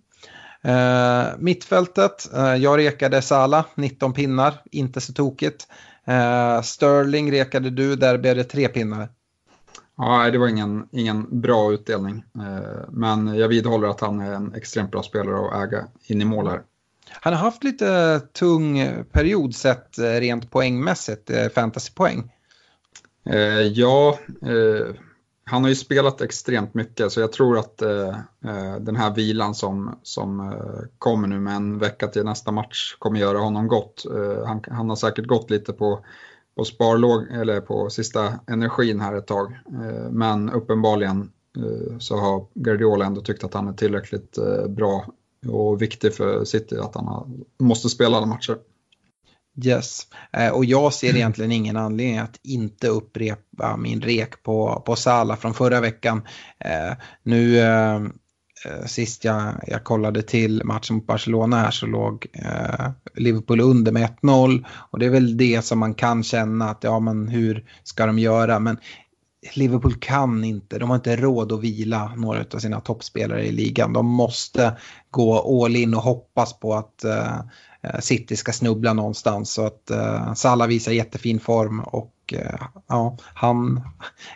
Uh, 0.64 1.38
mittfältet, 1.38 2.30
uh, 2.34 2.56
jag 2.56 2.78
rekade 2.78 3.22
Sala, 3.22 3.64
19 3.74 4.12
pinnar, 4.12 4.54
inte 4.70 5.00
så 5.00 5.12
tokigt. 5.12 5.66
Uh, 6.08 6.62
Sterling 6.62 7.32
rekade 7.32 7.70
du, 7.70 7.96
där 7.96 8.18
blev 8.18 8.36
det 8.36 8.44
tre 8.44 8.68
pinnar. 8.68 9.08
Ja, 9.96 10.30
det 10.30 10.38
var 10.38 10.48
ingen, 10.48 10.88
ingen 10.92 11.40
bra 11.40 11.72
utdelning. 11.72 12.24
Uh, 12.38 12.90
men 12.90 13.34
jag 13.34 13.48
vidhåller 13.48 13.88
att 13.88 14.00
han 14.00 14.20
är 14.20 14.32
en 14.32 14.54
extremt 14.54 14.90
bra 14.90 15.02
spelare 15.02 15.48
att 15.48 15.68
äga 15.68 15.86
in 16.06 16.20
i 16.22 16.24
mål 16.24 16.48
här. 16.48 16.62
Han 17.10 17.32
har 17.32 17.40
haft 17.40 17.64
lite 17.64 18.20
tung 18.32 18.88
period 19.12 19.54
sett 19.54 19.98
uh, 19.98 20.04
rent 20.04 20.50
poängmässigt, 20.50 21.30
fantasypoäng. 21.54 22.30
Eh, 23.24 23.62
ja, 23.62 24.18
eh, 24.42 24.94
han 25.44 25.62
har 25.62 25.68
ju 25.68 25.74
spelat 25.74 26.20
extremt 26.20 26.74
mycket 26.74 27.12
så 27.12 27.20
jag 27.20 27.32
tror 27.32 27.58
att 27.58 27.82
eh, 27.82 28.08
eh, 28.44 28.76
den 28.80 28.96
här 28.96 29.14
vilan 29.14 29.54
som, 29.54 29.98
som 30.02 30.40
eh, 30.40 30.88
kommer 30.98 31.28
nu 31.28 31.40
med 31.40 31.56
en 31.56 31.78
vecka 31.78 32.06
till 32.06 32.24
nästa 32.24 32.52
match 32.52 32.96
kommer 32.98 33.20
göra 33.20 33.38
honom 33.38 33.68
gott. 33.68 34.04
Eh, 34.14 34.46
han, 34.46 34.64
han, 34.70 34.88
har 34.88 34.96
säkert 34.96 35.26
gått 35.26 35.50
lite 35.50 35.72
på, 35.72 36.04
på 36.56 36.64
sparlåg 36.64 37.26
eller 37.32 37.60
på 37.60 37.90
sista 37.90 38.34
energin 38.46 39.00
här 39.00 39.14
ett 39.14 39.26
tag. 39.26 39.52
Eh, 39.66 40.10
men 40.10 40.50
uppenbarligen 40.50 41.30
eh, 41.56 41.98
så 41.98 42.16
har 42.16 42.46
Guardiola 42.54 43.04
ändå 43.04 43.20
tyckt 43.20 43.44
att 43.44 43.54
han 43.54 43.68
är 43.68 43.72
tillräckligt 43.72 44.38
eh, 44.38 44.68
bra 44.68 45.06
och 45.48 45.82
viktig 45.82 46.14
för 46.14 46.44
City 46.44 46.76
att 46.76 46.94
han 46.94 47.06
har, 47.06 47.26
måste 47.58 47.88
spela 47.88 48.16
alla 48.16 48.26
matcher. 48.26 48.58
Yes, 49.64 50.06
eh, 50.32 50.48
och 50.48 50.64
jag 50.64 50.92
ser 50.92 51.16
egentligen 51.16 51.52
ingen 51.52 51.76
anledning 51.76 52.18
att 52.18 52.40
inte 52.42 52.88
upprepa 52.88 53.76
min 53.76 54.00
rek 54.00 54.42
på, 54.42 54.82
på 54.86 54.96
Sala 54.96 55.36
från 55.36 55.54
förra 55.54 55.80
veckan. 55.80 56.22
Eh, 56.58 56.96
nu 57.22 57.58
eh, 57.58 58.00
sist 58.86 59.24
jag, 59.24 59.54
jag 59.66 59.84
kollade 59.84 60.22
till 60.22 60.62
matchen 60.64 60.96
mot 60.96 61.06
Barcelona 61.06 61.56
här 61.56 61.70
så 61.70 61.86
låg 61.86 62.26
Liverpool 63.14 63.60
under 63.60 63.92
med 63.92 64.08
1-0 64.22 64.64
och 64.90 64.98
det 64.98 65.06
är 65.06 65.10
väl 65.10 65.36
det 65.36 65.64
som 65.64 65.78
man 65.78 65.94
kan 65.94 66.22
känna 66.22 66.70
att 66.70 66.84
ja 66.84 67.00
men 67.00 67.28
hur 67.28 67.64
ska 67.82 68.06
de 68.06 68.18
göra? 68.18 68.58
Men 68.58 68.78
Liverpool 69.54 69.94
kan 69.94 70.44
inte, 70.44 70.78
de 70.78 70.90
har 70.90 70.96
inte 70.96 71.16
råd 71.16 71.52
att 71.52 71.60
vila 71.60 72.14
några 72.16 72.44
av 72.54 72.58
sina 72.58 72.80
toppspelare 72.80 73.46
i 73.46 73.52
ligan. 73.52 73.92
De 73.92 74.06
måste 74.06 74.76
gå 75.10 75.64
all 75.64 75.76
in 75.76 75.94
och 75.94 76.02
hoppas 76.02 76.60
på 76.60 76.74
att 76.74 77.04
Eh, 77.04 77.40
eh 77.94 78.00
City 78.00 78.36
ska 78.36 78.52
snubbla 78.52 78.92
någonstans. 78.92 79.52
Så 79.52 79.66
att 79.66 79.90
uh, 79.90 80.34
Salah 80.34 80.68
visar 80.68 80.92
jättefin 80.92 81.40
form 81.40 81.80
och 81.80 82.14
uh, 82.32 82.66
ja, 82.86 83.16
han 83.34 83.80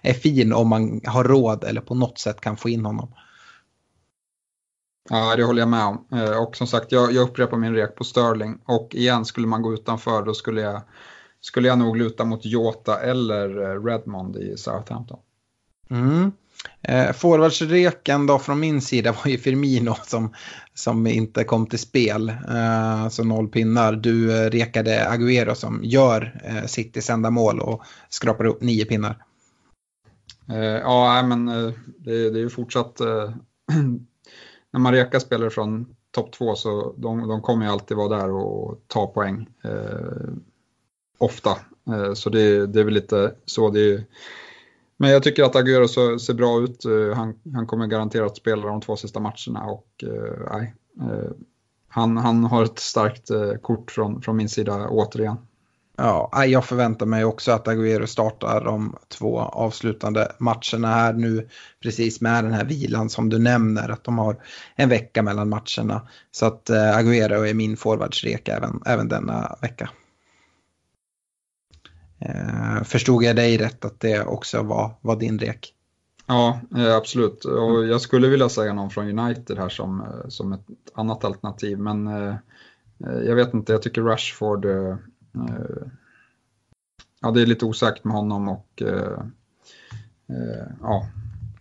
är 0.03 0.15
fin 0.15 0.53
om 0.53 0.69
man 0.69 1.01
har 1.05 1.25
råd 1.25 1.65
eller 1.65 1.81
på 1.81 1.95
något 1.95 2.19
sätt 2.19 2.41
kan 2.41 2.57
få 2.57 2.69
in 2.69 2.87
honom. 2.87 3.15
Ja, 5.09 5.37
det 5.37 5.45
håller 5.45 5.63
jag 5.63 5.69
med 5.69 5.85
om. 5.85 6.07
Och 6.47 6.57
som 6.57 6.67
sagt, 6.67 6.93
jag, 6.93 7.13
jag 7.13 7.23
upprepar 7.29 7.57
min 7.57 7.75
rek 7.75 7.97
på 7.97 8.05
Sterling. 8.05 8.59
Och 8.65 8.95
igen, 8.95 9.25
skulle 9.25 9.47
man 9.47 9.63
gå 9.63 9.75
utanför 9.75 10.23
då 10.23 10.35
skulle 10.35 10.61
jag, 10.61 10.83
skulle 11.47 11.69
jag 11.69 11.79
nog 11.79 11.97
luta 11.97 12.25
mot 12.25 12.45
Jota 12.45 13.01
eller 13.01 13.49
Redmond 13.81 14.37
i 14.37 14.57
Southampton. 14.57 15.19
Mm. 15.91 16.33
Eh, 16.83 17.13
Forwardsreken 17.13 18.27
då 18.27 18.39
från 18.39 18.61
min 18.61 18.81
sida 18.81 19.13
var 19.13 19.31
ju 19.31 19.39
Firmino 19.39 19.95
som, 20.05 20.35
som 20.75 21.07
inte 21.07 21.45
kom 21.45 21.67
till 21.67 21.79
spel. 21.79 22.29
Eh, 22.29 23.09
så 23.09 23.25
noll 23.25 23.49
pinnar. 23.49 23.93
Du 23.93 24.45
eh, 24.45 24.51
rekade 24.51 25.09
Agüero 25.09 25.55
som 25.55 25.81
gör 25.85 26.41
eh, 26.45 26.65
Citys 26.65 27.11
enda 27.11 27.31
mål 27.31 27.61
och 27.61 27.83
skrapar 28.09 28.45
upp 28.45 28.63
nio 28.63 28.85
pinnar. 28.85 29.25
Eh, 30.49 30.57
ja, 30.59 31.23
men 31.23 31.49
eh, 31.49 31.73
det, 31.99 32.31
det 32.31 32.39
är 32.39 32.43
ju 32.43 32.51
fortsatt 32.51 33.01
eh, 33.01 33.31
när 34.73 34.81
man 34.81 34.93
rekar 34.93 35.19
spelare 35.19 35.51
från 35.51 35.87
topp 36.11 36.33
två 36.33 36.55
så 36.55 36.95
de, 36.97 37.29
de 37.29 37.43
kommer 37.43 37.67
ju 37.67 37.73
alltid 37.73 37.97
vara 37.97 38.19
där 38.19 38.31
och 38.31 38.81
ta 38.87 39.07
poäng. 39.07 39.49
Ofta. 41.19 41.51
Eh, 41.89 42.13
så 42.15 42.31
det, 42.31 42.67
det 42.67 42.81
är 42.81 42.85
väl 42.85 42.95
lite 42.95 43.35
så. 43.45 43.71
det 43.71 43.81
är 43.81 44.05
men 44.99 45.11
jag 45.11 45.23
tycker 45.23 45.45
att 45.45 45.55
Agüero 45.55 46.19
ser 46.19 46.35
bra 46.35 46.61
ut. 46.61 46.85
Eh, 46.85 47.17
han, 47.17 47.35
han 47.55 47.67
kommer 47.67 47.87
garanterat 47.87 48.37
spela 48.37 48.67
de 48.67 48.81
två 48.81 48.97
sista 48.97 49.21
matcherna 49.21 49.65
och 49.65 49.89
eh, 50.03 50.53
nej, 50.53 50.75
han, 51.89 52.17
han 52.17 52.45
har 52.45 52.65
ett 52.65 52.79
starkt 52.79 53.31
kort 53.63 53.91
från, 53.91 54.23
från 54.23 54.37
min 54.37 54.49
sida 54.49 54.89
återigen. 54.89 55.37
Ja, 55.97 56.45
jag 56.47 56.65
förväntar 56.65 57.07
mig 57.07 57.25
också 57.25 57.53
att 57.53 57.67
Agüero 57.67 58.07
startar 58.07 58.65
de 58.65 58.97
två 59.09 59.39
avslutande 59.39 60.33
matcherna 60.39 60.89
här 60.89 61.13
nu. 61.13 61.49
Precis 61.83 62.21
med 62.21 62.45
den 62.45 62.53
här 62.53 62.65
vilan 62.65 63.11
som 63.11 63.29
du 63.29 63.39
nämner, 63.39 63.89
att 63.89 64.05
de 64.05 64.19
har 64.19 64.37
en 64.75 64.89
vecka 64.89 65.23
mellan 65.23 65.49
matcherna. 65.49 66.09
Så 66.31 66.47
att 66.47 66.71
Agüero 66.71 67.47
är 67.47 67.55
min 67.55 67.77
forwardsrek 67.77 68.49
även, 68.49 68.83
även 68.87 69.09
denna 69.09 69.57
vecka. 69.61 69.91
Eh, 72.19 72.83
förstod 72.85 73.23
jag 73.23 73.37
dig 73.37 73.59
rätt 73.59 73.85
att 73.85 74.01
det 74.01 74.25
också 74.27 74.63
var, 74.63 74.91
var 75.01 75.17
din 75.17 75.39
rek? 75.39 75.73
Ja, 76.27 76.61
eh, 76.77 76.97
absolut. 76.97 77.45
Och 77.45 77.87
jag 77.87 78.01
skulle 78.01 78.29
vilja 78.29 78.49
säga 78.49 78.73
någon 78.73 78.91
från 78.91 79.19
United 79.19 79.59
här 79.59 79.69
som, 79.69 80.01
eh, 80.01 80.29
som 80.29 80.53
ett 80.53 80.67
annat 80.95 81.25
alternativ. 81.25 81.79
Men 81.79 82.07
jag 82.99 83.35
vet 83.35 83.55
inte, 83.55 83.73
jag 83.73 83.83
tycker 83.83 84.03
Rashford, 84.03 84.67
ja 87.21 87.31
det 87.31 87.43
är 87.43 87.47
lite 87.47 87.65
osäkert 87.65 88.05
med 88.05 88.17
honom 88.17 88.49
och 88.49 88.83
ja. 90.81 91.07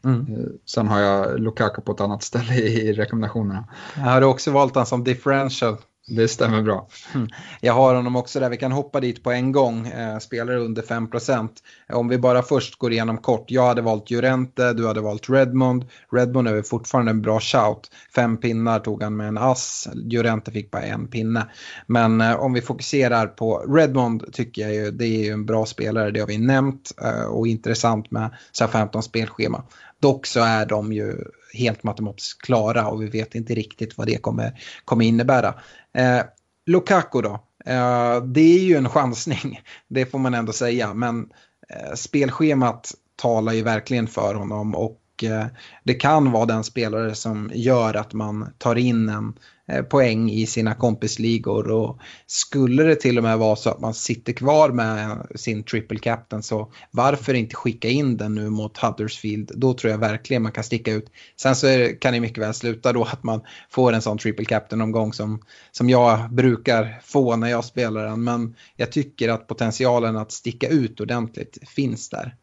Mm. 0.04 0.26
Sen 0.66 0.88
har 0.88 1.00
jag 1.00 1.40
Lukaku 1.40 1.82
på 1.82 1.92
ett 1.92 2.02
annat 2.02 2.24
ställe 2.24 2.54
i 2.56 2.94
rekommendationerna. 2.94 3.68
Har 3.96 4.22
du 4.22 4.28
också 4.28 4.52
valt 4.52 4.74
honom 4.74 4.86
som 4.86 5.04
differential? 5.04 5.78
Det 6.08 6.28
stämmer 6.28 6.62
bra. 6.62 6.88
Mm. 7.16 7.28
Jag 7.62 7.74
har 7.74 7.96
honom 7.96 8.16
också 8.16 8.40
där, 8.40 8.50
vi 8.50 8.58
kan 8.58 8.72
hoppa 8.72 9.00
dit 9.00 9.24
på 9.24 9.32
en 9.32 9.52
gång. 9.52 9.88
Eh, 9.88 10.18
spelare 10.18 10.60
under 10.60 10.82
5%. 10.82 11.50
Om 11.94 12.08
vi 12.08 12.18
bara 12.18 12.42
först 12.42 12.76
går 12.76 12.92
igenom 12.92 13.18
kort. 13.18 13.52
Jag 13.52 13.68
hade 13.68 13.82
valt 13.82 14.12
Jurente, 14.12 14.74
du 14.74 14.88
hade 14.88 15.02
valt 15.02 15.30
Redmond. 15.30 15.86
Redmond 16.12 16.48
är 16.48 16.62
fortfarande 16.62 17.12
en 17.12 17.22
bra 17.22 17.40
shout. 17.40 17.92
Fem 18.16 18.38
pinnar 18.38 18.80
tog 18.80 19.04
han 19.04 19.16
med 19.16 19.28
en 19.28 19.38
ass. 19.38 19.88
Jurente 19.96 20.52
fick 20.52 20.72
bara 20.72 20.84
en 20.84 21.08
pinne. 21.08 21.48
Men 21.88 22.22
eh, 22.22 22.36
om 22.36 22.54
vi 22.54 22.62
fokuserar 22.62 23.28
på 23.28 23.58
Redmond 23.58 24.34
tycker 24.34 24.62
jag 24.62 24.74
ju 24.74 24.92
det 24.92 25.06
är 25.06 25.24
ju 25.24 25.32
en 25.32 25.46
bra 25.46 25.66
spelare, 25.66 26.12
det 26.12 26.20
har 26.20 26.28
vi 26.28 26.38
nämnt. 26.38 26.92
Eh, 27.04 27.26
och 27.26 27.48
intressant 27.48 28.12
med 28.12 28.30
15 28.72 29.04
spelschema. 29.04 29.64
Dock 30.02 30.26
så 30.26 30.40
är 30.40 30.66
de 30.66 30.94
ju 30.94 31.18
helt 31.54 31.84
matematiskt 31.84 32.42
klara 32.42 32.88
och 32.88 33.02
vi 33.02 33.08
vet 33.08 33.36
inte 33.36 33.56
riktigt 33.56 33.98
vad 33.98 34.08
det 34.08 34.22
kommer, 34.22 34.62
kommer 34.86 35.06
innebära. 35.06 35.54
Eh, 35.94 36.22
Lukaku 36.66 37.22
då, 37.22 37.34
eh, 37.66 38.24
det 38.24 38.42
är 38.42 38.64
ju 38.64 38.76
en 38.76 38.90
chansning, 38.90 39.62
det 39.88 40.06
får 40.06 40.20
man 40.20 40.34
ändå 40.34 40.52
säga. 40.52 40.94
Men 40.94 41.30
eh, 41.70 41.94
spelschemat 41.96 42.92
talar 43.16 43.54
ju 43.54 43.64
verkligen 43.64 44.08
för 44.08 44.36
honom 44.36 44.76
och 44.76 45.02
eh, 45.24 45.46
det 45.84 45.94
kan 45.94 46.32
vara 46.32 46.46
den 46.46 46.64
spelare 46.64 47.16
som 47.16 47.52
gör 47.54 47.94
att 47.94 48.14
man 48.14 48.54
tar 48.58 48.76
in 48.76 49.10
en 49.10 49.34
Eh, 49.34 49.55
poäng 49.90 50.32
i 50.32 50.46
sina 50.46 50.76
kompisligor 50.76 51.72
och 51.72 52.00
skulle 52.26 52.84
det 52.84 52.96
till 52.96 53.18
och 53.18 53.24
med 53.24 53.38
vara 53.38 53.56
så 53.56 53.70
att 53.70 53.80
man 53.80 53.94
sitter 53.94 54.34
kvar 54.34 54.70
med 54.70 55.28
sin 55.36 55.64
triple 55.64 56.00
captain 56.00 56.44
så 56.44 56.72
varför 56.92 57.34
inte 57.34 57.56
skicka 57.56 57.90
in 57.90 58.18
den 58.18 58.36
nu 58.36 58.50
mot 58.50 58.78
Huddersfield? 58.78 59.52
Då 59.56 59.74
tror 59.74 59.92
jag 59.92 59.98
verkligen 59.98 60.44
man 60.44 60.52
kan 60.52 60.64
sticka 60.64 60.92
ut. 60.94 61.12
Sen 61.36 61.56
så 61.56 61.68
det, 61.68 61.94
kan 61.94 62.14
det 62.14 62.20
mycket 62.20 62.44
väl 62.44 62.54
sluta 62.54 62.94
då 62.94 63.04
att 63.04 63.24
man 63.24 63.42
får 63.70 63.94
en 63.94 64.02
sån 64.02 64.18
triple 64.18 64.46
captain 64.46 64.82
omgång 64.82 65.14
som, 65.14 65.42
som 65.72 65.90
jag 65.90 66.34
brukar 66.34 67.02
få 67.04 67.36
när 67.36 67.50
jag 67.50 67.66
spelar 67.66 68.06
den 68.06 68.24
men 68.24 68.56
jag 68.76 68.92
tycker 68.92 69.30
att 69.30 69.48
potentialen 69.48 70.18
att 70.18 70.32
sticka 70.32 70.68
ut 70.68 71.00
ordentligt 71.00 71.58
finns 71.70 72.10
där. 72.10 72.36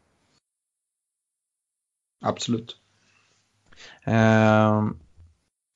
Absolut. 2.25 2.77
Uh, 4.09 4.91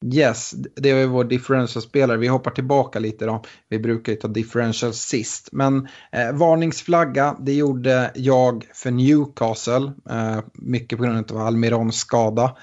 Yes, 0.04 0.54
det 0.76 0.90
är 0.90 1.06
vår 1.06 1.24
differential-spelare. 1.24 2.16
Vi 2.16 2.28
hoppar 2.28 2.50
tillbaka 2.50 2.98
lite 2.98 3.26
då. 3.26 3.44
Vi 3.68 3.78
brukar 3.78 4.12
ju 4.12 4.18
ta 4.18 4.28
differential 4.28 4.94
sist. 4.94 5.48
Men 5.52 5.88
eh, 6.12 6.32
varningsflagga, 6.32 7.36
det 7.40 7.52
gjorde 7.52 8.10
jag 8.14 8.64
för 8.74 8.90
Newcastle. 8.90 9.92
Eh, 10.10 10.38
mycket 10.54 10.98
på 10.98 11.04
grund 11.04 11.32
av 11.32 11.38
Almirons 11.38 11.96
skada. 11.96 12.56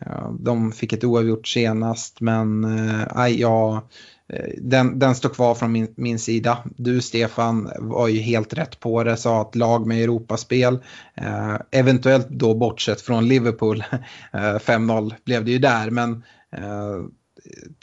Eh, 0.00 0.32
de 0.40 0.72
fick 0.72 0.92
ett 0.92 1.04
oavgjort 1.04 1.48
senast, 1.48 2.20
men 2.20 2.64
eh, 2.64 3.28
ja, 3.28 3.88
eh, 4.28 4.50
den, 4.58 4.98
den 4.98 5.14
står 5.14 5.28
kvar 5.28 5.54
från 5.54 5.72
min, 5.72 5.94
min, 5.96 6.18
sida. 6.18 6.58
Du 6.76 7.00
Stefan 7.00 7.70
var 7.78 8.08
ju 8.08 8.20
helt 8.20 8.54
rätt 8.54 8.80
på 8.80 9.04
det, 9.04 9.16
sa 9.16 9.40
att 9.40 9.54
lag 9.54 9.86
med 9.86 10.02
Europaspel, 10.02 10.78
eh, 11.14 11.56
eventuellt 11.70 12.28
då 12.28 12.54
bortsett 12.54 13.00
från 13.00 13.28
Liverpool, 13.28 13.84
eh, 14.32 14.58
5-0 14.58 15.14
blev 15.24 15.44
det 15.44 15.50
ju 15.50 15.58
där, 15.58 15.90
men 15.90 16.22
Eh, 16.54 17.04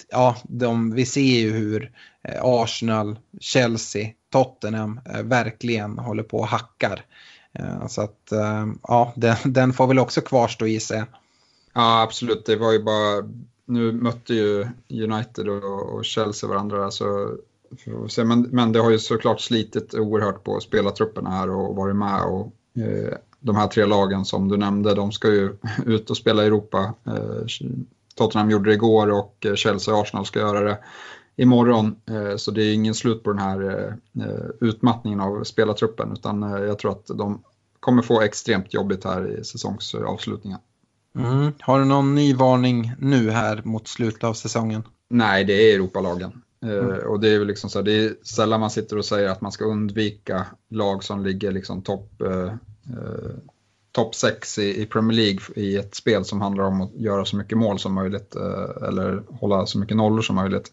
ja, 0.09 0.36
de, 0.43 0.91
vi 0.91 1.05
ser 1.05 1.22
ju 1.22 1.51
hur 1.51 1.91
eh, 2.24 2.39
Arsenal, 2.43 3.19
Chelsea, 3.39 4.09
Tottenham 4.30 4.99
eh, 5.05 5.22
verkligen 5.22 5.97
håller 5.97 6.24
på 6.24 6.38
och 6.38 6.47
hackar. 6.47 7.05
Eh, 7.53 7.88
så 7.88 8.01
att 8.01 8.32
eh, 8.32 8.67
ja, 8.84 9.13
den, 9.15 9.36
den 9.43 9.74
får 9.74 9.88
väl 9.88 9.99
också 9.99 10.22
kvarstå 10.22 10.67
i 10.67 10.80
sig. 10.80 11.03
Ja, 11.74 12.01
absolut. 12.01 12.45
Det 12.45 12.55
var 12.55 12.72
ju 12.72 12.84
bara, 12.84 13.30
nu 13.65 13.91
mötte 13.91 14.34
ju 14.34 14.67
United 14.89 15.49
och, 15.49 16.05
Chelsea 16.05 16.49
varandra. 16.49 16.91
Så, 16.91 17.38
men, 18.26 18.41
men 18.41 18.72
det 18.72 18.80
har 18.80 18.91
ju 18.91 18.99
såklart 18.99 19.41
slitit 19.41 19.93
oerhört 19.93 20.43
på 20.43 20.59
spelartrupperna 20.59 21.30
här 21.30 21.49
och 21.49 21.76
varit 21.76 21.95
med. 21.95 22.24
Och, 22.24 22.53
de 23.43 23.55
här 23.55 23.67
tre 23.67 23.86
lagen 23.86 24.26
som 24.26 24.47
du 24.47 24.57
nämnde, 24.57 24.95
de 24.95 25.11
ska 25.11 25.28
ju 25.28 25.57
ut 25.86 26.09
och 26.09 26.17
spela 26.17 26.43
i 26.43 26.47
Europa 26.47 26.93
Tottenham 28.16 28.49
gjorde 28.49 28.70
det 28.70 28.74
igår 28.74 29.12
och 29.12 29.45
eh, 29.45 29.55
Chelsea 29.55 29.93
och 29.93 30.01
Arsenal 30.01 30.26
ska 30.26 30.39
göra 30.39 30.62
det 30.62 30.78
imorgon. 31.36 31.95
Eh, 32.09 32.36
så 32.38 32.51
det 32.51 32.64
är 32.64 32.74
ingen 32.74 32.93
slut 32.93 33.24
på 33.24 33.34
den 33.34 33.41
här 33.41 33.88
eh, 34.20 34.45
utmattningen 34.62 35.20
av 35.20 35.43
spelartruppen 35.43 36.12
utan 36.14 36.41
jag 36.41 36.80
tror 36.80 36.91
att 36.91 37.07
de 37.07 37.43
kommer 37.80 38.01
få 38.01 38.22
extremt 38.22 38.74
jobbigt 38.74 39.03
här 39.03 39.39
i 39.39 39.43
säsongsavslutningen. 39.43 40.59
Mm. 41.20 41.53
Har 41.59 41.80
du 41.80 41.86
någon 41.86 42.16
ny 42.16 42.34
varning 42.34 42.91
nu 42.99 43.30
här 43.30 43.62
mot 43.66 43.88
slutet 43.88 44.24
av 44.24 44.34
säsongen? 44.34 44.84
Nej, 45.09 45.43
det 45.43 45.53
är 45.53 45.76
Europalagen. 45.76 46.41
Mm. 46.64 47.07
och 47.07 47.20
det 47.20 47.30
är 47.30 47.39
väl 47.39 47.47
liksom 47.47 47.70
så 47.70 47.82
det 47.82 47.91
är 47.91 48.14
sällan 48.24 48.59
man 48.59 48.70
sitter 48.70 48.97
och 48.97 49.05
säger 49.05 49.30
att 49.30 49.41
man 49.41 49.51
ska 49.51 49.66
undvika 49.66 50.45
lag 50.70 51.03
som 51.03 51.24
ligger 51.26 51.51
liksom 51.51 51.82
topp 51.82 52.22
topp 53.91 54.15
6 54.15 54.59
i, 54.59 54.81
i, 54.81 54.85
Premier 54.85 55.17
League 55.17 55.39
i 55.55 55.77
ett 55.77 55.95
spel 55.95 56.25
som 56.25 56.41
handlar 56.41 56.63
om 56.63 56.81
att 56.81 56.93
göra 56.95 57.25
så 57.25 57.37
mycket 57.37 57.57
mål 57.57 57.79
som 57.79 57.93
möjligt 57.93 58.35
eh, 58.35 58.87
eller 58.87 59.23
hålla 59.39 59.65
så 59.65 59.79
mycket 59.79 59.97
nollor 59.97 60.21
som 60.21 60.35
möjligt. 60.35 60.71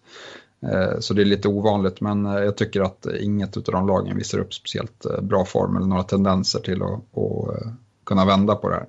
Eh, 0.63 0.99
så 1.01 1.15
det 1.15 1.23
är 1.23 1.27
lite 1.27 1.49
ovanligt 1.49 2.01
men 2.01 2.27
eh, 2.27 2.33
jag 2.33 2.57
tycker 2.57 2.81
att 2.81 3.07
inget 3.21 3.57
av 3.57 3.63
de 3.63 3.87
lagen 3.87 4.17
visar 4.17 4.39
upp 4.39 4.55
speciellt 4.55 5.05
eh, 5.05 5.21
bra 5.21 5.45
form 5.45 5.77
eller 5.77 5.87
några 5.87 6.03
tendenser 6.03 6.61
till 6.61 6.83
att, 6.83 6.93
att 6.93 7.63
eh, 7.63 7.73
kunna 8.05 8.25
vända 8.25 8.55
på 8.55 8.69
det 8.69 8.75
här. 8.75 8.87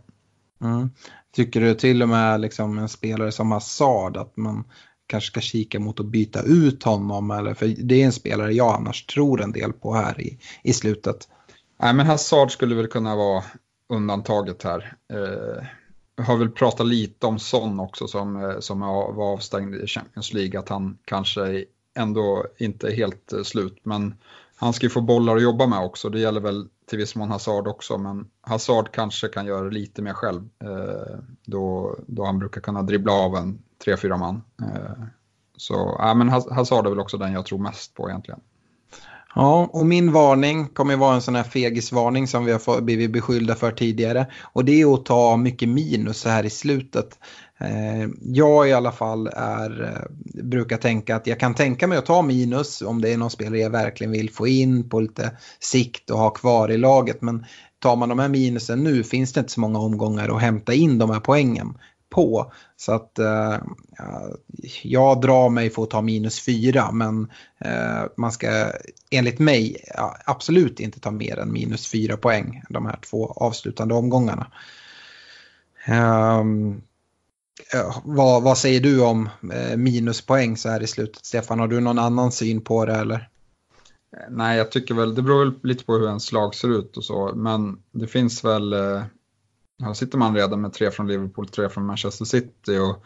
Mm. 0.61 0.89
Tycker 1.35 1.61
du 1.61 1.75
till 1.75 2.01
och 2.01 2.09
med 2.09 2.41
liksom 2.41 2.77
en 2.77 2.89
spelare 2.89 3.31
som 3.31 3.51
Hazard 3.51 4.17
att 4.17 4.37
man 4.37 4.63
kanske 5.07 5.27
ska 5.27 5.41
kika 5.41 5.79
mot 5.79 5.99
att 5.99 6.05
byta 6.05 6.41
ut 6.41 6.83
honom 6.83 7.31
eller 7.31 7.53
för 7.53 7.67
det 7.67 8.01
är 8.01 8.05
en 8.05 8.11
spelare 8.11 8.53
jag 8.53 8.75
annars 8.75 9.05
tror 9.05 9.41
en 9.41 9.51
del 9.51 9.73
på 9.73 9.93
här 9.93 10.21
i, 10.21 10.39
i 10.63 10.73
slutet. 10.73 11.27
Nej 11.81 11.93
men 11.93 12.05
Hazard 12.05 12.51
skulle 12.51 12.75
väl 12.75 12.87
kunna 12.87 13.15
vara 13.15 13.43
undantaget 13.89 14.63
här. 14.63 14.95
Jag 16.19 16.25
har 16.25 16.37
väl 16.37 16.49
pratat 16.49 16.87
lite 16.87 17.27
om 17.27 17.39
Son 17.39 17.79
också 17.79 18.07
som, 18.07 18.43
eh, 18.43 18.59
som 18.59 18.79
var 18.79 19.33
avstängd 19.33 19.75
i 19.75 19.87
Champions 19.87 20.33
League, 20.33 20.59
att 20.59 20.69
han 20.69 20.97
kanske 21.05 21.65
ändå 21.93 22.45
inte 22.57 22.87
är 22.87 22.91
helt 22.91 23.33
eh, 23.33 23.43
slut. 23.43 23.77
Men 23.83 24.15
han 24.55 24.73
ska 24.73 24.85
ju 24.85 24.89
få 24.89 25.01
bollar 25.01 25.35
att 25.35 25.41
jobba 25.41 25.67
med 25.67 25.79
också, 25.79 26.09
det 26.09 26.19
gäller 26.19 26.41
väl 26.41 26.67
till 26.89 26.97
viss 26.97 27.15
mån 27.15 27.31
Hazard 27.31 27.67
också, 27.67 27.97
men 27.97 28.27
Hazard 28.41 28.91
kanske 28.91 29.27
kan 29.27 29.45
göra 29.45 29.69
lite 29.69 30.01
mer 30.01 30.13
själv 30.13 30.49
då, 31.45 31.95
då 32.07 32.25
han 32.25 32.39
brukar 32.39 32.61
kunna 32.61 32.81
dribbla 32.81 33.13
av 33.13 33.35
en 33.35 33.61
3-4 33.85 34.17
man. 34.17 34.41
Så 35.57 35.95
ja, 35.99 36.13
men 36.13 36.29
Hazard 36.29 36.85
är 36.85 36.89
väl 36.89 36.99
också 36.99 37.17
den 37.17 37.33
jag 37.33 37.45
tror 37.45 37.59
mest 37.59 37.93
på 37.93 38.09
egentligen. 38.09 38.39
Ja, 39.35 39.69
och 39.73 39.85
min 39.85 40.11
varning 40.11 40.67
kommer 40.67 40.95
vara 40.95 41.15
en 41.15 41.21
sån 41.21 41.35
här 41.35 41.43
fegisvarning 41.43 42.27
som 42.27 42.45
vi 42.45 42.51
har 42.51 42.81
blivit 42.81 43.11
beskyllda 43.11 43.55
för 43.55 43.71
tidigare. 43.71 44.27
Och 44.53 44.65
det 44.65 44.81
är 44.81 44.93
att 44.93 45.05
ta 45.05 45.37
mycket 45.37 45.69
minus 45.69 46.19
så 46.19 46.29
här 46.29 46.45
i 46.45 46.49
slutet. 46.49 47.19
Eh, 47.59 48.09
jag 48.21 48.69
i 48.69 48.73
alla 48.73 48.91
fall 48.91 49.27
är, 49.27 49.83
eh, 49.83 50.43
brukar 50.43 50.77
tänka 50.77 51.15
att 51.15 51.27
jag 51.27 51.39
kan 51.39 51.55
tänka 51.55 51.87
mig 51.87 51.97
att 51.97 52.05
ta 52.05 52.21
minus 52.21 52.81
om 52.81 53.01
det 53.01 53.13
är 53.13 53.17
någon 53.17 53.29
spelare 53.29 53.59
jag 53.59 53.69
verkligen 53.69 54.11
vill 54.11 54.29
få 54.29 54.47
in 54.47 54.89
på 54.89 54.99
lite 54.99 55.31
sikt 55.59 56.09
och 56.09 56.19
ha 56.19 56.29
kvar 56.29 56.71
i 56.71 56.77
laget. 56.77 57.21
Men 57.21 57.45
tar 57.79 57.95
man 57.95 58.09
de 58.09 58.19
här 58.19 58.29
minusen 58.29 58.83
nu 58.83 59.03
finns 59.03 59.33
det 59.33 59.39
inte 59.39 59.51
så 59.51 59.59
många 59.59 59.79
omgångar 59.79 60.35
att 60.35 60.41
hämta 60.41 60.73
in 60.73 60.97
de 60.97 61.09
här 61.09 61.19
poängen 61.19 61.73
på. 62.09 62.51
Så 62.77 62.91
att 62.91 63.19
eh, 63.19 63.57
jag 64.83 65.21
drar 65.21 65.49
mig 65.49 65.69
för 65.69 65.83
att 65.83 65.89
ta 65.89 66.01
minus 66.01 66.45
fyra 66.45 66.91
men 66.91 67.31
eh, 67.59 68.03
man 68.17 68.31
ska 68.31 68.71
enligt 69.09 69.39
mig 69.39 69.75
absolut 70.25 70.79
inte 70.79 70.99
ta 70.99 71.11
mer 71.11 71.39
än 71.39 71.51
minus 71.51 71.91
fyra 71.91 72.17
poäng 72.17 72.63
de 72.69 72.85
här 72.85 72.99
två 73.09 73.33
avslutande 73.35 73.93
omgångarna. 73.93 74.51
Eh, 75.85 76.43
vad, 78.03 78.43
vad, 78.43 78.57
säger 78.57 78.79
du 78.79 79.01
om 79.01 79.29
eh, 79.53 79.77
minuspoäng 79.77 80.57
så 80.57 80.69
här 80.69 80.83
i 80.83 80.87
slutet 80.87 81.25
Stefan? 81.25 81.59
Har 81.59 81.67
du 81.67 81.79
någon 81.79 81.99
annan 81.99 82.31
syn 82.31 82.61
på 82.61 82.85
det 82.85 82.95
eller? 82.95 83.29
Nej, 84.29 84.57
jag 84.57 84.71
tycker 84.71 84.93
väl, 84.93 85.15
det 85.15 85.21
beror 85.21 85.45
väl 85.45 85.53
lite 85.63 85.85
på 85.85 85.93
hur 85.93 86.07
ens 86.07 86.31
lag 86.31 86.55
ser 86.55 86.79
ut 86.79 86.97
och 86.97 87.03
så, 87.03 87.31
men 87.35 87.77
det 87.91 88.07
finns 88.07 88.43
väl 88.43 88.73
eh, 88.73 89.03
här 89.79 89.93
sitter 89.93 90.17
man 90.17 90.35
redan 90.35 90.61
med 90.61 90.73
tre 90.73 90.91
från 90.91 91.07
Liverpool, 91.07 91.47
tre 91.47 91.69
från 91.69 91.85
Manchester 91.85 92.25
City 92.25 92.77
och 92.77 93.03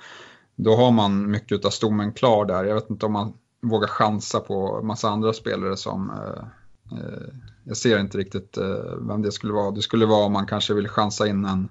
då 0.56 0.76
har 0.76 0.92
man 0.92 1.32
mycket 1.32 1.66
av 1.66 1.70
stommen 1.70 2.14
klar 2.14 2.46
där. 2.46 2.64
Jag 2.64 2.76
vet 2.76 2.90
inte 2.90 3.06
om 3.06 3.12
man 3.12 3.34
vågar 3.62 3.88
chansa 3.88 4.40
på 4.40 4.82
massa 4.84 5.10
andra 5.10 5.34
spelare 5.34 5.78
som 5.78 6.10
eh, 6.10 6.98
eh, 7.00 7.34
jag 7.64 7.78
ser 7.78 8.00
inte 8.00 8.18
riktigt 8.18 8.58
eh, 8.58 8.96
vem 9.00 9.22
det 9.22 9.32
skulle 9.32 9.54
vara. 9.54 9.72
Det 9.72 9.82
skulle 9.82 10.06
vara 10.06 10.26
om 10.26 10.34
man 10.34 10.46
kanske 10.46 10.74
vill 10.74 10.88
chansa 10.88 11.28
in 11.28 11.46
en, 11.46 11.70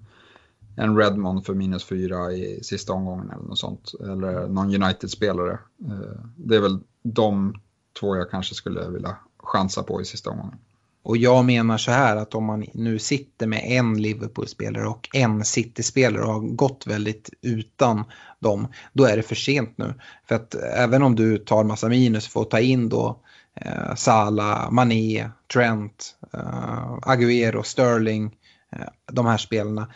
en 0.76 0.96
Redmond 0.96 1.46
för 1.46 1.54
minus 1.54 1.84
fyra 1.84 2.32
i 2.32 2.60
sista 2.62 2.92
omgången 2.92 3.30
eller 3.30 3.44
något 3.44 3.58
sånt. 3.58 3.92
Eller 4.00 4.48
någon 4.48 4.82
United-spelare. 4.82 5.58
Eh, 5.86 6.24
det 6.36 6.56
är 6.56 6.60
väl 6.60 6.80
de 7.02 7.54
två 8.00 8.16
jag 8.16 8.30
kanske 8.30 8.54
skulle 8.54 8.88
vilja 8.88 9.16
chansa 9.38 9.82
på 9.82 10.00
i 10.00 10.04
sista 10.04 10.30
omgången. 10.30 10.58
Och 11.04 11.16
jag 11.16 11.44
menar 11.44 11.78
så 11.78 11.90
här 11.90 12.16
att 12.16 12.34
om 12.34 12.44
man 12.44 12.64
nu 12.74 12.98
sitter 12.98 13.46
med 13.46 13.62
en 13.64 14.02
Liverpool-spelare 14.02 14.88
och 14.88 15.08
en 15.12 15.44
City-spelare 15.44 16.24
och 16.24 16.32
har 16.32 16.40
gått 16.40 16.86
väldigt 16.86 17.30
utan 17.42 18.04
dem, 18.38 18.66
då 18.92 19.04
är 19.04 19.16
det 19.16 19.22
för 19.22 19.34
sent 19.34 19.78
nu. 19.78 19.94
För 20.28 20.34
att 20.34 20.54
även 20.54 21.02
om 21.02 21.16
du 21.16 21.38
tar 21.38 21.64
massa 21.64 21.88
minus 21.88 22.28
för 22.28 22.42
att 22.42 22.50
ta 22.50 22.60
in 22.60 22.88
då 22.88 23.20
eh, 23.54 23.94
Salah, 23.94 24.70
Mané, 24.70 25.30
Trent, 25.52 26.16
eh, 26.32 26.98
Agüero, 27.02 27.62
Sterling, 27.62 28.36
eh, 28.72 28.88
de 29.12 29.26
här 29.26 29.38
spelarna, 29.38 29.88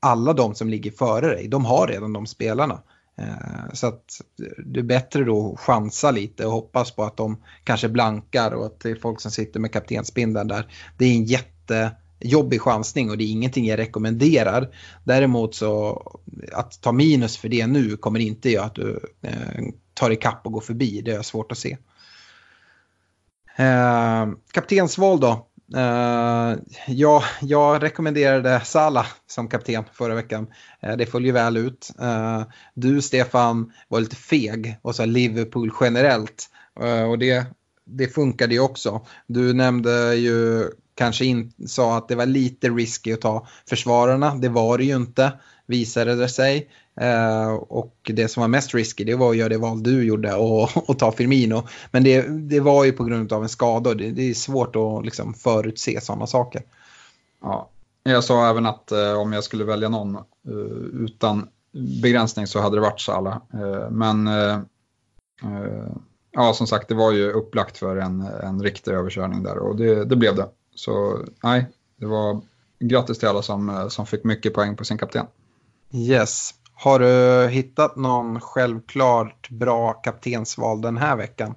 alla 0.00 0.32
de 0.32 0.54
som 0.54 0.68
ligger 0.68 0.90
före 0.90 1.26
dig, 1.26 1.48
de 1.48 1.64
har 1.64 1.86
redan 1.86 2.12
de 2.12 2.26
spelarna. 2.26 2.82
Eh, 3.18 3.72
så 3.72 3.86
att 3.86 4.20
det 4.64 4.80
är 4.80 4.84
bättre 4.84 5.24
då 5.24 5.52
att 5.52 5.60
chansa 5.60 6.10
lite 6.10 6.46
och 6.46 6.52
hoppas 6.52 6.90
på 6.90 7.04
att 7.04 7.16
de 7.16 7.42
kanske 7.64 7.88
blankar 7.88 8.50
och 8.50 8.66
att 8.66 8.80
det 8.80 8.90
är 8.90 8.94
folk 8.94 9.20
som 9.20 9.30
sitter 9.30 9.60
med 9.60 9.72
kaptensbindeln 9.72 10.48
där. 10.48 10.74
Det 10.98 11.04
är 11.04 11.14
en 11.14 11.24
jättejobbig 11.24 12.60
chansning 12.60 13.10
och 13.10 13.18
det 13.18 13.24
är 13.24 13.30
ingenting 13.30 13.66
jag 13.66 13.78
rekommenderar. 13.78 14.74
Däremot 15.04 15.54
så 15.54 16.02
att 16.52 16.80
ta 16.80 16.92
minus 16.92 17.36
för 17.36 17.48
det 17.48 17.66
nu 17.66 17.96
kommer 17.96 18.20
inte 18.20 18.50
göra 18.50 18.64
att 18.64 18.74
du 18.74 19.00
eh, 19.22 19.64
tar 19.94 20.10
ikapp 20.10 20.46
och 20.46 20.52
går 20.52 20.60
förbi. 20.60 21.02
Det 21.02 21.12
är 21.12 21.22
svårt 21.22 21.52
att 21.52 21.58
se. 21.58 21.76
Eh, 23.56 24.28
kaptensval 24.52 25.20
då. 25.20 25.48
Uh, 25.76 26.58
ja, 26.86 27.24
jag 27.40 27.82
rekommenderade 27.82 28.60
Sala 28.64 29.06
som 29.26 29.48
kapten 29.48 29.84
förra 29.92 30.14
veckan. 30.14 30.46
Uh, 30.86 30.96
det 30.96 31.06
föll 31.06 31.24
ju 31.24 31.32
väl 31.32 31.56
ut. 31.56 31.90
Uh, 32.00 32.42
du, 32.74 33.02
Stefan, 33.02 33.72
var 33.88 34.00
lite 34.00 34.16
feg 34.16 34.76
och 34.82 34.94
sa 34.94 35.04
Liverpool 35.04 35.72
generellt. 35.80 36.48
och 37.08 37.18
det, 37.18 37.46
det 37.84 38.08
funkade 38.08 38.54
ju 38.54 38.60
också. 38.60 39.06
Du 39.26 39.52
nämnde 39.52 40.14
ju 40.14 40.68
kanske 40.94 41.24
in, 41.24 41.52
sa 41.66 41.96
att 41.96 42.08
det 42.08 42.14
var 42.14 42.26
lite 42.26 42.68
risky 42.68 43.12
att 43.12 43.20
ta 43.20 43.46
försvararna. 43.68 44.34
Det 44.34 44.48
var 44.48 44.78
det 44.78 44.84
ju 44.84 44.96
inte, 44.96 45.32
visade 45.66 46.14
det 46.14 46.28
sig. 46.28 46.68
Eh, 47.00 47.52
och 47.54 48.10
det 48.14 48.28
som 48.28 48.40
var 48.40 48.48
mest 48.48 48.74
risky 48.74 49.04
det 49.04 49.14
var 49.14 49.30
att 49.30 49.36
göra 49.36 49.48
det 49.48 49.58
val 49.58 49.82
du 49.82 50.04
gjorde 50.04 50.34
och, 50.34 50.68
och 50.90 50.98
ta 50.98 51.12
Firmino. 51.12 51.62
Men 51.90 52.04
det, 52.04 52.22
det 52.28 52.60
var 52.60 52.84
ju 52.84 52.92
på 52.92 53.04
grund 53.04 53.32
av 53.32 53.42
en 53.42 53.48
skada 53.48 53.90
och 53.90 53.96
det, 53.96 54.10
det 54.10 54.30
är 54.30 54.34
svårt 54.34 54.76
att 54.76 55.04
liksom 55.04 55.34
förutse 55.34 56.00
sådana 56.00 56.26
saker. 56.26 56.62
Ja, 57.42 57.70
jag 58.02 58.24
sa 58.24 58.50
även 58.50 58.66
att 58.66 58.92
eh, 58.92 59.12
om 59.12 59.32
jag 59.32 59.44
skulle 59.44 59.64
välja 59.64 59.88
någon 59.88 60.16
eh, 60.16 61.02
utan 61.04 61.48
begränsning 62.02 62.46
så 62.46 62.60
hade 62.60 62.76
det 62.76 62.80
varit 62.80 63.00
Salah. 63.00 63.38
men 63.90 64.28
ja, 66.30 66.52
som 66.54 66.66
sagt, 66.66 66.88
det 66.88 66.94
var 66.94 67.12
ju 67.12 67.30
upplagt 67.30 67.78
för 67.78 67.96
en, 67.96 68.20
en 68.20 68.62
riktig 68.62 68.92
överkörning 68.92 69.42
där 69.42 69.58
och 69.58 69.76
det, 69.76 70.04
det 70.04 70.16
blev 70.16 70.36
det. 70.36 70.48
Så 70.74 71.18
nej, 71.42 71.66
det 71.96 72.06
var 72.06 72.40
grattis 72.78 73.18
till 73.18 73.28
alla 73.28 73.42
som, 73.42 73.86
som 73.90 74.06
fick 74.06 74.24
mycket 74.24 74.54
poäng 74.54 74.76
på 74.76 74.84
sin 74.84 74.98
kapten. 74.98 75.26
Yes. 75.92 76.54
Har 76.74 76.98
du 76.98 77.48
hittat 77.48 77.96
någon 77.96 78.40
självklart 78.40 79.50
bra 79.50 79.92
kaptensval 79.92 80.80
den 80.80 80.96
här 80.96 81.16
veckan? 81.16 81.54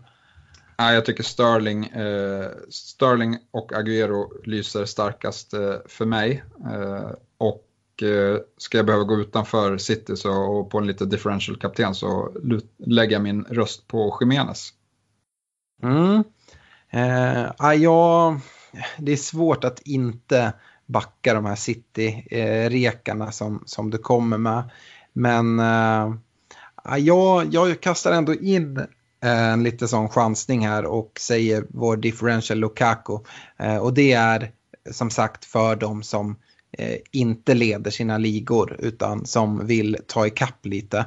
Nej, 0.77 0.95
jag 0.95 1.05
tycker 1.05 1.23
Sterling, 1.23 1.85
eh, 1.85 2.49
Sterling 2.69 3.37
och 3.51 3.71
Agüero 3.71 4.27
lyser 4.43 4.85
starkast 4.85 5.53
eh, 5.53 5.75
för 5.85 6.05
mig. 6.05 6.43
Eh, 6.73 7.11
och 7.37 8.03
eh, 8.03 8.39
ska 8.57 8.77
jag 8.77 8.85
behöva 8.85 9.03
gå 9.03 9.15
utanför 9.15 9.77
City 9.77 10.15
så, 10.15 10.31
och 10.31 10.69
på 10.69 10.77
en 10.77 10.87
lite 10.87 11.05
differential 11.05 11.57
kapten 11.57 11.95
så 11.95 12.31
lägger 12.77 13.11
jag 13.11 13.21
min 13.21 13.43
röst 13.43 13.87
på 13.87 14.17
Jiménez. 14.21 14.69
Mm. 15.83 16.23
Eh, 16.89 17.51
ja, 17.75 18.39
det 18.97 19.11
är 19.11 19.17
svårt 19.17 19.63
att 19.63 19.79
inte 19.79 20.53
backa 20.85 21.33
de 21.33 21.45
här 21.45 21.55
City-rekarna 21.55 23.31
som, 23.31 23.63
som 23.65 23.89
du 23.89 23.97
kommer 23.97 24.37
med. 24.37 24.69
Men 25.13 25.59
eh, 25.59 26.13
jag, 26.97 27.53
jag 27.53 27.81
kastar 27.81 28.11
ändå 28.11 28.33
in 28.33 28.77
eh, 29.23 29.51
en 29.53 29.63
lite 29.63 29.87
sån 29.87 30.09
chansning 30.09 30.67
här 30.67 30.85
och 30.85 31.11
säger 31.19 31.65
vår 31.69 31.97
differential 31.97 32.59
Lukaku. 32.59 33.17
Eh, 33.57 33.77
och 33.77 33.93
det 33.93 34.13
är 34.13 34.51
som 34.91 35.09
sagt 35.09 35.45
för 35.45 35.75
de 35.75 36.03
som 36.03 36.35
inte 37.11 37.53
leder 37.53 37.91
sina 37.91 38.17
ligor 38.17 38.75
utan 38.79 39.25
som 39.25 39.67
vill 39.67 39.97
ta 40.07 40.27
ikapp 40.27 40.65
lite. 40.65 41.05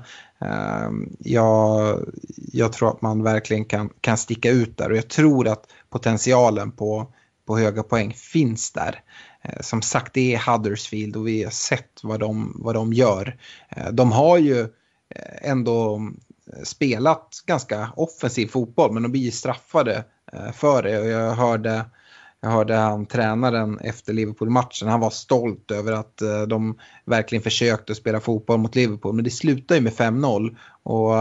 Jag, 1.18 1.98
jag, 2.36 2.72
tror 2.72 2.88
att 2.90 3.02
man 3.02 3.22
verkligen 3.22 3.64
kan, 3.64 3.90
kan 4.00 4.18
sticka 4.18 4.50
ut 4.50 4.76
där 4.76 4.90
och 4.90 4.96
jag 4.96 5.08
tror 5.08 5.48
att 5.48 5.64
potentialen 5.90 6.72
på, 6.72 7.12
på 7.46 7.58
höga 7.58 7.82
poäng 7.82 8.14
finns 8.14 8.70
där. 8.72 9.00
Eh, 9.42 9.60
som 9.60 9.82
sagt, 9.82 10.14
det 10.14 10.34
är 10.34 10.52
Huddersfield 10.52 11.16
och 11.16 11.28
vi 11.28 11.44
har 11.44 11.50
sett 11.50 12.00
vad 12.02 12.20
de, 12.20 12.56
vad 12.58 12.74
de 12.74 12.92
gör. 12.92 13.36
Eh, 13.68 13.88
de 13.92 14.12
har 14.12 14.38
ju 14.38 14.60
eh, 14.60 15.50
ändå 15.50 16.00
spelat 16.64 17.42
ganska 17.46 17.92
offensiv 17.96 18.46
fotboll 18.46 18.92
men 18.92 19.02
de 19.02 19.12
blir 19.12 19.30
straffade 19.30 20.04
för 20.54 20.82
det. 20.82 21.00
Och 21.00 21.06
jag 21.06 21.32
hörde, 21.32 21.84
jag 22.40 22.50
hörde 22.50 22.74
han 22.76 23.06
tränaren 23.06 23.78
efter 23.78 24.12
Liverpool-matchen, 24.12 24.88
han 24.88 25.00
var 25.00 25.10
stolt 25.10 25.70
över 25.70 25.92
att 25.92 26.22
de 26.48 26.78
verkligen 27.04 27.42
försökte 27.42 27.94
spela 27.94 28.20
fotboll 28.20 28.58
mot 28.58 28.74
Liverpool. 28.74 29.14
Men 29.14 29.24
det 29.24 29.30
slutar 29.30 29.74
ju 29.74 29.80
med 29.80 29.92
5-0. 29.92 30.56
Och 30.82 31.14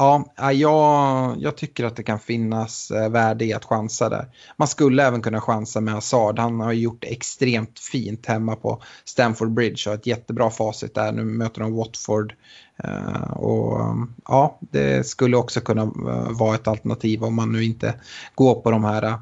Ja, 0.00 0.24
jag, 0.52 1.36
jag 1.38 1.56
tycker 1.56 1.84
att 1.84 1.96
det 1.96 2.02
kan 2.02 2.18
finnas 2.18 2.90
eh, 2.90 3.08
värde 3.10 3.44
i 3.44 3.52
att 3.52 3.64
chansa 3.64 4.08
där. 4.08 4.26
Man 4.56 4.68
skulle 4.68 5.06
även 5.06 5.22
kunna 5.22 5.40
chansa 5.40 5.80
med 5.80 5.94
Hazard. 5.94 6.38
Han 6.38 6.60
har 6.60 6.72
gjort 6.72 7.04
extremt 7.04 7.78
fint 7.78 8.26
hemma 8.26 8.56
på 8.56 8.82
Stamford 9.04 9.52
Bridge 9.52 9.90
och 9.90 9.94
ett 9.94 10.06
jättebra 10.06 10.50
facit 10.50 10.94
där. 10.94 11.12
Nu 11.12 11.24
möter 11.24 11.60
de 11.60 11.74
Watford. 11.74 12.34
Eh, 12.84 13.30
och 13.30 13.96
ja, 14.28 14.58
det 14.60 15.06
skulle 15.06 15.36
också 15.36 15.60
kunna 15.60 15.82
eh, 15.82 16.30
vara 16.30 16.54
ett 16.54 16.68
alternativ 16.68 17.24
om 17.24 17.34
man 17.34 17.52
nu 17.52 17.64
inte 17.64 17.94
går 18.34 18.54
på 18.54 18.70
de 18.70 18.84
här 18.84 19.18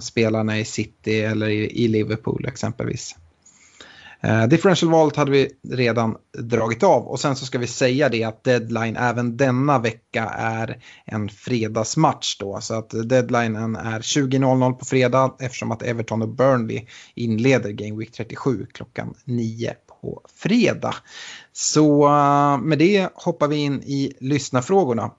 spelarna 0.00 0.58
i 0.58 0.64
City 0.64 1.20
eller 1.20 1.48
i 1.48 1.88
Liverpool 1.88 2.46
exempelvis. 2.48 3.16
Eh, 4.26 4.46
differential 4.46 4.92
valet 4.92 5.16
hade 5.16 5.30
vi 5.30 5.50
redan 5.70 6.16
dragit 6.38 6.82
av 6.82 7.02
och 7.02 7.20
sen 7.20 7.36
så 7.36 7.46
ska 7.46 7.58
vi 7.58 7.66
säga 7.66 8.08
det 8.08 8.24
att 8.24 8.44
deadline 8.44 8.96
även 8.96 9.36
denna 9.36 9.78
vecka 9.78 10.24
är 10.38 10.82
en 11.04 11.28
fredagsmatch 11.28 12.36
då. 12.38 12.60
Så 12.60 12.74
att 12.74 12.90
deadlinen 12.90 13.76
är 13.76 14.00
20.00 14.00 14.72
på 14.72 14.84
fredag 14.84 15.34
eftersom 15.38 15.72
att 15.72 15.82
Everton 15.82 16.22
och 16.22 16.28
Burnley 16.28 16.86
inleder 17.14 17.70
Game 17.70 17.98
Week 17.98 18.12
37 18.12 18.66
klockan 18.72 19.14
9 19.24 19.74
på 20.00 20.20
fredag. 20.34 20.94
Så 21.52 22.06
eh, 22.06 22.58
med 22.58 22.78
det 22.78 23.08
hoppar 23.14 23.48
vi 23.48 23.56
in 23.56 23.82
i 23.82 24.12
lyssnarfrågorna. 24.20 25.10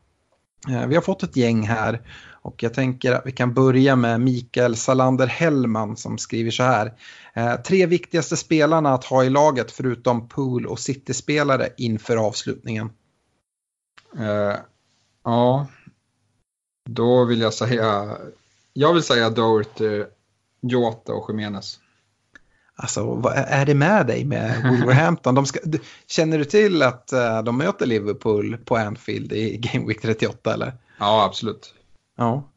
Eh, 0.69 0.87
vi 0.87 0.95
har 0.95 1.01
fått 1.01 1.23
ett 1.23 1.37
gäng 1.37 1.67
här 1.67 2.01
och 2.47 2.63
jag 2.63 2.73
tänker 2.73 3.11
att 3.11 3.25
vi 3.25 3.31
kan 3.31 3.53
börja 3.53 3.95
med 3.95 4.21
Mikael 4.21 4.75
Salander 4.75 5.27
Hellman 5.27 5.97
som 5.97 6.17
skriver 6.17 6.51
så 6.51 6.63
här. 6.63 6.93
Eh, 7.33 7.55
tre 7.55 7.85
viktigaste 7.85 8.37
spelarna 8.37 8.93
att 8.93 9.03
ha 9.03 9.23
i 9.23 9.29
laget 9.29 9.71
förutom 9.71 10.27
pool 10.27 10.65
och 10.65 10.79
city-spelare 10.79 11.69
inför 11.77 12.17
avslutningen. 12.17 12.89
Uh, 14.19 14.55
ja, 15.23 15.67
då 16.89 17.25
vill 17.25 17.41
jag 17.41 17.53
säga, 17.53 18.17
jag 18.73 18.93
vill 18.93 19.03
säga 19.03 19.29
Doherty, 19.29 20.03
Jota 20.61 21.13
och 21.13 21.29
Jiménez. 21.29 21.79
Alltså 22.75 23.15
vad 23.15 23.33
är 23.35 23.65
det 23.65 23.75
med 23.75 24.07
dig 24.07 24.25
med 24.25 24.63
Wolverhampton? 24.63 25.45
Ska, 25.45 25.59
känner 26.07 26.37
du 26.37 26.45
till 26.45 26.81
att 26.81 27.13
uh, 27.13 27.43
de 27.43 27.57
möter 27.57 27.85
Liverpool 27.85 28.57
på 28.65 28.77
Anfield 28.77 29.33
i 29.33 29.57
Game 29.57 29.87
Week 29.87 30.01
38 30.01 30.53
eller? 30.53 30.73
Ja, 30.99 31.25
absolut. 31.25 31.73
Ja, 32.19 32.49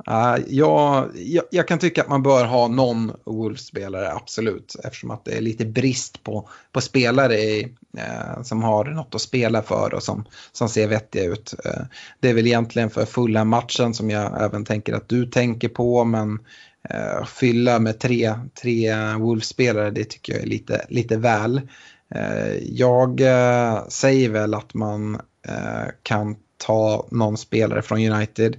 jag, 0.46 1.10
jag, 1.14 1.44
jag, 1.50 1.68
kan 1.68 1.78
tycka 1.78 2.02
att 2.02 2.08
man 2.08 2.22
bör 2.22 2.44
ha 2.44 2.68
någon 2.68 3.12
Wolves-spelare, 3.24 4.12
absolut. 4.12 4.76
Eftersom 4.84 5.10
att 5.10 5.24
det 5.24 5.36
är 5.36 5.40
lite 5.40 5.64
brist 5.64 6.22
på, 6.22 6.48
på 6.72 6.80
spelare 6.80 7.34
i, 7.34 7.74
eh, 7.98 8.42
som 8.42 8.62
har 8.62 8.84
något 8.84 9.14
att 9.14 9.20
spela 9.20 9.62
för 9.62 9.94
och 9.94 10.02
som, 10.02 10.24
som 10.52 10.68
ser 10.68 10.88
vettiga 10.88 11.24
ut. 11.24 11.54
Eh, 11.64 11.82
det 12.20 12.28
är 12.28 12.34
väl 12.34 12.46
egentligen 12.46 12.90
för 12.90 13.04
fulla 13.04 13.44
matchen 13.44 13.94
som 13.94 14.10
jag 14.10 14.44
även 14.44 14.64
tänker 14.64 14.94
att 14.94 15.08
du 15.08 15.26
tänker 15.26 15.68
på. 15.68 16.04
Men 16.04 16.38
eh, 16.90 17.24
fylla 17.24 17.78
med 17.78 17.98
tre, 17.98 18.34
tre 18.62 18.94
Wolves-spelare, 19.14 19.90
det 19.90 20.04
tycker 20.04 20.32
jag 20.32 20.42
är 20.42 20.46
lite, 20.46 20.86
lite 20.88 21.16
väl. 21.16 21.60
Eh, 22.14 22.54
jag 22.62 23.20
eh, 23.20 23.88
säger 23.88 24.28
väl 24.28 24.54
att 24.54 24.74
man 24.74 25.14
eh, 25.48 25.88
kan 26.02 26.36
ta 26.66 27.08
någon 27.10 27.36
spelare 27.36 27.82
från 27.82 28.12
United. 28.12 28.56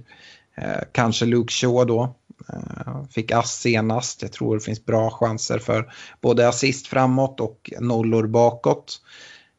Eh, 0.62 0.82
kanske 0.92 1.26
Luke 1.26 1.52
Shaw 1.52 1.84
då. 1.84 2.14
Eh, 2.48 3.04
fick 3.10 3.30
ass 3.30 3.52
senast. 3.52 4.22
Jag 4.22 4.32
tror 4.32 4.54
det 4.54 4.64
finns 4.64 4.84
bra 4.84 5.10
chanser 5.10 5.58
för 5.58 5.92
både 6.20 6.48
assist 6.48 6.86
framåt 6.86 7.40
och 7.40 7.72
nollor 7.80 8.26
bakåt 8.26 9.00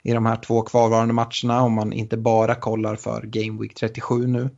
i 0.03 0.11
de 0.11 0.25
här 0.25 0.35
två 0.35 0.61
kvarvarande 0.61 1.13
matcherna 1.13 1.61
om 1.61 1.73
man 1.73 1.93
inte 1.93 2.17
bara 2.17 2.55
kollar 2.55 2.95
för 2.95 3.21
Game 3.21 3.61
Week 3.61 3.75
37 3.75 4.27
nu. 4.27 4.49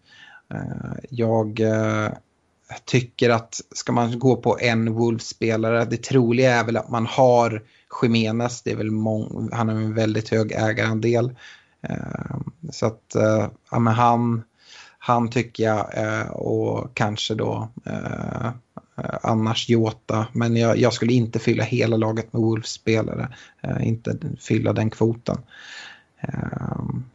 Eh, 0.53 0.93
jag 1.09 1.61
tycker 2.85 3.29
att 3.29 3.61
ska 3.75 3.91
man 3.91 4.19
gå 4.19 4.35
på 4.35 4.57
en 4.59 4.93
Wolves-spelare, 4.93 5.85
det 5.85 6.03
troliga 6.03 6.55
är 6.55 6.63
väl 6.63 6.77
att 6.77 6.89
man 6.89 7.05
har 7.05 7.63
Jiménez, 8.01 8.61
det 8.61 8.71
är 8.71 8.75
väl 8.75 8.91
han 9.51 9.69
har 9.69 9.75
en 9.75 9.93
väldigt 9.93 10.29
hög 10.29 10.51
ägarandel. 10.51 11.35
Så 12.71 12.85
att 12.85 13.15
ja, 13.71 13.79
men 13.79 13.93
han, 13.93 14.43
han 15.06 15.30
tycker 15.30 15.64
jag 15.64 15.97
eh, 15.97 16.28
och 16.28 16.93
kanske 16.93 17.36
då 17.36 17.70
eh, 17.86 18.45
eh, 18.97 19.18
annars 19.22 19.70
Jota. 19.70 20.28
Men 20.32 20.56
jag, 20.56 20.78
jag, 20.78 20.93
skulle 20.93 21.14
inte 21.14 21.39
fylla 21.39 21.64
hela 21.64 21.97
laget 21.97 22.34
med 22.34 22.41
Wolves-spelare. 22.41 23.28
Eh, 23.62 23.88
inte 23.88 24.18
fylla 24.39 24.74
den 24.74 24.89
kvoten. 24.89 25.38
Ehm, 26.20 27.06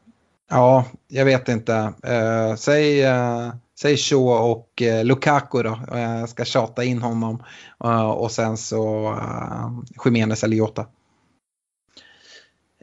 ja, 0.51 0.85
jag 1.09 1.25
vet 1.25 1.49
inte. 1.49 1.93
Eh, 2.03 2.55
säg, 2.57 3.03
eh, 3.03 3.53
säg 3.81 3.97
Shaw 3.97 4.51
och 4.51 4.83
Lukaku 5.05 5.63
då. 5.63 5.79
Jag 5.93 6.29
ska 6.29 6.45
tjata 6.45 6.85
in 6.85 7.03
honom. 7.03 7.43
och 8.15 8.31
sen 8.31 8.57
så 8.57 9.13
uh, 9.13 9.81
Jiménez 10.05 10.45
eller 10.45 10.57
Jota. 10.57 10.87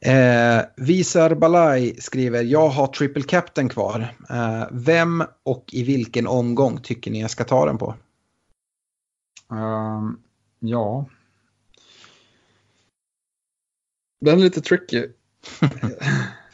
Eh, 0.02 0.62
Visar 0.76 1.36
Balai 1.36 1.96
skriver, 2.02 2.44
jag 2.44 2.70
har 2.70 2.88
triple 2.88 3.24
captain 3.24 3.70
kvar. 3.70 4.16
Eh, 4.30 4.68
vem 4.72 5.24
och 5.44 5.66
i 5.74 5.84
vilken 5.84 6.28
omgång 6.28 6.82
tycker 6.82 7.12
ni 7.12 7.22
jag 7.22 7.32
ska 7.32 7.44
ta 7.44 7.66
den 7.66 7.78
på? 7.78 7.96
Um, 9.50 10.20
ja. 10.60 11.06
Den 14.22 14.40
är 14.40 14.44
lite 14.44 14.62
tricky. 14.62 15.08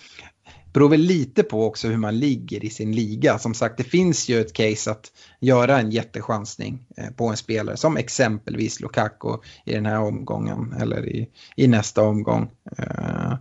beror 0.74 0.90
väl 0.90 1.00
lite 1.00 1.44
på 1.44 1.66
också 1.66 1.88
hur 1.88 1.98
man 1.98 2.20
ligger 2.20 2.66
i 2.66 2.70
sin 2.70 2.92
liga. 2.92 3.40
Som 3.40 3.54
sagt, 3.54 3.78
det 3.78 3.84
finns 3.84 4.30
ju 4.30 4.42
ett 4.42 4.54
case 4.54 4.92
att 4.92 5.12
göra 5.40 5.80
en 5.80 5.92
jättechansning 5.92 6.88
eh, 6.98 7.10
på 7.10 7.28
en 7.28 7.38
spelare 7.38 7.78
som 7.78 7.98
exempelvis 7.98 8.80
Lukaku 8.80 9.38
i 9.66 9.74
den 9.74 9.86
här 9.86 10.00
omgången 10.00 10.76
eller 10.80 11.06
i, 11.06 11.30
i 11.56 11.68
nästa 11.68 12.02
omgång. 12.02 12.50
Uh, 12.80 13.36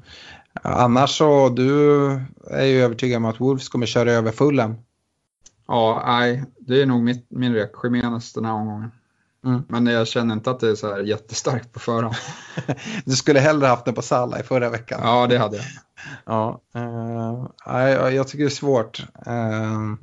annars 0.63 1.11
så, 1.11 1.49
du 1.49 2.05
är 2.51 2.65
ju 2.65 2.83
övertygad 2.83 3.17
om 3.17 3.25
att 3.25 3.41
Wolves 3.41 3.69
kommer 3.69 3.87
köra 3.87 4.13
över 4.13 4.33
fullen. 4.33 4.75
Ja, 5.69 6.03
nej, 6.07 6.45
det 6.59 6.83
är 6.83 6.87
nog 6.87 7.03
mitt, 7.03 7.27
min 7.31 7.55
rek, 7.55 7.71
Jiménez 7.83 8.33
den 8.33 8.45
här 8.45 8.53
omgången. 8.53 8.91
Mm. 9.45 9.63
Men 9.69 9.87
jag 9.87 10.09
känner 10.09 10.35
inte 10.35 10.51
att 10.51 10.61
det 10.61 10.69
är 10.69 10.75
så 10.75 10.95
här 10.95 11.01
jättestarkt 11.01 11.73
på 11.73 11.81
förhand. 11.81 12.15
du 13.05 13.17
skulle 13.17 13.41
hellre 13.41 13.67
haft 13.67 13.85
den 13.85 13.95
på 13.95 14.03
Salla 14.03 14.41
i 14.41 14.43
förra 14.43 14.71
veckan. 14.71 15.01
Ja, 15.03 15.27
det 15.27 15.39
hade 15.39 15.57
jag. 15.57 15.67
Ja, 16.27 16.61
uh, 16.77 17.49
jag, 17.91 18.15
jag 18.15 18.29
tycker 18.29 18.45
det 18.45 18.49
är 18.49 18.51
svårt. 18.51 19.07
Uh, 19.27 19.95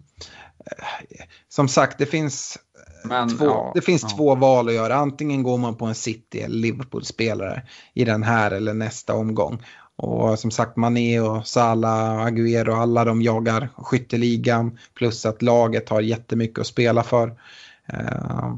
som 1.49 1.67
sagt, 1.67 1.97
det 1.97 2.05
finns, 2.05 2.57
Men, 3.05 3.37
två, 3.37 3.45
ja, 3.45 3.71
det 3.75 3.81
finns 3.81 4.03
ja. 4.03 4.09
två 4.09 4.35
val 4.35 4.67
att 4.67 4.73
göra. 4.73 4.95
Antingen 4.95 5.43
går 5.43 5.57
man 5.57 5.75
på 5.75 5.85
en 5.85 5.95
City 5.95 6.39
eller 6.39 6.55
Liverpool-spelare 6.55 7.63
i 7.93 8.05
den 8.05 8.23
här 8.23 8.51
eller 8.51 8.73
nästa 8.73 9.13
omgång. 9.13 9.63
Och 9.95 10.39
som 10.39 10.51
sagt, 10.51 10.77
Mané 10.77 11.19
och 11.19 11.47
Salah, 11.47 12.25
Aguero, 12.25 12.73
alla 12.73 13.05
de 13.05 13.21
jagar 13.21 13.69
skytteligan. 13.77 14.77
Plus 14.93 15.25
att 15.25 15.41
laget 15.41 15.89
har 15.89 16.01
jättemycket 16.01 16.59
att 16.59 16.67
spela 16.67 17.03
för. 17.03 17.27
Uh, 17.93 18.55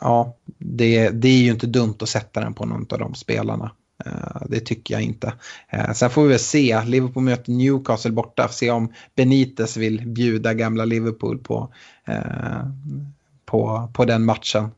ja, 0.00 0.36
det, 0.58 1.10
det 1.10 1.28
är 1.28 1.42
ju 1.42 1.50
inte 1.50 1.66
dumt 1.66 1.94
att 2.00 2.08
sätta 2.08 2.40
den 2.40 2.54
på 2.54 2.66
någon 2.66 2.86
av 2.90 2.98
de 2.98 3.14
spelarna. 3.14 3.70
Eh, 4.06 4.42
det 4.48 4.60
tycker 4.60 4.94
jag 4.94 5.02
inte. 5.02 5.34
Eh, 5.68 5.92
sen 5.92 6.10
får 6.10 6.22
vi 6.22 6.28
väl 6.28 6.38
se. 6.38 6.82
Liverpool 6.84 7.22
möter 7.22 7.52
Newcastle 7.52 8.10
borta. 8.10 8.48
Se 8.48 8.70
om 8.70 8.92
Benitez 9.14 9.76
vill 9.76 10.08
bjuda 10.08 10.54
gamla 10.54 10.84
Liverpool 10.84 11.38
på, 11.38 11.72
eh, 12.04 12.66
på, 13.44 13.90
på 13.94 14.04
den 14.04 14.24
matchen. 14.24 14.70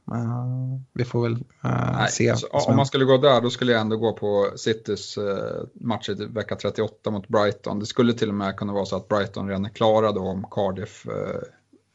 Vi 0.93 1.05
får 1.05 1.23
väl 1.23 1.45
Nej, 1.62 2.11
se. 2.11 2.35
om 2.51 2.77
man 2.77 2.87
skulle 2.87 3.05
gå 3.05 3.17
där 3.17 3.41
då 3.41 3.51
skulle 3.51 3.73
jag 3.73 3.81
ändå 3.81 3.97
gå 3.97 4.12
på 4.12 4.51
Citys 4.57 5.19
match 5.75 6.09
i 6.09 6.14
vecka 6.14 6.57
38 6.57 7.11
mot 7.11 7.29
Brighton. 7.29 7.79
Det 7.79 7.87
skulle 7.87 8.12
till 8.12 8.29
och 8.29 8.35
med 8.35 8.57
kunna 8.57 8.73
vara 8.73 8.85
så 8.85 8.97
att 8.97 9.09
Brighton 9.09 9.49
redan 9.49 9.64
är 9.64 9.71
klara 9.71 10.12
då 10.12 10.21
om 10.21 10.47
Cardiff 10.51 11.07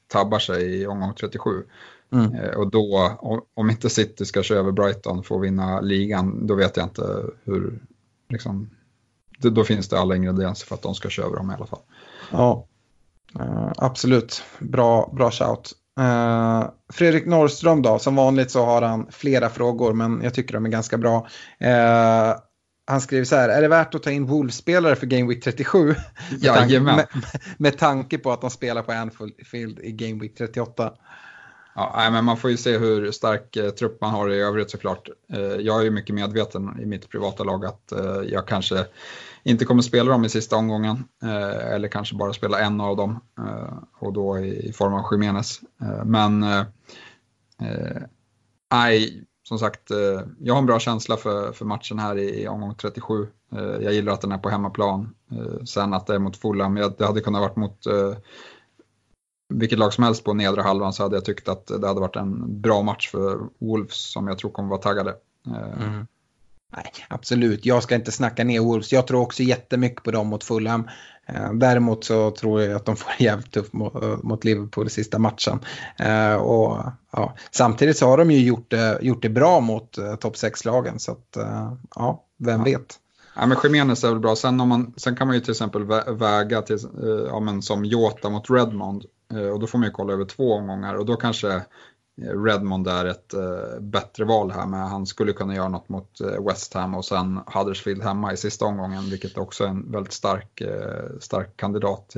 tabbar 0.07 0.39
sig 0.39 0.81
i 0.81 0.87
omgång 0.87 1.13
37. 1.13 1.63
Mm. 2.11 2.35
Eh, 2.35 2.49
och 2.49 2.71
då, 2.71 3.17
om 3.53 3.69
inte 3.69 3.89
City 3.89 4.25
ska 4.25 4.43
köra 4.43 4.59
över 4.59 4.71
Brighton 4.71 5.23
för 5.23 5.35
att 5.35 5.43
vinna 5.43 5.81
ligan, 5.81 6.47
då 6.47 6.55
vet 6.55 6.77
jag 6.77 6.85
inte 6.85 7.23
hur, 7.43 7.79
liksom, 8.29 8.69
då 9.37 9.63
finns 9.63 9.89
det 9.89 9.99
alla 9.99 10.15
ingredienser 10.15 10.67
för 10.67 10.75
att 10.75 10.81
de 10.81 10.95
ska 10.95 11.09
köra 11.09 11.25
över 11.25 11.37
dem 11.37 11.51
i 11.51 11.53
alla 11.53 11.65
fall. 11.65 11.81
Ja, 12.31 12.67
uh, 13.39 13.71
absolut. 13.77 14.43
Bra, 14.59 15.13
bra 15.15 15.31
shout. 15.31 15.71
Uh, 15.99 16.69
Fredrik 16.93 17.25
Norrström 17.25 17.81
då, 17.81 17.99
som 17.99 18.15
vanligt 18.15 18.51
så 18.51 18.65
har 18.65 18.81
han 18.81 19.07
flera 19.11 19.49
frågor 19.49 19.93
men 19.93 20.21
jag 20.23 20.33
tycker 20.33 20.53
de 20.53 20.65
är 20.65 20.69
ganska 20.69 20.97
bra. 20.97 21.27
Han 22.87 23.01
skriver 23.01 23.25
så 23.25 23.35
här, 23.35 23.49
är 23.49 23.61
det 23.61 23.67
värt 23.67 23.95
att 23.95 24.03
ta 24.03 24.11
in 24.11 24.25
Wolves-spelare 24.25 24.95
för 24.95 25.07
Game 25.07 25.27
Week 25.27 25.43
37? 25.43 25.87
med, 26.31 26.53
tanke, 26.53 26.79
med, 26.79 27.07
med, 27.57 27.77
tanke 27.77 28.17
på 28.17 28.31
att 28.31 28.41
de 28.41 28.49
spelar 28.49 28.81
på 28.81 28.91
Anfield 28.91 29.79
i 29.79 29.91
Game 29.91 30.21
Week 30.21 30.35
38. 30.37 30.93
Ja, 31.75 32.09
men 32.11 32.25
man 32.25 32.37
får 32.37 32.49
ju 32.49 32.57
se 32.57 32.77
hur 32.77 33.11
stark 33.11 33.55
eh, 33.55 33.69
trupp 33.69 34.01
man 34.01 34.11
har 34.11 34.29
i 34.29 34.41
övrigt 34.41 34.71
såklart. 34.71 35.09
Eh, 35.33 35.39
jag 35.39 35.79
är 35.79 35.83
ju 35.83 35.91
mycket 35.91 36.15
medveten 36.15 36.79
i 36.81 36.85
mitt 36.85 37.09
privata 37.09 37.43
lag 37.43 37.65
att 37.65 37.91
eh, 37.91 38.21
jag 38.25 38.47
kanske 38.47 38.85
inte 39.43 39.65
kommer 39.65 39.81
spela 39.81 40.11
dem 40.11 40.25
i 40.25 40.29
sista 40.29 40.55
omgången 40.55 41.03
eh, 41.23 41.73
eller 41.73 41.87
kanske 41.87 42.15
bara 42.15 42.33
spela 42.33 42.59
en 42.59 42.81
av 42.81 42.97
dem 42.97 43.19
eh, 43.37 43.77
och 43.99 44.13
då 44.13 44.39
i, 44.39 44.69
i, 44.69 44.73
form 44.73 44.93
av 44.93 45.05
Jiménez. 45.11 45.61
Eh, 45.81 46.05
men 46.05 46.43
eh, 46.43 46.65
eh, 47.61 48.01
nej, 48.71 49.23
som 49.43 49.59
sagt, 49.59 49.91
eh, 49.91 50.21
jag 50.39 50.53
har 50.53 50.59
en 50.59 50.65
bra 50.65 50.79
känsla 50.79 51.17
för, 51.17 51.51
för 51.51 51.65
matchen 51.65 51.99
här 51.99 52.17
i, 52.17 52.43
i 52.43 52.47
omgång 52.47 52.75
37. 52.75 53.27
jag 53.81 53.93
gillar 53.93 54.13
att 54.13 54.21
den 54.21 54.31
är 54.31 54.37
på 54.37 54.49
hemmaplan. 54.49 55.15
sen 55.65 55.93
att 55.93 56.07
det 56.07 56.15
är 56.15 56.19
mot 56.19 56.37
Fulham, 56.37 56.75
det 56.75 57.05
hade 57.05 57.21
kunnat 57.21 57.41
varit 57.41 57.55
mot 57.55 57.87
vilket 59.51 59.79
lag 59.79 59.93
som 59.93 60.03
helst 60.03 60.23
på 60.23 60.33
nedre 60.33 60.61
halvan 60.61 60.93
så 60.93 61.03
hade 61.03 61.15
jag 61.15 61.25
tyckt 61.25 61.47
att 61.47 61.67
det 61.67 61.87
hade 61.87 61.99
varit 61.99 62.15
en 62.15 62.61
bra 62.61 62.81
match 62.81 63.09
för 63.09 63.39
Wolves 63.59 64.11
som 64.11 64.27
jag 64.27 64.37
tror 64.37 64.51
kommer 64.51 64.69
vara 64.69 64.81
taggade. 64.81 65.15
Eh, 65.47 65.87
mm. 65.87 66.07
Nej, 66.75 66.91
absolut, 67.07 67.65
jag 67.65 67.83
ska 67.83 67.95
inte 67.95 68.11
snacka 68.11 68.43
ner 68.43 68.59
Wolves. 68.59 68.91
Jag 68.91 69.07
tror 69.07 69.21
också 69.21 69.43
jättemycket 69.43 70.03
på 70.03 70.11
dem 70.11 70.27
mot 70.27 70.43
Fulham. 70.43 70.89
Eh, 71.25 71.53
däremot 71.53 72.03
så 72.03 72.31
tror 72.31 72.61
jag 72.61 72.75
att 72.75 72.85
de 72.85 72.95
får 72.95 73.11
jävligt 73.19 73.51
tufft 73.51 73.73
mot 74.23 74.43
Liverpool 74.43 74.87
i 74.87 74.89
sista 74.89 75.19
matchen. 75.19 75.59
Eh, 75.97 76.35
och, 76.35 76.83
ja, 77.11 77.35
samtidigt 77.51 77.97
så 77.97 78.07
har 78.07 78.17
de 78.17 78.31
ju 78.31 78.45
gjort 78.45 78.71
det, 78.71 78.99
gjort 79.01 79.21
det 79.21 79.29
bra 79.29 79.59
mot 79.59 79.91
topp 80.19 80.35
6-lagen. 80.35 80.99
Så 80.99 81.11
att, 81.11 81.37
ja, 81.95 82.23
vem 82.37 82.59
ja. 82.59 82.63
vet. 82.63 82.99
Ja, 83.35 83.45
men 83.45 83.57
Jimenez 83.63 84.03
är 84.03 84.09
väl 84.09 84.19
bra. 84.19 84.35
Sen, 84.35 84.59
om 84.59 84.69
man, 84.69 84.93
sen 84.97 85.15
kan 85.15 85.27
man 85.27 85.35
ju 85.35 85.41
till 85.41 85.51
exempel 85.51 85.85
väga 86.17 86.61
till, 86.61 86.75
eh, 86.75 87.25
ja, 87.27 87.39
men 87.39 87.61
som 87.61 87.85
Jota 87.85 88.29
mot 88.29 88.49
Redmond. 88.49 89.05
Eh, 89.33 89.47
och 89.47 89.59
då 89.59 89.67
får 89.67 89.77
man 89.77 89.87
ju 89.87 89.91
kolla 89.91 90.13
över 90.13 90.25
två 90.25 90.53
omgångar 90.53 90.95
och 90.95 91.05
då 91.05 91.15
kanske 91.15 91.53
eh, 92.21 92.43
Redmond 92.43 92.87
är 92.87 93.05
ett 93.05 93.33
bättre 93.79 94.25
val 94.25 94.51
här, 94.51 94.65
men 94.65 94.79
han 94.79 95.05
skulle 95.05 95.33
kunna 95.33 95.55
göra 95.55 95.69
något 95.69 95.89
mot 95.89 96.17
West 96.47 96.73
Ham 96.73 96.95
och 96.95 97.05
sen 97.05 97.39
Huddersfield 97.45 98.03
hemma 98.03 98.33
i 98.33 98.37
sista 98.37 98.65
omgången, 98.65 99.09
vilket 99.09 99.37
också 99.37 99.63
är 99.63 99.67
en 99.67 99.91
väldigt 99.91 100.13
stark, 100.13 100.61
stark 101.19 101.57
kandidat 101.57 102.15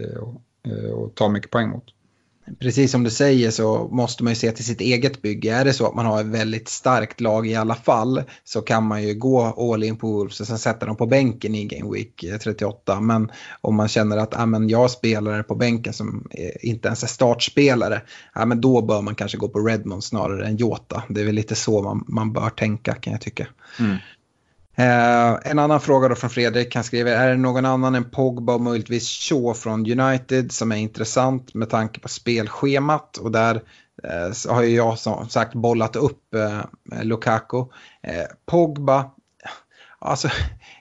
att 1.05 1.15
ta 1.15 1.29
mycket 1.29 1.51
poäng 1.51 1.69
mot 1.69 1.83
precis 2.59 2.91
som 2.91 3.03
du 3.03 3.09
säger 3.09 3.51
så 3.51 3.87
måste 3.91 4.23
man 4.23 4.31
ju 4.31 4.35
se 4.35 4.51
till 4.51 4.65
sitt 4.65 4.81
eget 4.81 5.21
bygge. 5.21 5.53
Är 5.53 5.65
det 5.65 5.73
så 5.73 5.87
att 5.87 5.95
man 5.95 6.05
har 6.05 6.21
ett 6.21 6.27
väldigt 6.27 6.67
starkt 6.67 7.21
lag 7.21 7.47
i 7.47 7.55
alla 7.55 7.75
fall 7.75 8.23
så 8.43 8.61
kan 8.61 8.83
man 8.83 9.03
ju 9.03 9.13
gå 9.13 9.41
all 9.73 9.83
in 9.83 9.97
på 9.97 10.07
Wolves 10.07 10.39
och 10.39 10.47
sen 10.47 10.59
sätta 10.59 10.85
dem 10.85 10.95
på 10.95 11.05
bänken 11.05 11.55
i 11.55 11.65
Game 11.65 11.93
Week 11.93 12.23
eh, 12.23 12.37
38. 12.37 12.99
Men 12.99 13.31
om 13.61 13.75
man 13.75 13.87
känner 13.87 14.17
att 14.17 14.39
ah, 14.39 14.45
men 14.45 14.69
jag 14.69 14.91
spelar 14.91 15.43
på 15.43 15.55
bänken 15.55 15.93
som 15.93 16.27
eh, 16.31 16.69
inte 16.69 16.87
ens 16.87 17.03
är 17.03 17.07
startspelare, 17.07 18.01
ah, 18.33 18.45
men 18.45 18.61
då 18.61 18.81
bör 18.81 19.01
man 19.01 19.15
kanske 19.15 19.37
gå 19.37 19.47
på 19.47 19.59
Redmond 19.59 20.03
snarare 20.03 20.47
än 20.47 20.57
Jota. 20.57 21.03
Det 21.09 21.21
är 21.21 21.25
väl 21.25 21.35
lite 21.35 21.55
så 21.55 21.81
man, 21.81 22.05
man 22.07 22.33
bör 22.33 22.49
tänka 22.49 22.93
kan 22.93 23.13
jag 23.13 23.21
tycka. 23.21 23.47
Mm. 23.79 23.97
Eh, 24.75 25.37
en 25.43 25.59
annan 25.59 25.81
fråga 25.81 26.07
då 26.07 26.15
från 26.15 26.29
Fredrik, 26.29 26.75
han 26.75 26.83
skriver, 26.83 27.11
är 27.11 27.29
det 27.29 27.37
någon 27.37 27.65
annan 27.65 27.95
än 27.95 28.09
Pogba 28.09 28.53
och 28.53 28.61
möjligtvis 28.61 29.09
Shaw 29.09 29.53
från 29.53 29.99
United 29.99 30.51
som 30.51 30.71
är 30.71 30.75
intressant 30.75 31.53
med 31.53 31.69
tanke 31.69 31.99
på 31.99 32.09
spelschemat? 32.09 33.17
Och 33.17 33.31
där 33.31 33.61
eh, 34.03 34.53
har 34.53 34.63
ju 34.63 34.75
jag 34.75 34.99
som 34.99 35.29
sagt 35.29 35.53
bollat 35.53 35.95
upp 35.95 36.33
eh, 36.33 36.61
Lukaku. 37.03 37.57
Eh, 38.03 38.25
Pogba, 38.45 39.11
alltså, 39.99 40.29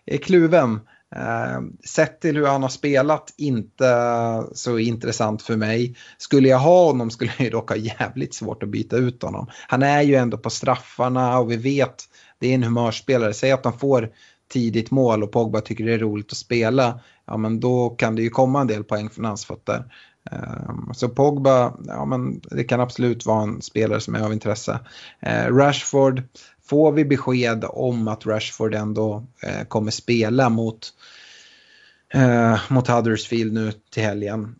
är 0.06 0.18
kluven. 0.18 0.80
Eh, 1.16 1.60
sett 1.84 2.20
till 2.20 2.36
hur 2.36 2.46
han 2.46 2.62
har 2.62 2.68
spelat, 2.68 3.34
inte 3.36 4.44
så 4.52 4.78
intressant 4.78 5.42
för 5.42 5.56
mig. 5.56 5.96
Skulle 6.18 6.48
jag 6.48 6.58
ha 6.58 6.84
honom 6.86 7.10
skulle 7.10 7.32
jag 7.38 7.52
dock 7.52 7.68
ha 7.68 7.76
jävligt 7.76 8.34
svårt 8.34 8.62
att 8.62 8.68
byta 8.68 8.96
ut 8.96 9.22
honom. 9.22 9.46
Han 9.68 9.82
är 9.82 10.02
ju 10.02 10.14
ändå 10.14 10.38
på 10.38 10.50
straffarna 10.50 11.38
och 11.38 11.50
vi 11.50 11.56
vet 11.56 12.04
det 12.42 12.48
är 12.48 12.54
en 12.54 12.62
humörspelare. 12.62 13.34
Säg 13.34 13.52
att 13.52 13.62
de 13.62 13.78
får 13.78 14.10
tidigt 14.52 14.90
mål 14.90 15.22
och 15.22 15.32
Pogba 15.32 15.60
tycker 15.60 15.84
det 15.84 15.94
är 15.94 15.98
roligt 15.98 16.32
att 16.32 16.38
spela. 16.38 17.00
Ja 17.26 17.36
men 17.36 17.60
då 17.60 17.90
kan 17.90 18.16
det 18.16 18.22
ju 18.22 18.30
komma 18.30 18.60
en 18.60 18.66
del 18.66 18.84
poäng 18.84 19.10
från 19.10 19.24
hans 19.24 19.44
fötter. 19.44 19.84
Ehm, 20.30 20.94
så 20.94 21.08
Pogba, 21.08 21.72
ja 21.86 22.04
men 22.04 22.40
det 22.40 22.64
kan 22.64 22.80
absolut 22.80 23.26
vara 23.26 23.42
en 23.42 23.62
spelare 23.62 24.00
som 24.00 24.14
är 24.14 24.20
av 24.20 24.32
intresse. 24.32 24.80
Ehm, 25.20 25.58
Rashford, 25.58 26.22
får 26.64 26.92
vi 26.92 27.04
besked 27.04 27.64
om 27.68 28.08
att 28.08 28.26
Rashford 28.26 28.74
ändå 28.74 29.26
eh, 29.42 29.64
kommer 29.68 29.90
spela 29.90 30.48
mot, 30.48 30.88
eh, 32.14 32.58
mot 32.68 32.88
Huddersfield 32.88 33.52
nu 33.52 33.72
till 33.90 34.02
helgen 34.02 34.54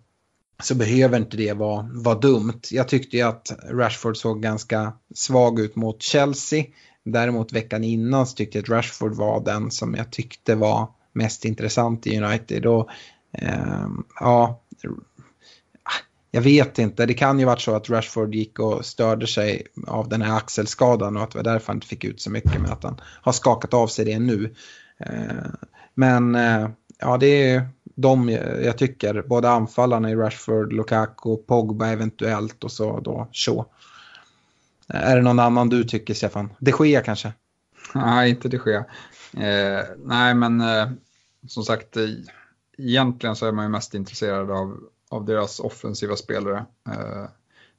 så 0.63 0.75
behöver 0.75 1.19
inte 1.19 1.37
det 1.37 1.53
vara, 1.53 1.89
vara 1.93 2.19
dumt. 2.19 2.61
Jag 2.71 2.89
tyckte 2.89 3.17
ju 3.17 3.23
att 3.23 3.53
Rashford 3.71 4.17
såg 4.17 4.43
ganska 4.43 4.93
svag 5.15 5.61
ut 5.61 5.77
mot 5.77 6.03
Chelsea. 6.03 6.65
Däremot 7.05 7.53
veckan 7.53 7.85
innan 7.85 8.27
så 8.27 8.37
tyckte 8.37 8.59
jag 8.59 8.63
att 8.63 8.69
Rashford 8.69 9.15
var 9.15 9.45
den 9.45 9.71
som 9.71 9.95
jag 9.95 10.11
tyckte 10.11 10.55
var 10.55 10.89
mest 11.13 11.45
intressant 11.45 12.07
i 12.07 12.21
United. 12.21 12.67
Och, 12.67 12.89
eh, 13.33 13.87
ja, 14.21 14.63
jag 16.31 16.43
vet 16.43 16.79
inte, 16.79 17.07
det 17.07 17.15
kan 17.15 17.39
ju 17.39 17.45
varit 17.45 17.61
så 17.61 17.75
att 17.75 17.91
Rashford 17.91 18.35
gick 18.35 18.59
och 18.59 18.85
störde 18.85 19.27
sig 19.27 19.67
av 19.87 20.09
den 20.09 20.23
här 20.23 20.37
axelskadan 20.37 21.17
och 21.17 21.23
att 21.23 21.31
det 21.31 21.39
var 21.39 21.45
därför 21.45 21.67
han 21.67 21.77
inte 21.77 21.87
fick 21.87 22.05
ut 22.05 22.21
så 22.21 22.31
mycket 22.31 22.61
men 22.61 22.73
att 22.73 22.85
han 22.85 23.01
har 23.05 23.33
skakat 23.33 23.75
av 23.75 23.87
sig 23.87 24.05
det 24.05 24.19
nu. 24.19 24.55
Eh, 24.99 25.51
men 25.95 26.35
eh, 26.35 26.69
ja, 26.99 27.17
det 27.17 27.51
är 27.51 27.69
de 27.95 28.29
jag 28.65 28.79
tycker, 28.79 29.23
både 29.23 29.51
anfallarna 29.51 30.11
i 30.11 30.15
Rashford, 30.15 30.73
Lukaku, 30.73 31.37
Pogba 31.37 31.87
eventuellt 31.87 32.65
och 32.65 32.73
så 32.73 33.01
då 33.01 33.29
Shaw. 33.33 33.65
Är 34.95 35.17
det 35.17 35.23
någon 35.23 35.39
annan 35.39 35.69
du 35.69 35.85
tycker, 35.85 36.15
Stefan? 36.15 36.53
De 36.59 36.87
Gea 36.87 37.01
kanske? 37.01 37.33
Nej, 37.95 38.31
inte 38.31 38.49
de 38.49 38.61
Gea. 38.67 38.85
Eh, 39.37 39.85
nej, 39.99 40.35
men 40.35 40.61
eh, 40.61 40.89
som 41.49 41.63
sagt, 41.63 41.97
eh, 41.97 42.09
egentligen 42.79 43.37
så 43.37 43.47
är 43.47 43.53
man 43.53 43.65
ju 43.65 43.69
mest 43.69 43.95
intresserad 43.95 44.51
av, 44.51 44.81
av 45.09 45.25
deras 45.25 45.61
offensiva 45.61 46.17
spelare. 46.17 46.65
Eh, 46.89 47.27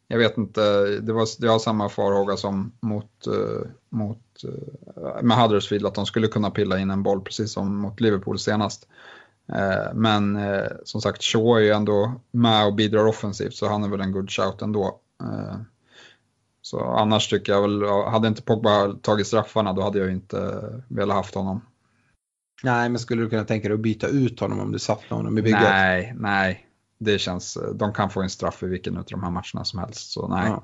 jag 0.07 0.17
vet 0.17 0.37
inte, 0.37 0.85
det 0.85 1.13
var, 1.13 1.27
jag 1.39 1.51
har 1.51 1.59
samma 1.59 1.89
farhåga 1.89 2.37
som 2.37 2.71
mot, 2.79 3.27
uh, 3.27 3.61
mot 3.89 4.43
eh, 4.43 5.23
med 5.23 5.37
Huddersfield 5.37 5.85
att 5.85 5.95
de 5.95 6.05
skulle 6.05 6.27
kunna 6.27 6.51
pilla 6.51 6.79
in 6.79 6.91
en 6.91 7.03
boll 7.03 7.21
precis 7.21 7.51
som 7.51 7.75
mot 7.75 8.01
Liverpool 8.01 8.39
senast. 8.39 8.87
Eh, 9.53 9.93
men 9.93 10.39
som 10.83 11.01
sagt, 11.01 11.23
Shaw 11.23 11.57
är 11.57 11.61
ju 11.61 11.69
ändå 11.69 12.21
med 12.31 12.65
och 12.65 12.73
bidrar 12.75 13.05
offensivt 13.05 13.53
så 13.53 13.67
han 13.67 13.83
är 13.83 13.87
väl 13.87 14.01
en 14.01 14.11
good 14.11 14.31
shout 14.31 14.61
ändå 14.61 14.99
så 16.63 16.79
annars 16.79 17.27
tycker 17.27 17.53
jag 17.53 17.61
väl, 17.61 17.83
hade 17.83 18.27
inte 18.27 18.41
Pogba 18.41 18.93
tagit 19.01 19.27
straffarna 19.27 19.73
då 19.73 19.81
hade 19.81 19.99
jag 19.99 20.11
inte 20.11 20.63
velat 20.87 21.15
haft 21.15 21.35
honom. 21.35 21.61
Nej, 22.63 22.89
men 22.89 22.99
skulle 22.99 23.23
du 23.23 23.29
kunna 23.29 23.43
tänka 23.43 23.67
dig 23.67 23.75
att 23.75 23.81
byta 23.81 24.07
ut 24.07 24.39
honom 24.39 24.59
om 24.59 24.71
du 24.71 24.79
satte 24.79 25.15
honom 25.15 25.37
i 25.37 25.41
bygget? 25.41 25.61
Nej, 25.61 26.13
nej 26.17 26.67
det 26.97 27.19
känns, 27.19 27.57
de 27.75 27.93
kan 27.93 28.09
få 28.09 28.21
en 28.21 28.29
straff 28.29 28.63
i 28.63 28.67
vilken 28.67 28.97
av 28.97 29.03
de 29.03 29.23
här 29.23 29.29
matcherna 29.29 29.63
som 29.63 29.79
helst. 29.79 30.11
Så 30.11 30.27
nej. 30.27 30.49
Ja. 30.49 30.63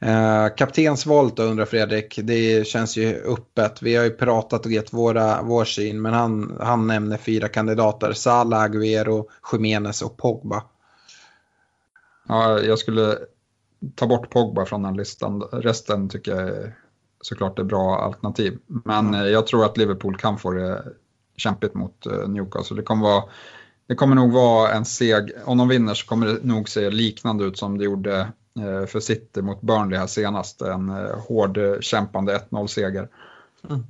Eh, 0.00 0.54
kaptensvalet 0.54 1.36
då 1.36 1.42
undrar 1.42 1.64
Fredrik, 1.64 2.18
det 2.22 2.66
känns 2.66 2.96
ju 2.96 3.14
öppet. 3.14 3.82
Vi 3.82 3.96
har 3.96 4.04
ju 4.04 4.10
pratat 4.10 4.66
och 4.66 4.72
gett 4.72 4.92
våra, 4.92 5.42
vår 5.42 5.64
syn, 5.64 6.02
men 6.02 6.12
han, 6.12 6.56
han 6.60 6.86
nämner 6.86 7.16
fyra 7.16 7.48
kandidater. 7.48 8.12
Salah, 8.12 8.62
Aguero, 8.62 9.28
Jiménez 9.52 10.02
och 10.02 10.16
Pogba. 10.16 10.62
Ja, 12.28 12.60
jag 12.60 12.78
skulle 12.78 13.18
ta 13.94 14.06
bort 14.06 14.30
Pogba 14.30 14.64
från 14.64 14.82
den 14.82 14.96
listan. 14.96 15.42
Resten 15.52 16.08
tycker 16.08 16.32
jag 16.32 16.48
är 16.48 16.74
såklart 17.20 17.58
är 17.58 17.64
bra 17.64 17.98
alternativ. 17.98 18.58
Men 18.66 19.14
mm. 19.14 19.32
jag 19.32 19.46
tror 19.46 19.64
att 19.64 19.76
Liverpool 19.76 20.16
kan 20.16 20.38
få 20.38 20.50
det 20.50 20.82
kämpigt 21.36 21.74
mot 21.74 22.06
eh, 22.06 22.28
Newcastle. 22.28 22.76
Det 22.76 22.82
kommer 22.82 23.02
vara 23.02 23.24
det 23.86 23.94
kommer 23.94 24.14
nog 24.14 24.32
vara 24.32 24.72
en 24.72 24.84
seg, 24.84 25.32
om 25.44 25.58
de 25.58 25.68
vinner 25.68 25.94
så 25.94 26.06
kommer 26.06 26.26
det 26.26 26.38
nog 26.42 26.68
se 26.68 26.90
liknande 26.90 27.44
ut 27.44 27.58
som 27.58 27.78
det 27.78 27.84
gjorde 27.84 28.20
eh, 28.58 28.86
för 28.86 29.00
City 29.00 29.42
mot 29.42 29.60
Burnley 29.60 29.98
här 29.98 30.06
senast. 30.06 30.62
En 30.62 30.88
eh, 30.88 31.18
hård 31.28 31.58
kämpande 31.80 32.38
1-0-seger. 32.50 33.08
Mm. 33.70 33.84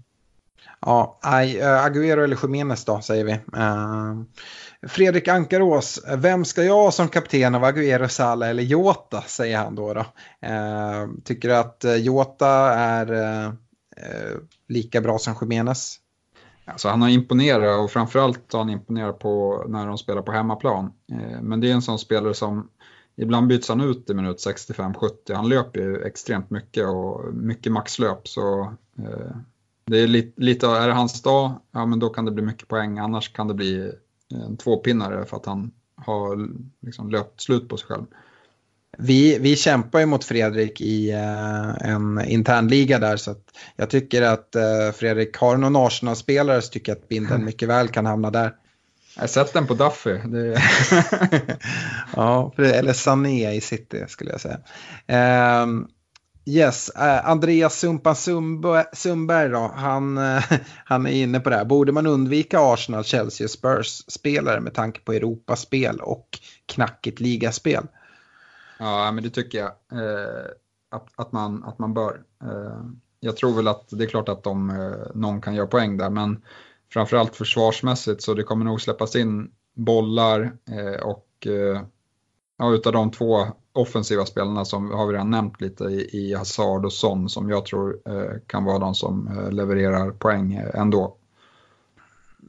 Ja, 0.80 1.18
eh, 1.24 1.84
Aguero 1.84 2.24
eller 2.24 2.38
Jiménez 2.42 2.84
då 2.84 3.00
säger 3.00 3.24
vi. 3.24 3.40
Fredrik 4.88 5.28
Ankarås, 5.28 6.00
vem 6.16 6.44
ska 6.44 6.64
jag 6.64 6.94
som 6.94 7.08
kapten 7.08 7.54
av 7.54 7.64
Aguero, 7.64 8.08
Sala 8.08 8.46
eller 8.46 8.62
Jota 8.62 9.22
säger 9.22 9.58
han 9.58 9.74
då. 9.74 9.94
då. 9.94 10.00
Eh, 10.40 11.08
tycker 11.24 11.48
du 11.48 11.56
att 11.56 11.84
eh, 11.84 11.94
Jota 11.94 12.48
är 12.74 13.12
eh, 13.96 14.36
lika 14.68 15.00
bra 15.00 15.18
som 15.18 15.34
Jiménez? 15.40 15.98
Alltså 16.64 16.88
han 16.88 17.02
har 17.02 17.08
imponerat 17.08 17.80
och 17.80 17.90
framförallt 17.90 18.52
har 18.52 18.60
han 18.60 18.70
imponerat 18.70 19.18
på 19.18 19.64
när 19.68 19.86
de 19.86 19.98
spelar 19.98 20.22
på 20.22 20.32
hemmaplan. 20.32 20.92
Eh, 21.12 21.42
men 21.42 21.60
det 21.60 21.70
är 21.70 21.74
en 21.74 21.82
sån 21.82 21.98
spelare 21.98 22.34
som 22.34 22.68
ibland 23.16 23.46
byts 23.46 23.68
han 23.68 23.80
ut 23.80 24.10
i 24.10 24.14
minut 24.14 24.46
65-70. 24.46 25.34
Han 25.34 25.48
löper 25.48 25.80
ju 25.80 26.02
extremt 26.02 26.50
mycket 26.50 26.86
och 26.86 27.34
mycket 27.34 27.72
maxlöp. 27.72 28.28
Så 28.28 28.60
eh, 28.98 29.36
det 29.84 29.98
är 29.98 30.06
lite, 30.06 30.42
lite, 30.42 30.66
är 30.66 30.88
det 30.88 30.94
hans 30.94 31.22
dag, 31.22 31.52
ja 31.70 31.86
men 31.86 31.98
då 31.98 32.08
kan 32.08 32.24
det 32.24 32.30
bli 32.30 32.42
mycket 32.42 32.68
poäng. 32.68 32.98
Annars 32.98 33.32
kan 33.32 33.48
det 33.48 33.54
bli 33.54 33.92
en 34.34 34.56
tvåpinnare 34.56 35.24
för 35.26 35.36
att 35.36 35.46
han 35.46 35.70
har 35.96 36.48
liksom 36.80 37.10
löpt 37.10 37.40
slut 37.40 37.68
på 37.68 37.76
sig 37.76 37.88
själv. 37.88 38.04
Vi, 38.98 39.38
vi 39.38 39.56
kämpar 39.56 40.00
ju 40.00 40.06
mot 40.06 40.24
Fredrik 40.24 40.80
i 40.80 41.12
uh, 41.12 41.88
en 41.90 42.24
internliga 42.24 42.98
där 42.98 43.16
så 43.16 43.30
att 43.30 43.44
jag 43.76 43.90
tycker 43.90 44.22
att 44.22 44.56
uh, 44.56 44.92
Fredrik 44.92 45.36
har 45.36 45.56
någon 45.56 45.76
Arsenal-spelare 45.76 46.62
så 46.62 46.70
tycker 46.70 46.92
jag 46.92 46.98
att 46.98 47.08
binden 47.08 47.44
mycket 47.44 47.68
väl 47.68 47.88
kan 47.88 48.06
hamna 48.06 48.30
där. 48.30 48.54
Jag 49.16 49.30
sett 49.30 49.52
den 49.52 49.66
på 49.66 49.74
Duffy. 49.74 50.12
Det... 50.12 50.62
ja, 52.16 52.52
eller 52.58 52.92
Sané 52.92 53.54
i 53.54 53.60
City 53.60 54.04
skulle 54.08 54.30
jag 54.30 54.40
säga. 54.40 54.58
Uh, 55.10 55.86
yes, 56.44 56.90
uh, 56.96 57.28
Andreas 57.28 57.78
Sumpan 57.78 58.16
Sundberg 58.92 59.48
då, 59.48 59.72
han, 59.74 60.18
uh, 60.18 60.42
han 60.84 61.06
är 61.06 61.10
inne 61.10 61.40
på 61.40 61.50
det 61.50 61.56
här. 61.56 61.64
Borde 61.64 61.92
man 61.92 62.06
undvika 62.06 62.60
Arsenal, 62.60 63.04
Chelsea 63.04 63.44
och 63.44 63.50
Spurs-spelare 63.50 64.60
med 64.60 64.74
tanke 64.74 65.00
på 65.00 65.12
Europaspel 65.12 66.00
och 66.00 66.38
knackigt 66.66 67.20
ligaspel? 67.20 67.86
Ja, 68.78 69.12
men 69.12 69.24
det 69.24 69.30
tycker 69.30 69.58
jag 69.58 70.00
uh, 70.00 70.46
att, 70.90 71.08
att, 71.16 71.32
man, 71.32 71.64
att 71.64 71.78
man 71.78 71.94
bör. 71.94 72.22
Jag 73.20 73.36
tror 73.36 73.56
väl 73.56 73.68
att 73.68 73.88
det 73.90 74.04
är 74.04 74.08
klart 74.08 74.28
att 74.28 74.44
de, 74.44 74.66
någon 75.14 75.40
kan 75.40 75.54
göra 75.54 75.66
poäng 75.66 75.96
där, 75.96 76.10
men 76.10 76.42
framförallt 76.92 77.36
försvarsmässigt 77.36 78.22
så 78.22 78.34
det 78.34 78.42
kommer 78.42 78.64
nog 78.64 78.80
släppas 78.80 79.16
in 79.16 79.50
bollar 79.74 80.52
och 81.02 81.46
ja, 82.62 82.74
utav 82.74 82.92
de 82.92 83.10
två 83.10 83.46
offensiva 83.72 84.26
spelarna 84.26 84.64
som 84.64 84.90
har 84.90 85.06
vi 85.06 85.12
redan 85.12 85.30
nämnt 85.30 85.60
lite 85.60 85.84
i, 85.84 86.08
i 86.12 86.34
Hazard 86.34 86.84
och 86.84 86.92
Son 86.92 87.28
som 87.28 87.50
jag 87.50 87.66
tror 87.66 87.96
eh, 88.06 88.38
kan 88.46 88.64
vara 88.64 88.78
de 88.78 88.94
som 88.94 89.28
eh, 89.28 89.52
levererar 89.52 90.10
poäng 90.10 90.54
eh, 90.54 90.80
ändå. 90.80 91.16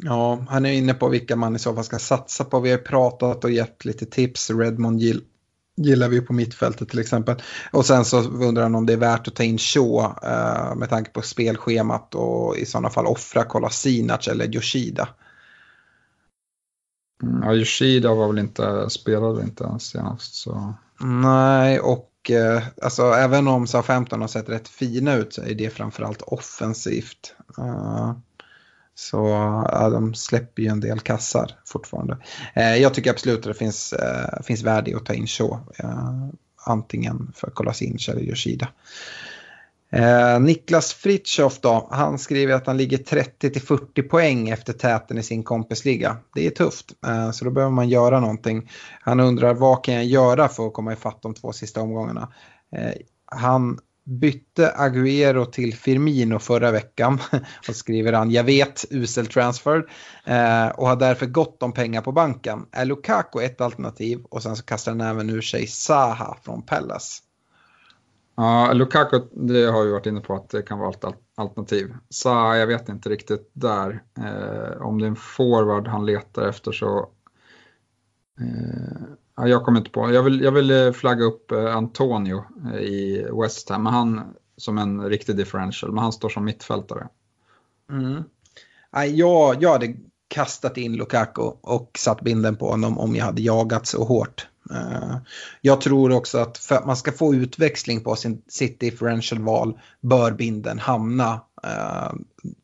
Ja, 0.02 0.46
han 0.50 0.66
är 0.66 0.72
inne 0.72 0.94
på 0.94 1.10
vilka 1.10 1.36
man 1.36 1.56
i 1.56 1.60
så 1.60 1.76
fall 1.76 1.84
ska 1.84 2.00
satsa 2.00 2.44
på. 2.44 2.60
Vi 2.60 2.72
har 2.72 2.78
pratat 2.78 3.44
och 3.44 3.52
gett 3.52 3.86
lite 3.86 4.06
tips. 4.06 4.50
Redmond 4.50 5.00
Gill 5.00 5.22
gillar 5.76 6.10
vi 6.10 6.22
på 6.22 6.34
mittfältet 6.34 6.90
till 6.90 7.00
exempel. 7.00 7.36
Och 7.72 7.86
sen 7.86 8.06
så 8.06 8.22
undrar 8.22 8.64
han 8.64 8.76
om 8.76 8.86
det 8.86 8.94
är 8.94 8.98
värt 8.98 9.28
att 9.28 9.36
ta 9.36 9.44
in 9.44 9.58
Shaw 9.58 10.00
eh, 10.24 10.76
med 10.76 10.90
tanke 10.90 11.12
på 11.12 11.22
spelschemat 11.22 12.16
och 12.16 12.58
i 12.58 12.66
sådana 12.66 12.90
fall 12.90 13.06
offra 13.06 13.44
Kolasinac 13.44 14.28
eller 14.28 14.56
Yoshida. 14.56 15.10
Mm, 17.24 17.44
ja, 17.44 17.54
Yoshida 17.54 18.14
var 18.14 18.28
väl 18.28 18.40
inte, 18.40 18.90
spelade 18.90 19.44
inte 19.44 19.64
ens 19.64 19.84
senast. 19.84 20.34
Så. 20.36 20.74
Nej, 21.00 21.80
och 21.80 22.32
eh, 22.32 22.64
alltså 22.82 23.04
även 23.04 23.48
om 23.48 23.68
SA-15 23.68 24.20
har 24.20 24.28
sett 24.28 24.50
rätt 24.50 24.68
fina 24.68 25.16
ut 25.16 25.34
så 25.34 25.42
är 25.42 25.54
det 25.54 25.70
framförallt 25.70 26.22
offensivt. 26.22 27.36
Uh, 27.60 28.14
så 28.96 29.18
ja, 29.72 29.90
de 29.90 30.14
släpper 30.14 30.64
ju 30.64 30.70
en 30.70 30.80
del 30.80 31.00
kassar 31.00 31.52
fortfarande. 31.66 32.18
Eh, 32.54 32.76
jag 32.76 32.94
tycker 32.94 33.12
absolut 33.12 33.38
att 33.38 33.44
det 33.44 33.54
finns, 33.54 33.94
eh, 33.94 34.42
finns 34.44 34.64
värde 34.64 34.92
i 34.92 34.96
att 34.96 35.06
ta 35.06 35.14
in 35.14 35.28
så. 35.28 35.60
Eh, 35.78 36.28
antingen 36.66 37.32
för 37.36 37.50
Kolasinac 37.50 38.10
eller 38.10 38.22
Yoshida. 38.22 38.68
Eh, 39.94 40.40
Niklas 40.40 40.94
Fritjof 40.94 41.60
då, 41.60 41.88
han 41.92 42.20
skriver 42.20 42.54
att 42.54 42.68
han 42.68 42.78
ligger 42.78 42.98
30-40 42.98 44.02
poäng 44.02 44.50
efter 44.50 44.74
täten 44.74 45.18
i 45.18 45.24
sin 45.24 45.44
kompisliga. 45.44 46.18
Det 46.36 46.46
är 46.46 46.50
tufft, 46.50 46.92
eh, 47.08 47.32
så 47.32 47.46
då 47.46 47.52
behöver 47.52 47.74
man 47.74 47.90
göra 47.90 48.20
någonting. 48.20 48.72
Han 49.02 49.20
undrar 49.20 49.54
vad 49.54 49.84
kan 49.84 49.94
jag 49.94 50.06
göra 50.06 50.50
för 50.50 50.68
att 50.68 50.74
komma 50.74 50.94
ifatt 50.94 51.22
de 51.22 51.34
två 51.34 51.52
sista 51.52 51.82
omgångarna. 51.82 52.34
Eh, 52.76 52.92
han 53.26 53.80
bytte 54.06 54.74
Agüero 54.78 55.46
till 55.46 55.76
Firmino 55.76 56.40
förra 56.40 56.72
veckan 56.72 57.20
och 57.68 57.76
skriver 57.76 58.14
han 58.14 58.32
jag 58.32 58.44
vet 58.44 58.86
usel 58.90 59.28
transfer 59.28 59.86
eh, 60.26 60.68
och 60.68 60.88
har 60.88 60.96
därför 60.96 61.26
gott 61.26 61.64
om 61.64 61.74
pengar 61.74 62.02
på 62.02 62.12
banken. 62.12 62.66
Är 62.72 62.86
Lukaku 62.86 63.42
ett 63.42 63.62
alternativ 63.62 64.20
och 64.30 64.44
sen 64.44 64.56
så 64.56 64.64
kastar 64.64 64.92
han 64.92 65.02
även 65.02 65.30
ur 65.30 65.42
sig 65.42 65.68
Saha 65.68 66.38
från 66.44 66.62
Pallas. 66.62 67.23
Ja, 68.36 68.74
Lukaku, 68.74 69.22
det 69.32 69.66
har 69.66 69.84
vi 69.84 69.92
varit 69.92 70.06
inne 70.06 70.22
på 70.22 70.36
att 70.36 70.50
det 70.50 70.62
kan 70.62 70.80
vara 70.80 70.90
ett 70.90 71.06
alternativ. 71.36 71.94
Sa, 72.10 72.58
jag 72.58 72.68
vet 72.68 72.90
inte 72.90 73.10
riktigt 73.10 73.52
där. 73.54 74.04
Eh, 74.18 74.82
om 74.82 75.00
det 75.00 75.06
är 75.06 75.10
en 75.10 75.16
forward 75.16 75.88
han 75.88 76.06
letar 76.06 76.48
efter 76.48 76.72
så 76.72 77.10
eh, 78.40 79.08
Ja, 79.36 79.48
jag 79.48 79.64
kommer 79.66 79.80
inte 79.80 79.92
på. 79.92 80.12
Jag 80.12 80.24
vill, 80.24 80.42
jag 80.42 80.52
vill 80.52 80.72
eh, 80.72 80.92
flagga 80.92 81.24
upp 81.24 81.52
eh, 81.52 81.76
Antonio 81.76 82.44
eh, 82.74 82.80
i 82.80 83.28
West 83.42 83.70
Ham, 83.70 83.84
men 83.84 83.94
han 83.94 84.36
som 84.58 84.78
en 84.78 85.10
riktig 85.10 85.38
differential, 85.38 85.92
men 85.92 86.04
han 86.04 86.12
står 86.12 86.30
som 86.30 86.46
mittfältare. 86.46 87.08
Mm. 87.90 88.24
Jag, 88.92 89.64
jag 89.64 89.72
hade 89.72 89.96
kastat 90.28 90.78
in 90.78 90.96
Lukaku 90.96 91.42
och 91.62 91.92
satt 92.00 92.22
binden 92.22 92.56
på 92.56 92.70
honom 92.70 92.98
om 92.98 93.16
jag 93.16 93.26
hade 93.26 93.42
jagat 93.42 93.88
så 93.88 94.04
hårt. 94.04 94.48
Eh, 94.72 95.16
jag 95.62 95.82
tror 95.82 96.12
också 96.12 96.38
att 96.38 96.58
för 96.58 96.76
att 96.76 96.86
man 96.86 96.98
ska 96.98 97.12
få 97.12 97.36
utväxling 97.36 98.04
på 98.04 98.16
sin, 98.16 98.42
sitt 98.48 98.80
differential-val 98.80 99.80
bör 100.02 100.32
binden 100.32 100.80
hamna 100.80 101.42
eh, 101.64 102.14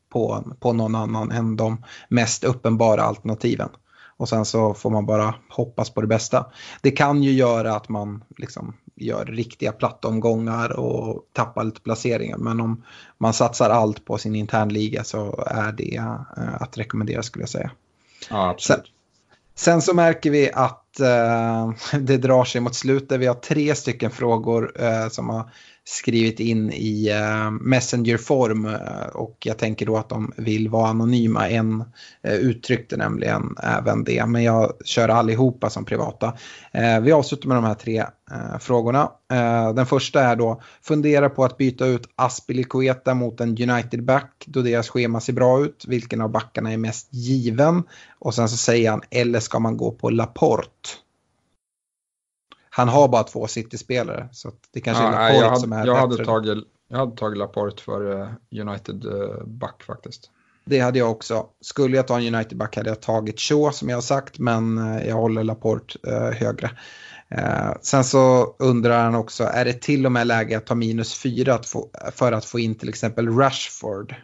på, 0.08 0.44
på 0.60 0.72
någon 0.72 0.94
annan 0.94 1.30
än 1.30 1.56
de 1.56 1.84
mest 2.08 2.44
uppenbara 2.44 3.02
alternativen. 3.02 3.68
Och 4.16 4.28
sen 4.28 4.44
så 4.44 4.74
får 4.74 4.90
man 4.90 5.06
bara 5.06 5.34
hoppas 5.48 5.90
på 5.90 6.00
det 6.00 6.06
bästa. 6.06 6.46
Det 6.80 6.90
kan 6.90 7.22
ju 7.22 7.32
göra 7.32 7.76
att 7.76 7.88
man 7.88 8.24
liksom 8.36 8.74
gör 8.96 9.24
riktiga 9.24 9.72
plattomgångar 9.72 10.72
och 10.72 11.24
tappar 11.32 11.64
lite 11.64 11.80
placeringar. 11.80 12.38
Men 12.38 12.60
om 12.60 12.84
man 13.18 13.32
satsar 13.32 13.70
allt 13.70 14.04
på 14.04 14.18
sin 14.18 14.34
internliga 14.34 15.04
så 15.04 15.44
är 15.46 15.72
det 15.72 15.96
eh, 15.96 16.62
att 16.62 16.78
rekommendera 16.78 17.22
skulle 17.22 17.42
jag 17.42 17.48
säga. 17.48 17.70
Ja, 18.30 18.50
absolut. 18.50 18.86
Sen, 18.86 18.92
sen 19.60 19.82
så 19.82 19.94
märker 19.94 20.30
vi 20.30 20.50
att 20.52 21.00
eh, 21.00 21.70
det 22.00 22.16
drar 22.16 22.44
sig 22.44 22.60
mot 22.60 22.74
slutet. 22.74 23.20
Vi 23.20 23.26
har 23.26 23.34
tre 23.34 23.74
stycken 23.74 24.10
frågor 24.10 24.82
eh, 24.82 25.08
som 25.08 25.28
har 25.28 25.50
skrivit 25.90 26.40
in 26.40 26.72
i 26.72 27.08
eh, 27.08 27.50
Messengerform 27.50 28.62
Messenger-form 28.62 28.68
och 29.14 29.36
jag 29.40 29.58
tänker 29.58 29.86
då 29.86 29.96
att 29.96 30.08
de 30.08 30.32
vill 30.36 30.68
vara 30.68 30.88
anonyma. 30.88 31.48
En 31.48 31.84
eh, 32.22 32.34
uttryckte 32.34 32.96
nämligen 32.96 33.56
även 33.62 34.04
det, 34.04 34.26
men 34.26 34.42
jag 34.42 34.72
kör 34.84 35.08
allihopa 35.08 35.70
som 35.70 35.84
privata. 35.84 36.32
vi 37.02 37.12
avslutar 37.12 37.48
med 37.48 37.56
de 37.56 37.64
här 37.64 37.74
tre 37.74 38.04
frågorna. 38.60 39.10
den 39.74 39.86
första 39.86 40.22
är 40.22 40.36
då, 40.36 40.62
fundera 40.82 41.30
på 41.30 41.44
att 41.44 41.56
byta 41.56 41.86
ut 41.86 42.08
Aspilicueta 42.16 43.14
mot 43.14 43.40
en 43.40 43.48
United-back 43.48 44.44
då 44.46 44.62
deras 44.62 44.88
schema 44.88 45.20
ser 45.20 45.32
bra 45.32 45.64
ut. 45.64 45.84
Vilken 45.88 46.20
av 46.20 46.30
backarna 46.30 46.72
är 46.72 46.76
mest 46.76 47.08
given? 47.10 47.82
Och 48.18 48.34
sen 48.34 48.48
så 48.48 48.56
säger 48.56 48.90
han, 48.90 49.02
eller 49.10 49.40
ska 49.40 49.58
man 49.58 49.76
gå 49.76 49.90
på 49.90 50.10
Laporte? 50.10 50.88
Han 52.70 52.88
har 52.88 53.08
bara 53.08 53.22
två 53.22 53.46
City-spelare. 53.46 54.28
Så 54.32 54.52
det 54.72 54.80
kanske 54.80 55.02
ja, 55.02 55.12
är 55.12 55.32
Laporte 55.32 55.48
hade, 55.48 55.60
som 55.60 55.72
är 55.72 55.86
jag 55.86 56.10
bättre. 56.10 56.22
Hade 56.22 56.24
tagit, 56.24 56.64
jag 56.88 56.98
hade 56.98 57.16
tagit 57.16 57.38
Laporte 57.38 57.82
för 57.82 58.20
uh, 58.20 58.28
United 58.60 59.04
uh, 59.04 59.44
back 59.44 59.82
faktiskt. 59.82 60.30
Det 60.64 60.80
hade 60.80 60.98
jag 60.98 61.10
också. 61.10 61.46
Skulle 61.60 61.96
jag 61.96 62.06
ta 62.06 62.18
en 62.20 62.34
United-back 62.34 62.76
hade 62.76 62.88
jag 62.88 63.02
tagit 63.02 63.40
Shaw 63.40 63.70
som 63.70 63.88
jag 63.88 63.96
har 63.96 64.02
sagt, 64.02 64.38
men 64.38 64.78
uh, 64.78 65.06
jag 65.06 65.16
håller 65.16 65.44
Laporte 65.44 65.98
högre. 66.34 66.70
sen 67.82 68.04
så 68.04 68.54
undrar 68.58 69.04
han 69.04 69.14
också, 69.14 69.44
är 69.44 69.64
det 69.64 69.82
till 69.82 70.06
och 70.06 70.12
med 70.12 70.26
läge 70.26 70.56
att 70.56 70.66
ta 70.66 70.74
minus 70.74 71.14
fyra 71.14 71.54
att 71.54 71.66
få, 71.66 71.90
för 72.12 72.32
att 72.32 72.44
få 72.44 72.58
in 72.58 72.74
till 72.74 72.88
exempel 72.88 73.36
Rashford? 73.36 74.14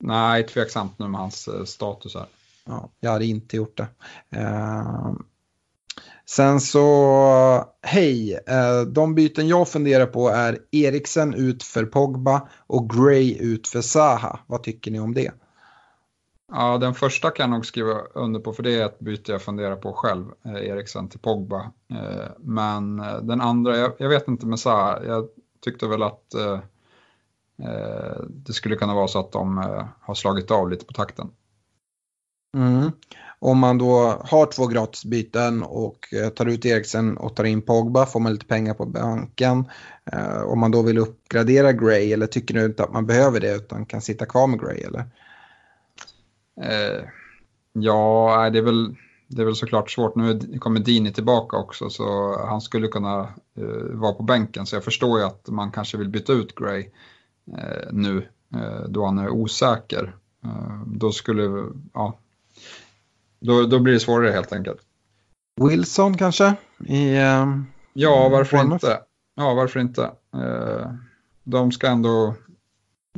Nej, 0.00 0.46
tveksamt 0.46 0.98
nu 0.98 1.08
med 1.08 1.20
hans 1.20 1.48
status 1.64 2.14
här. 2.14 2.26
Ja, 2.64 2.90
jag 3.00 3.10
hade 3.10 3.26
inte 3.26 3.56
gjort 3.56 3.76
det. 3.76 3.86
Sen 6.26 6.60
så, 6.60 7.64
hej, 7.82 8.34
eh, 8.46 8.80
de 8.86 9.14
byten 9.14 9.48
jag 9.48 9.68
funderar 9.68 10.06
på 10.06 10.28
är 10.28 10.58
Eriksen 10.70 11.34
ut 11.34 11.62
för 11.62 11.84
Pogba 11.84 12.48
och 12.66 12.90
Gray 12.90 13.38
ut 13.40 13.68
för 13.68 13.80
Saha. 13.80 14.38
Vad 14.46 14.62
tycker 14.62 14.90
ni 14.90 15.00
om 15.00 15.14
det? 15.14 15.32
Ja, 16.52 16.78
den 16.78 16.94
första 16.94 17.30
kan 17.30 17.50
jag 17.50 17.56
nog 17.56 17.66
skriva 17.66 17.92
under 18.14 18.40
på 18.40 18.52
för 18.52 18.62
det 18.62 18.80
är 18.80 18.86
ett 18.86 18.98
byte 18.98 19.32
jag 19.32 19.42
funderar 19.42 19.76
på 19.76 19.92
själv, 19.92 20.26
eh, 20.44 20.68
Eriksen 20.68 21.08
till 21.08 21.20
Pogba. 21.20 21.60
Eh, 21.90 22.30
men 22.38 22.96
den 23.22 23.40
andra, 23.40 23.76
jag, 23.76 24.08
vet 24.08 24.28
inte 24.28 24.46
med 24.46 24.58
Saha, 24.58 25.04
jag 25.04 25.28
tyckte 25.64 25.86
väl 25.86 26.02
att 26.02 26.34
det 28.26 28.52
skulle 28.52 28.76
kunna 28.76 28.94
vara 28.94 29.08
så 29.08 29.20
att 29.20 29.32
de 29.32 29.56
har 30.00 30.14
slagit 30.14 30.50
av 30.50 30.70
lite 30.70 30.84
på 30.84 30.92
takten. 30.92 31.30
Mm. 32.56 32.90
Om 33.44 33.58
man 33.58 33.78
då 33.78 34.20
har 34.24 34.46
två 34.46 34.66
gratisbyten 34.66 35.62
och 35.62 36.14
eh, 36.14 36.28
tar 36.28 36.46
ut 36.46 36.66
Eriksen 36.66 37.16
och 37.16 37.36
tar 37.36 37.44
in 37.44 37.62
Pogba 37.62 38.06
får 38.06 38.20
man 38.20 38.32
lite 38.32 38.46
pengar 38.46 38.74
på 38.74 38.86
banken. 38.86 39.64
Eh, 40.12 40.42
om 40.42 40.60
man 40.60 40.70
då 40.70 40.82
vill 40.82 40.98
uppgradera 40.98 41.72
Gray 41.72 42.12
eller 42.12 42.26
tycker 42.26 42.54
du 42.54 42.64
inte 42.64 42.84
att 42.84 42.92
man 42.92 43.06
behöver 43.06 43.40
det 43.40 43.56
utan 43.56 43.86
kan 43.86 44.00
sitta 44.00 44.26
kvar 44.26 44.46
med 44.46 44.60
Gray 44.60 44.80
eller? 44.80 45.04
Eh, 46.62 47.04
ja, 47.72 48.50
det 48.52 48.58
är, 48.58 48.62
väl, 48.62 48.96
det 49.28 49.42
är 49.42 49.46
väl 49.46 49.56
såklart 49.56 49.90
svårt. 49.90 50.14
Nu 50.16 50.58
kommer 50.58 50.80
Dini 50.80 51.12
tillbaka 51.12 51.56
också 51.56 51.90
så 51.90 52.38
han 52.46 52.60
skulle 52.60 52.88
kunna 52.88 53.28
vara 53.90 54.12
på 54.12 54.22
bänken 54.22 54.66
så 54.66 54.76
jag 54.76 54.84
förstår 54.84 55.18
ju 55.18 55.24
att 55.24 55.48
man 55.48 55.70
kanske 55.70 55.98
vill 55.98 56.08
byta 56.08 56.32
ut 56.32 56.54
Gray 56.54 56.86
nu 57.90 58.28
då 58.88 59.04
han 59.04 59.18
är 59.18 59.28
osäker. 59.28 60.16
då 60.86 61.12
skulle, 61.12 61.64
ja, 61.92 62.18
då, 63.44 63.62
då 63.62 63.78
blir 63.78 63.92
det 63.92 64.00
svårare 64.00 64.30
helt 64.30 64.52
enkelt. 64.52 64.80
Wilson 65.60 66.16
kanske? 66.16 66.54
I, 66.86 67.16
uh, 67.16 67.62
ja, 67.92 68.28
varför 68.28 68.60
inte? 68.60 69.00
Ja, 69.34 69.54
varför 69.54 69.80
inte? 69.80 70.02
Uh, 70.36 70.92
de 71.44 71.72
ska 71.72 71.86
ändå 71.86 72.34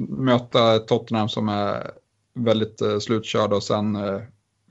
möta 0.00 0.78
Tottenham 0.78 1.28
som 1.28 1.48
är 1.48 1.90
väldigt 2.34 2.82
uh, 2.82 2.98
slutkörda 2.98 3.56
och 3.56 3.62
sen 3.62 3.96
uh, 3.96 4.22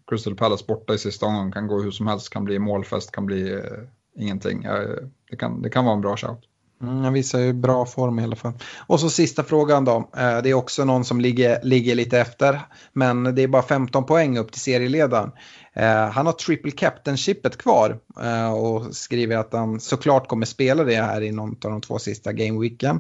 Crystal 0.07 0.35
Palace 0.35 0.65
borta 0.67 0.93
i 0.93 0.97
sista 0.97 1.25
omgången 1.25 1.51
kan 1.51 1.67
gå 1.67 1.81
hur 1.81 1.91
som 1.91 2.07
helst, 2.07 2.29
kan 2.29 2.45
bli 2.45 2.59
målfest, 2.59 3.11
kan 3.11 3.25
bli 3.25 3.61
ingenting. 4.15 4.61
det, 5.29 5.37
kan, 5.37 5.61
det 5.61 5.69
kan 5.69 5.85
vara 5.85 5.95
en 5.95 6.01
bra 6.01 6.17
shout. 6.17 6.39
Mm, 6.81 7.03
han 7.03 7.13
visar 7.13 7.39
ju 7.39 7.53
bra 7.53 7.85
form 7.85 8.19
i 8.19 8.23
alla 8.23 8.35
fall. 8.35 8.53
Och 8.87 8.99
så 8.99 9.09
sista 9.09 9.43
frågan 9.43 9.85
då. 9.85 10.09
Eh, 10.17 10.41
det 10.41 10.49
är 10.49 10.53
också 10.53 10.85
någon 10.85 11.05
som 11.05 11.21
ligger, 11.21 11.63
ligger 11.63 11.95
lite 11.95 12.19
efter. 12.19 12.61
Men 12.93 13.23
det 13.35 13.43
är 13.43 13.47
bara 13.47 13.63
15 13.63 14.05
poäng 14.05 14.37
upp 14.37 14.51
till 14.51 14.61
serieledaren. 14.61 15.31
Eh, 15.73 16.09
han 16.09 16.25
har 16.25 16.33
triple 16.33 16.71
captainshipet 16.71 17.57
kvar 17.57 17.99
eh, 18.21 18.53
och 18.53 18.95
skriver 18.95 19.37
att 19.37 19.53
han 19.53 19.79
såklart 19.79 20.27
kommer 20.27 20.45
spela 20.45 20.83
det 20.83 20.95
här 20.95 21.21
i 21.21 21.31
någon 21.31 21.49
av 21.49 21.71
de 21.71 21.81
två 21.81 21.99
sista 21.99 22.33
gameweeken. 22.33 22.99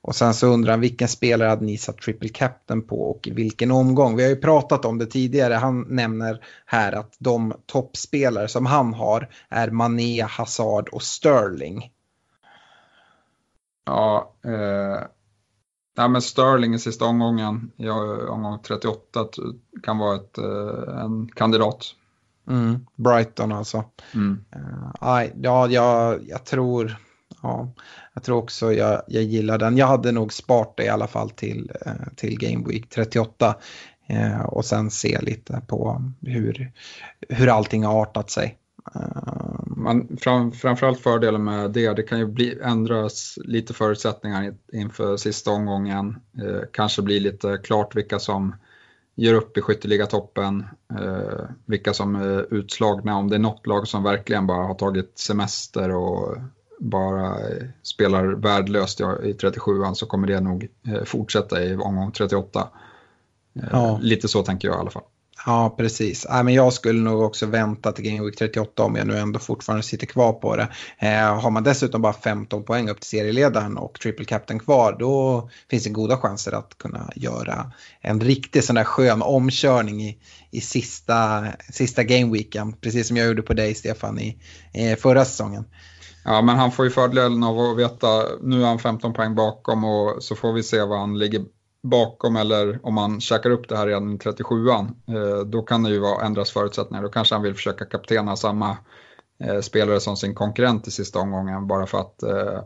Och 0.00 0.16
sen 0.16 0.34
så 0.34 0.46
undrar 0.46 0.72
han 0.72 0.80
vilken 0.80 1.08
spelare 1.08 1.48
hade 1.48 1.64
ni 1.64 1.78
satt 1.78 1.98
triple 1.98 2.28
captain 2.28 2.82
på 2.86 3.10
och 3.10 3.28
i 3.28 3.30
vilken 3.30 3.70
omgång? 3.70 4.16
Vi 4.16 4.22
har 4.22 4.30
ju 4.30 4.36
pratat 4.36 4.84
om 4.84 4.98
det 4.98 5.06
tidigare. 5.06 5.54
Han 5.54 5.86
nämner 5.88 6.40
här 6.66 6.92
att 6.92 7.16
de 7.18 7.54
toppspelare 7.66 8.48
som 8.48 8.66
han 8.66 8.94
har 8.94 9.28
är 9.48 9.70
Mané, 9.70 10.22
Hazard 10.22 10.88
och 10.88 11.02
Sterling. 11.02 11.90
Ja, 13.86 14.34
eh, 14.44 15.06
ja 15.96 16.08
men 16.08 16.22
Sterling 16.22 16.74
i 16.74 16.78
sista 16.78 17.04
omgången, 17.04 17.72
ja, 17.76 18.28
omgång 18.28 18.58
38, 18.62 19.28
kan 19.82 19.98
vara 19.98 20.16
ett, 20.16 20.38
eh, 20.38 21.00
en 21.00 21.28
kandidat. 21.28 21.94
Mm, 22.48 22.86
Brighton 22.94 23.52
alltså. 23.52 23.84
Mm. 24.14 24.44
Uh, 24.56 25.26
ja, 25.42 25.68
jag, 25.68 26.28
jag 26.28 26.44
tror... 26.44 26.96
Ja, 27.42 27.72
jag 28.14 28.22
tror 28.22 28.38
också 28.38 28.72
jag, 28.72 29.02
jag 29.06 29.22
gillar 29.22 29.58
den. 29.58 29.76
Jag 29.76 29.86
hade 29.86 30.12
nog 30.12 30.32
sparat 30.32 30.76
det 30.76 30.84
i 30.84 30.88
alla 30.88 31.06
fall 31.06 31.30
till, 31.30 31.72
uh, 31.86 31.92
till 32.16 32.38
Game 32.38 32.64
Week 32.68 32.88
38. 32.88 33.54
Uh, 34.10 34.40
och 34.40 34.64
sen 34.64 34.90
se 34.90 35.20
lite 35.20 35.62
på 35.66 36.02
hur, 36.20 36.72
hur 37.28 37.48
allting 37.48 37.84
har 37.84 38.00
artat 38.02 38.30
sig. 38.30 38.58
Man, 39.86 40.16
fram, 40.20 40.52
framförallt 40.52 41.00
fördelen 41.00 41.44
med 41.44 41.70
det, 41.70 41.92
det 41.92 42.02
kan 42.02 42.18
ju 42.18 42.26
bli, 42.26 42.58
ändras 42.62 43.38
lite 43.44 43.74
förutsättningar 43.74 44.54
inför 44.72 45.16
sista 45.16 45.50
omgången. 45.50 46.20
Eh, 46.42 46.60
kanske 46.72 47.02
bli 47.02 47.20
lite 47.20 47.58
klart 47.64 47.96
vilka 47.96 48.18
som 48.18 48.54
ger 49.14 49.34
upp 49.34 49.58
i 49.58 49.60
skytteligatoppen, 49.60 50.66
eh, 51.00 51.44
vilka 51.66 51.94
som 51.94 52.14
är 52.14 52.54
utslagna, 52.54 53.16
om 53.16 53.30
det 53.30 53.36
är 53.36 53.40
något 53.40 53.66
lag 53.66 53.88
som 53.88 54.02
verkligen 54.02 54.46
bara 54.46 54.66
har 54.66 54.74
tagit 54.74 55.18
semester 55.18 55.94
och 55.94 56.36
bara 56.78 57.36
spelar 57.82 58.24
värdelöst 58.24 59.00
i 59.00 59.04
37an 59.04 59.94
så 59.94 60.06
kommer 60.06 60.26
det 60.26 60.40
nog 60.40 60.68
eh, 60.86 61.04
fortsätta 61.04 61.64
i 61.64 61.76
omgång 61.76 62.12
38. 62.12 62.68
Eh, 63.54 63.62
ja. 63.70 63.98
Lite 64.02 64.28
så 64.28 64.42
tänker 64.42 64.68
jag 64.68 64.76
i 64.76 64.80
alla 64.80 64.90
fall. 64.90 65.04
Ja, 65.48 65.74
precis. 65.78 66.26
Ja, 66.28 66.42
men 66.42 66.54
jag 66.54 66.72
skulle 66.72 67.00
nog 67.00 67.22
också 67.22 67.46
vänta 67.46 67.92
till 67.92 68.04
Game 68.04 68.24
Week 68.24 68.36
38 68.36 68.82
om 68.82 68.96
jag 68.96 69.06
nu 69.06 69.18
ändå 69.18 69.38
fortfarande 69.38 69.82
sitter 69.82 70.06
kvar 70.06 70.32
på 70.32 70.56
det. 70.56 70.68
Eh, 70.98 71.40
har 71.40 71.50
man 71.50 71.62
dessutom 71.62 72.02
bara 72.02 72.12
15 72.12 72.64
poäng 72.64 72.88
upp 72.88 73.00
till 73.00 73.08
serieledaren 73.08 73.78
och 73.78 74.00
triple 74.00 74.24
captain 74.24 74.60
kvar 74.60 74.96
då 74.98 75.48
finns 75.70 75.84
det 75.84 75.90
goda 75.90 76.16
chanser 76.16 76.52
att 76.52 76.78
kunna 76.78 77.10
göra 77.16 77.72
en 78.00 78.20
riktig 78.20 78.64
sån 78.64 78.76
där 78.76 78.84
skön 78.84 79.22
omkörning 79.22 80.02
i, 80.02 80.18
i 80.50 80.60
sista, 80.60 81.46
sista 81.72 82.04
gameweeken. 82.04 82.72
Precis 82.72 83.08
som 83.08 83.16
jag 83.16 83.26
gjorde 83.26 83.42
på 83.42 83.54
dig 83.54 83.74
Stefan 83.74 84.20
i, 84.20 84.38
i 84.74 84.96
förra 84.96 85.24
säsongen. 85.24 85.64
Ja, 86.24 86.42
men 86.42 86.56
han 86.56 86.72
får 86.72 86.84
ju 86.84 86.90
fördelen 86.90 87.44
av 87.44 87.58
att 87.58 87.78
veta, 87.78 88.24
nu 88.42 88.62
är 88.62 88.66
han 88.66 88.78
15 88.78 89.12
poäng 89.12 89.34
bakom 89.34 89.84
och 89.84 90.22
så 90.22 90.34
får 90.36 90.52
vi 90.52 90.62
se 90.62 90.82
vad 90.82 90.98
han 90.98 91.18
ligger 91.18 91.44
bakom 91.82 92.36
eller 92.36 92.80
om 92.82 92.94
man 92.94 93.20
käkar 93.20 93.50
upp 93.50 93.68
det 93.68 93.76
här 93.76 93.86
redan 93.86 94.14
i 94.14 94.16
37an, 94.16 94.86
eh, 95.06 95.46
då 95.46 95.62
kan 95.62 95.82
det 95.82 95.90
ju 95.90 95.98
vara, 95.98 96.26
ändras 96.26 96.50
förutsättningar. 96.50 97.02
Då 97.02 97.08
kanske 97.08 97.34
han 97.34 97.42
vill 97.42 97.54
försöka 97.54 97.84
kaptena 97.84 98.36
samma 98.36 98.76
eh, 99.44 99.60
spelare 99.60 100.00
som 100.00 100.16
sin 100.16 100.34
konkurrent 100.34 100.88
i 100.88 100.90
sista 100.90 101.18
omgången 101.18 101.66
bara 101.66 101.86
för 101.86 101.98
att 101.98 102.22
eh, 102.22 102.60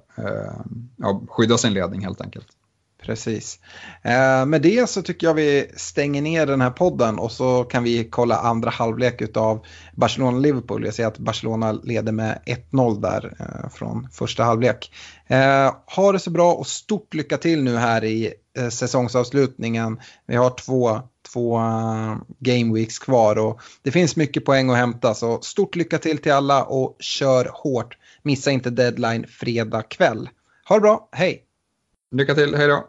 ja, 0.96 1.22
skydda 1.28 1.58
sin 1.58 1.74
ledning 1.74 2.04
helt 2.04 2.20
enkelt. 2.20 2.46
Precis. 3.02 3.58
Eh, 4.02 4.46
med 4.46 4.62
det 4.62 4.90
så 4.90 5.02
tycker 5.02 5.26
jag 5.26 5.34
vi 5.34 5.70
stänger 5.76 6.22
ner 6.22 6.46
den 6.46 6.60
här 6.60 6.70
podden 6.70 7.18
och 7.18 7.32
så 7.32 7.64
kan 7.64 7.84
vi 7.84 8.04
kolla 8.04 8.36
andra 8.36 8.70
halvlek 8.70 9.36
av 9.36 9.66
Barcelona-Liverpool. 9.92 10.84
Jag 10.84 10.94
ser 10.94 11.06
att 11.06 11.18
Barcelona 11.18 11.72
leder 11.72 12.12
med 12.12 12.38
1-0 12.70 13.00
där 13.00 13.36
eh, 13.40 13.70
från 13.70 14.08
första 14.12 14.44
halvlek. 14.44 14.92
Eh, 15.26 15.74
ha 15.96 16.12
det 16.12 16.18
så 16.18 16.30
bra 16.30 16.52
och 16.54 16.66
stort 16.66 17.14
lycka 17.14 17.36
till 17.36 17.62
nu 17.62 17.76
här 17.76 18.04
i 18.04 18.34
eh, 18.58 18.68
säsongsavslutningen. 18.68 20.00
Vi 20.26 20.36
har 20.36 20.50
två, 20.50 21.00
två 21.32 21.58
uh, 21.58 22.16
game 22.38 22.74
weeks 22.74 22.98
kvar 22.98 23.38
och 23.38 23.60
det 23.82 23.90
finns 23.90 24.16
mycket 24.16 24.44
poäng 24.44 24.70
att 24.70 24.76
hämta. 24.76 25.14
Så 25.14 25.40
stort 25.40 25.76
lycka 25.76 25.98
till 25.98 26.18
till 26.18 26.32
alla 26.32 26.64
och 26.64 26.96
kör 27.00 27.50
hårt. 27.52 27.96
Missa 28.22 28.50
inte 28.50 28.70
deadline 28.70 29.26
fredag 29.28 29.82
kväll. 29.82 30.28
Ha 30.68 30.76
det 30.76 30.80
bra, 30.80 31.08
hej! 31.12 31.46
Lycka 32.10 32.34
till, 32.34 32.54
hej 32.54 32.68
då! 32.68 32.88